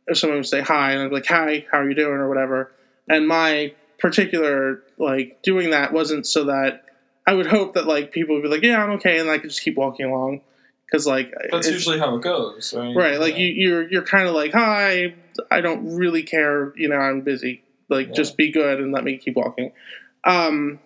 if 0.06 0.18
someone 0.18 0.38
would 0.38 0.46
say 0.46 0.60
hi 0.60 0.92
and 0.92 1.02
I'd 1.02 1.08
be 1.08 1.16
like, 1.16 1.26
hi, 1.26 1.66
how 1.70 1.78
are 1.78 1.88
you 1.88 1.94
doing 1.94 2.14
or 2.14 2.28
whatever. 2.28 2.72
And 3.08 3.26
my 3.28 3.72
particular 3.98 4.82
like 4.98 5.42
doing 5.42 5.70
that 5.70 5.92
wasn't 5.92 6.26
so 6.26 6.44
that 6.44 6.84
I 7.26 7.34
would 7.34 7.46
hope 7.46 7.74
that 7.74 7.86
like 7.86 8.12
people 8.12 8.34
would 8.36 8.42
be 8.42 8.48
like, 8.48 8.62
yeah, 8.62 8.82
I'm 8.82 8.90
okay, 8.92 9.18
and 9.18 9.28
I 9.30 9.38
could 9.38 9.50
just 9.50 9.62
keep 9.62 9.76
walking 9.76 10.06
along 10.06 10.40
because 10.86 11.06
like 11.06 11.32
That's 11.50 11.68
usually 11.68 11.98
how 11.98 12.16
it 12.16 12.22
goes, 12.22 12.72
right? 12.76 12.94
right. 12.96 13.20
Like 13.20 13.34
Yeah. 13.34 13.40
you, 13.40 13.52
you're 13.68 13.90
you're 13.90 14.02
kind 14.04 14.26
of 14.28 14.34
like, 14.34 14.52
hi, 14.52 15.14
I 15.50 15.60
don't 15.60 15.94
really 15.96 16.22
care, 16.22 16.72
you 16.76 16.88
know, 16.88 16.96
I'm 16.96 17.20
busy. 17.22 17.62
Like 17.88 18.08
Yeah. 18.08 18.14
just 18.14 18.36
be 18.36 18.50
good 18.50 18.80
and 18.80 18.92
let 18.92 19.04
me 19.04 19.16
keep 19.18 19.36
walking. 19.36 19.72
Um, 20.24 20.78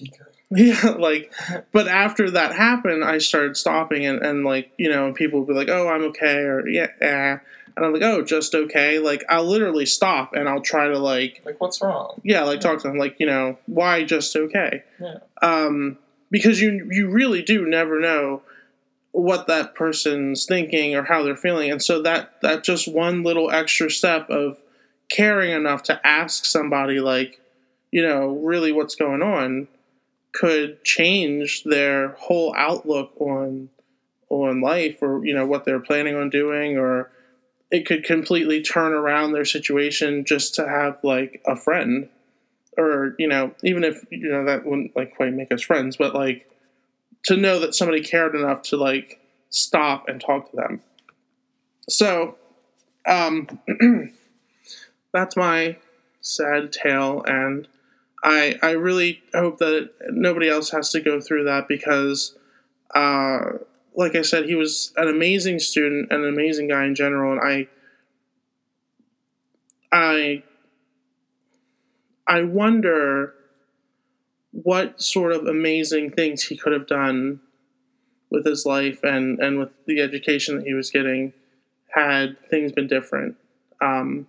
Because- 0.00 0.28
yeah, 0.50 0.90
like, 0.98 1.32
but 1.72 1.88
after 1.88 2.30
that 2.30 2.54
happened, 2.54 3.02
I 3.02 3.18
started 3.18 3.56
stopping 3.56 4.06
and, 4.06 4.20
and 4.24 4.44
like, 4.44 4.70
you 4.78 4.88
know, 4.90 5.06
and 5.06 5.14
people 5.14 5.40
would 5.40 5.48
be 5.48 5.54
like, 5.54 5.68
oh, 5.68 5.88
I'm 5.88 6.02
okay, 6.04 6.36
or 6.42 6.68
yeah, 6.68 6.88
eh. 7.00 7.38
And 7.76 7.84
I'm 7.84 7.92
like, 7.92 8.02
oh, 8.02 8.22
just 8.22 8.54
okay. 8.54 8.98
Like, 8.98 9.24
I'll 9.28 9.44
literally 9.44 9.86
stop 9.86 10.32
and 10.34 10.48
I'll 10.48 10.60
try 10.60 10.88
to 10.88 10.98
like, 10.98 11.42
Like, 11.44 11.60
what's 11.60 11.80
wrong? 11.82 12.20
yeah, 12.24 12.42
like 12.42 12.60
talk 12.60 12.80
to 12.82 12.88
them, 12.88 12.98
like, 12.98 13.16
you 13.18 13.26
know, 13.26 13.58
why 13.66 14.04
just 14.04 14.34
okay? 14.36 14.82
Yeah. 15.00 15.18
Um, 15.42 15.98
because 16.30 16.60
you 16.60 16.88
you 16.90 17.08
really 17.08 17.42
do 17.42 17.66
never 17.66 18.00
know 18.00 18.42
what 19.12 19.46
that 19.46 19.74
person's 19.76 20.44
thinking 20.46 20.96
or 20.96 21.04
how 21.04 21.22
they're 21.22 21.36
feeling 21.36 21.70
and 21.70 21.80
so 21.80 22.02
that 22.02 22.40
that 22.42 22.64
just 22.64 22.92
one 22.92 23.22
little 23.22 23.48
extra 23.48 23.88
step 23.88 24.28
of 24.28 24.58
caring 25.08 25.52
enough 25.52 25.84
to 25.84 26.04
ask 26.04 26.44
somebody 26.44 26.98
like 26.98 27.40
you 27.92 28.02
know 28.02 28.30
really 28.30 28.72
what's 28.72 28.96
going 28.96 29.22
on 29.22 29.68
could 30.32 30.82
change 30.82 31.62
their 31.62 32.08
whole 32.18 32.52
outlook 32.56 33.12
on 33.20 33.68
on 34.30 34.60
life 34.60 34.98
or 35.00 35.24
you 35.24 35.32
know 35.32 35.46
what 35.46 35.64
they're 35.64 35.78
planning 35.78 36.16
on 36.16 36.28
doing 36.28 36.76
or 36.76 37.08
it 37.74 37.84
could 37.84 38.04
completely 38.04 38.62
turn 38.62 38.92
around 38.92 39.32
their 39.32 39.44
situation 39.44 40.24
just 40.24 40.54
to 40.54 40.68
have 40.68 40.96
like 41.02 41.42
a 41.44 41.56
friend. 41.56 42.08
Or 42.78 43.16
you 43.18 43.26
know 43.28 43.52
even 43.62 43.82
if 43.82 44.04
you 44.10 44.30
know 44.30 44.44
that 44.44 44.64
wouldn't 44.64 44.96
like 44.96 45.14
quite 45.14 45.32
make 45.32 45.52
us 45.52 45.62
friends 45.62 45.96
but 45.96 46.12
like 46.12 46.50
to 47.24 47.36
know 47.36 47.60
that 47.60 47.74
somebody 47.74 48.00
cared 48.00 48.34
enough 48.34 48.62
to 48.62 48.76
like 48.76 49.20
stop 49.50 50.08
and 50.08 50.20
talk 50.20 50.50
to 50.50 50.56
them. 50.56 50.80
So 51.88 52.36
um 53.06 53.48
that's 55.12 55.36
my 55.36 55.76
sad 56.20 56.72
tale 56.72 57.22
and 57.26 57.68
i 58.22 58.58
i 58.62 58.70
really 58.70 59.22
hope 59.34 59.58
that 59.58 59.90
nobody 60.10 60.48
else 60.48 60.70
has 60.70 60.90
to 60.90 61.00
go 61.00 61.20
through 61.20 61.44
that 61.44 61.68
because 61.68 62.34
uh 62.94 63.58
like 63.94 64.14
i 64.14 64.22
said 64.22 64.44
he 64.44 64.54
was 64.54 64.92
an 64.96 65.08
amazing 65.08 65.58
student 65.58 66.08
and 66.10 66.24
an 66.24 66.28
amazing 66.28 66.68
guy 66.68 66.84
in 66.84 66.94
general 66.94 67.32
and 67.32 67.40
i 67.42 67.68
i 69.92 70.42
I 72.26 72.42
wonder 72.42 73.34
what 74.50 75.00
sort 75.00 75.32
of 75.32 75.46
amazing 75.46 76.10
things 76.10 76.44
he 76.44 76.56
could 76.56 76.72
have 76.72 76.86
done 76.86 77.40
with 78.30 78.46
his 78.46 78.64
life 78.64 79.00
and, 79.02 79.38
and 79.40 79.58
with 79.58 79.70
the 79.86 80.00
education 80.00 80.56
that 80.56 80.66
he 80.66 80.74
was 80.74 80.90
getting 80.90 81.32
had 81.94 82.36
things 82.48 82.72
been 82.72 82.86
different. 82.86 83.36
Um, 83.80 84.26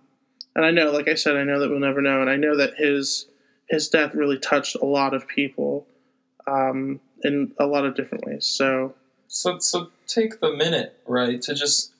and 0.54 0.64
I 0.64 0.70
know, 0.70 0.90
like 0.90 1.08
I 1.08 1.14
said, 1.14 1.36
I 1.36 1.44
know 1.44 1.58
that 1.58 1.70
we'll 1.70 1.80
never 1.80 2.00
know, 2.00 2.20
and 2.20 2.30
I 2.30 2.36
know 2.36 2.56
that 2.56 2.74
his 2.76 3.26
his 3.68 3.88
death 3.88 4.14
really 4.14 4.38
touched 4.38 4.76
a 4.76 4.84
lot 4.84 5.12
of 5.12 5.26
people 5.26 5.86
um, 6.46 7.00
in 7.22 7.52
a 7.58 7.66
lot 7.66 7.84
of 7.84 7.96
different 7.96 8.24
ways. 8.24 8.46
So, 8.46 8.94
so 9.28 9.58
so 9.58 9.90
take 10.06 10.40
the 10.40 10.52
minute, 10.52 11.00
right, 11.06 11.40
to 11.42 11.54
just 11.54 11.92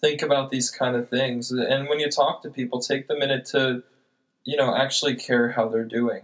think 0.00 0.22
about 0.22 0.50
these 0.50 0.70
kind 0.70 0.96
of 0.96 1.08
things, 1.08 1.50
and 1.50 1.88
when 1.88 1.98
you 2.00 2.10
talk 2.10 2.42
to 2.42 2.50
people, 2.50 2.80
take 2.80 3.08
the 3.08 3.16
minute 3.16 3.44
to 3.46 3.82
you 4.48 4.56
know, 4.56 4.74
actually 4.74 5.14
care 5.14 5.52
how 5.52 5.68
they're 5.68 5.84
doing. 5.84 6.22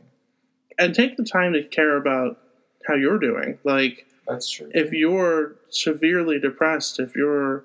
And 0.78 0.94
take 0.94 1.18
the 1.18 1.24
time 1.24 1.52
to 1.52 1.62
care 1.62 1.94
about 1.94 2.38
how 2.86 2.94
you're 2.94 3.18
doing. 3.18 3.59
Like, 3.64 4.07
that's 4.26 4.48
true. 4.48 4.70
If 4.72 4.94
you're 4.94 5.57
severely 5.68 6.40
depressed, 6.40 6.98
if 6.98 7.14
you're, 7.14 7.64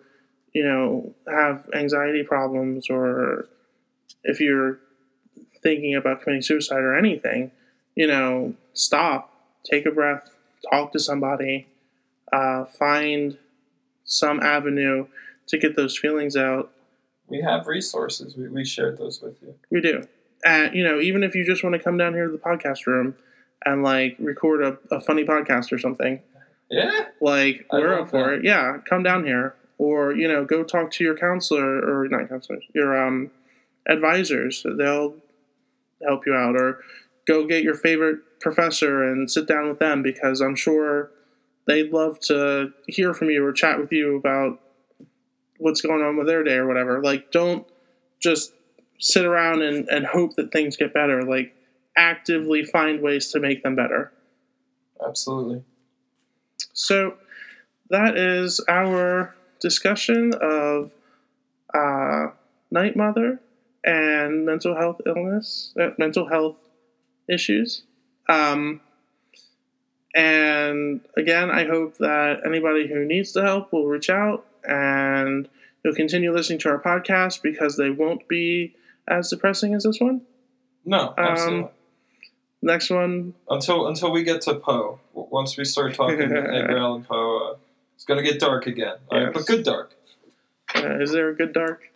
you 0.51 0.65
know, 0.65 1.13
have 1.29 1.69
anxiety 1.73 2.23
problems, 2.23 2.89
or 2.89 3.47
if 4.25 4.41
you're 4.41 4.79
thinking 5.63 5.95
about 5.95 6.23
committing 6.23 6.41
suicide 6.41 6.81
or 6.81 6.93
anything, 6.93 7.51
you 7.95 8.07
know, 8.07 8.53
stop, 8.73 9.33
take 9.63 9.85
a 9.85 9.91
breath, 9.91 10.29
talk 10.69 10.91
to 10.91 10.99
somebody, 10.99 11.69
uh, 12.33 12.65
find 12.65 13.37
some 14.03 14.39
avenue 14.39 15.07
to 15.47 15.57
get 15.57 15.75
those 15.75 15.97
feelings 15.97 16.35
out. 16.35 16.71
We 17.27 17.41
have 17.41 17.67
resources. 17.67 18.35
We, 18.35 18.49
we 18.49 18.65
shared 18.65 18.97
those 18.97 19.21
with 19.21 19.41
you. 19.41 19.55
We 19.69 19.81
do 19.81 20.03
and 20.43 20.73
you 20.73 20.83
know, 20.83 20.99
even 20.99 21.23
if 21.23 21.35
you 21.35 21.45
just 21.45 21.63
want 21.63 21.73
to 21.75 21.79
come 21.79 21.97
down 21.97 22.13
here 22.13 22.25
to 22.25 22.31
the 22.31 22.37
podcast 22.37 22.85
room 22.85 23.15
and 23.65 23.83
like 23.83 24.15
record 24.19 24.61
a, 24.61 24.95
a 24.95 25.01
funny 25.01 25.23
podcast 25.25 25.71
or 25.71 25.77
something. 25.77 26.21
Yeah. 26.69 27.05
Like 27.19 27.65
we're 27.71 27.99
up 27.99 28.09
for 28.09 28.31
that. 28.31 28.39
it. 28.39 28.45
Yeah, 28.45 28.77
come 28.87 29.03
down 29.03 29.25
here. 29.25 29.55
Or, 29.77 30.13
you 30.13 30.27
know, 30.27 30.43
go 30.43 30.63
talk 30.63 30.91
to 30.91 31.03
your 31.03 31.17
counselor 31.17 31.79
or 31.79 32.07
not 32.09 32.29
counselors, 32.29 32.63
your 32.73 33.01
um 33.05 33.31
advisors. 33.87 34.65
They'll 34.77 35.15
help 36.05 36.25
you 36.25 36.33
out. 36.33 36.55
Or 36.55 36.79
go 37.27 37.45
get 37.45 37.63
your 37.63 37.75
favorite 37.75 38.19
professor 38.39 39.03
and 39.03 39.29
sit 39.29 39.47
down 39.47 39.67
with 39.67 39.79
them 39.79 40.01
because 40.03 40.41
I'm 40.41 40.55
sure 40.55 41.11
they'd 41.69 41.93
love 41.93 42.19
to 42.19 42.73
hear 42.87 43.13
from 43.13 43.29
you 43.29 43.45
or 43.45 43.53
chat 43.53 43.79
with 43.79 43.91
you 43.91 44.15
about 44.15 44.59
what's 45.59 45.81
going 45.81 46.01
on 46.01 46.17
with 46.17 46.25
their 46.25 46.43
day 46.43 46.55
or 46.55 46.67
whatever. 46.67 47.01
Like 47.01 47.31
don't 47.31 47.65
just 48.19 48.53
sit 48.99 49.23
around 49.23 49.61
and, 49.61 49.87
and 49.87 50.07
hope 50.07 50.35
that 50.35 50.51
things 50.51 50.75
get 50.75 50.95
better. 50.95 51.21
Like 51.23 51.55
actively 51.95 52.65
find 52.65 53.01
ways 53.01 53.31
to 53.31 53.39
make 53.39 53.61
them 53.61 53.75
better. 53.75 54.11
Absolutely. 55.05 55.63
So 56.73 57.13
that 57.91 58.17
is 58.17 58.59
our 58.67 59.35
discussion 59.61 60.33
of 60.41 60.91
uh, 61.73 62.27
Night 62.71 62.95
Mother 62.95 63.41
and 63.83 64.43
mental 64.43 64.75
health 64.75 65.01
illness, 65.05 65.71
uh, 65.79 65.89
mental 65.99 66.29
health 66.29 66.57
issues. 67.29 67.83
Um, 68.27 68.81
and 70.15 71.01
again, 71.15 71.51
I 71.51 71.65
hope 71.65 71.97
that 71.97 72.41
anybody 72.45 72.87
who 72.87 73.05
needs 73.05 73.33
the 73.33 73.43
help 73.43 73.71
will 73.71 73.87
reach 73.87 74.09
out 74.09 74.45
and 74.67 75.47
you'll 75.83 75.95
continue 75.95 76.33
listening 76.33 76.59
to 76.59 76.69
our 76.69 76.79
podcast 76.79 77.41
because 77.41 77.77
they 77.77 77.89
won't 77.89 78.27
be 78.27 78.75
as 79.07 79.29
depressing 79.29 79.73
as 79.73 79.83
this 79.83 79.99
one. 79.99 80.21
No, 80.85 81.09
um, 81.09 81.13
absolutely. 81.17 81.63
Um, 81.63 81.69
next 82.61 82.89
one. 82.89 83.33
Until 83.49 83.87
until 83.87 84.11
we 84.11 84.23
get 84.23 84.41
to 84.43 84.55
Poe. 84.55 84.99
Once 85.13 85.57
we 85.57 85.65
start 85.65 85.93
talking 85.93 86.21
Edgar 86.21 86.77
Allan 86.77 87.03
Poe, 87.03 87.51
uh, 87.51 87.57
it's 87.95 88.05
gonna 88.05 88.23
get 88.23 88.39
dark 88.39 88.67
again. 88.67 88.95
Yes. 89.11 89.31
but 89.33 89.45
good 89.45 89.63
dark. 89.63 89.93
Uh, 90.75 90.99
is 90.99 91.11
there 91.11 91.29
a 91.29 91.35
good 91.35 91.53
dark? 91.53 91.91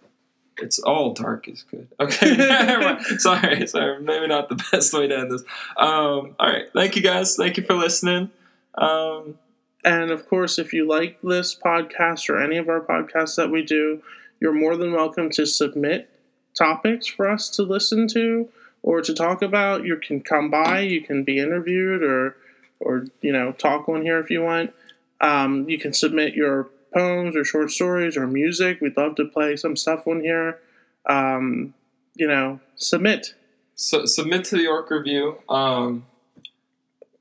It's 0.57 0.79
all 0.79 1.13
dark 1.13 1.47
is 1.47 1.63
good. 1.63 1.87
Okay, 1.99 2.97
sorry, 3.17 3.67
sorry. 3.67 4.01
Maybe 4.01 4.27
not 4.27 4.49
the 4.49 4.55
best 4.71 4.93
way 4.93 5.07
to 5.07 5.17
end 5.17 5.31
this. 5.31 5.41
Um, 5.77 6.35
all 6.39 6.47
right, 6.47 6.65
thank 6.73 6.95
you 6.95 7.01
guys. 7.01 7.35
Thank 7.35 7.57
you 7.57 7.63
for 7.63 7.73
listening. 7.73 8.29
Um, 8.75 9.37
and 9.83 10.11
of 10.11 10.27
course, 10.27 10.57
if 10.59 10.73
you 10.73 10.87
like 10.87 11.19
this 11.21 11.55
podcast 11.55 12.29
or 12.29 12.41
any 12.41 12.57
of 12.57 12.69
our 12.69 12.81
podcasts 12.81 13.35
that 13.35 13.51
we 13.51 13.63
do, 13.63 14.01
you're 14.39 14.53
more 14.53 14.75
than 14.75 14.93
welcome 14.93 15.29
to 15.31 15.45
submit 15.45 16.09
topics 16.57 17.07
for 17.07 17.29
us 17.29 17.49
to 17.49 17.63
listen 17.63 18.07
to 18.09 18.49
or 18.81 19.01
to 19.01 19.13
talk 19.13 19.41
about, 19.41 19.85
you 19.85 19.97
can 19.97 20.21
come 20.21 20.49
by. 20.49 20.81
You 20.81 21.01
can 21.01 21.23
be 21.23 21.39
interviewed 21.39 22.03
or 22.03 22.35
or 22.79 23.05
you 23.21 23.31
know 23.31 23.53
talk 23.53 23.87
on 23.87 24.01
here 24.01 24.19
if 24.19 24.29
you 24.29 24.43
want. 24.43 24.73
Um, 25.21 25.69
you 25.69 25.77
can 25.79 25.93
submit 25.93 26.33
your 26.33 26.69
poems 26.93 27.35
or 27.35 27.43
short 27.43 27.71
stories 27.71 28.15
or 28.17 28.27
music. 28.27 28.79
We'd 28.81 28.97
love 28.97 29.15
to 29.15 29.25
play 29.25 29.55
some 29.55 29.75
stuff 29.75 30.07
on 30.07 30.21
here. 30.21 30.59
Um, 31.07 31.73
you 32.15 32.27
know, 32.27 32.59
submit. 32.75 33.35
So, 33.75 34.05
submit 34.05 34.45
to 34.45 34.55
the 34.55 34.63
York 34.63 34.89
Review. 34.91 35.39
Um, 35.49 36.05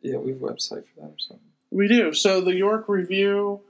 yeah, 0.02 0.18
we 0.18 0.32
have 0.32 0.42
a 0.42 0.44
website 0.44 0.84
for 0.94 1.00
that 1.00 1.06
or 1.06 1.18
something. 1.18 1.46
We 1.70 1.88
do. 1.88 2.12
So 2.12 2.40
the 2.40 2.54
York 2.54 2.88
Review 2.88 3.60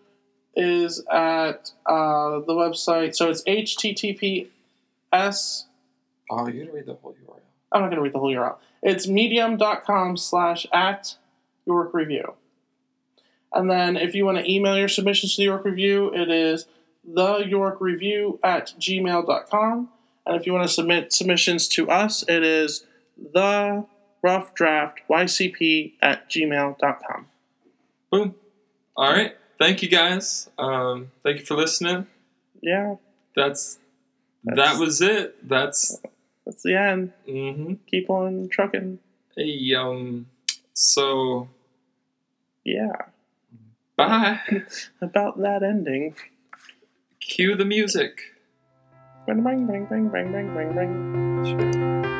is 0.56 1.04
at 1.10 1.70
uh, 1.86 2.40
the 2.40 2.52
website. 2.52 3.14
So 3.14 3.30
it's 3.30 3.42
https. 3.44 4.48
Oh, 6.30 6.48
you're 6.48 6.64
gonna 6.64 6.76
read 6.76 6.86
the 6.86 6.94
whole 6.94 7.12
URL. 7.12 7.40
I'm 7.70 7.82
not 7.82 7.90
gonna 7.90 8.02
read 8.02 8.12
the 8.12 8.18
whole 8.18 8.34
URL. 8.34 8.56
It's 8.82 9.06
medium.com 9.06 10.16
slash 10.16 10.66
at 10.72 11.16
York 11.66 11.94
Review. 11.94 12.34
And 13.54 13.70
then 13.70 13.96
if 13.96 14.14
you 14.14 14.24
want 14.24 14.38
to 14.38 14.50
email 14.50 14.78
your 14.78 14.88
submissions 14.88 15.34
to 15.36 15.42
the 15.42 15.46
York 15.46 15.64
Review, 15.64 16.12
it 16.14 16.30
is 16.30 16.66
the 17.04 17.38
York 17.38 17.78
Review 17.80 18.38
at 18.42 18.72
gmail.com. 18.78 19.88
And 20.24 20.36
if 20.36 20.46
you 20.46 20.52
want 20.52 20.66
to 20.66 20.72
submit 20.72 21.12
submissions 21.12 21.68
to 21.68 21.90
us, 21.90 22.24
it 22.28 22.42
is 22.42 22.86
the 23.16 23.84
rough 24.22 24.54
draft 24.54 25.00
YCP 25.10 25.94
at 26.00 26.30
gmail.com. 26.30 27.26
Boom. 28.10 28.34
All 28.96 29.12
right. 29.12 29.36
Thank 29.58 29.82
you 29.82 29.88
guys. 29.88 30.48
Um, 30.58 31.10
thank 31.22 31.40
you 31.40 31.44
for 31.44 31.56
listening. 31.56 32.06
Yeah. 32.62 32.96
That's 33.34 33.78
that 34.44 34.78
was 34.78 35.00
it. 35.00 35.48
That's 35.48 36.00
that's 36.44 36.62
the 36.62 36.76
end. 36.76 37.12
Mm-hmm. 37.28 37.74
Keep 37.90 38.10
on 38.10 38.48
trucking. 38.50 38.98
Hey, 39.36 39.74
um, 39.74 40.26
so 40.74 41.48
yeah. 42.64 42.92
Bye. 44.08 44.40
About 45.00 45.40
that 45.42 45.62
ending. 45.62 46.14
Cue 47.20 47.54
the 47.54 47.64
music. 47.64 48.20
Bang 49.26 49.42
bang 49.44 49.66
bang 49.66 49.86
bang 49.86 50.08
bang 50.08 50.32
bang 50.32 50.54
bang 50.54 50.74
bang. 50.74 50.92
Sure. 51.46 52.11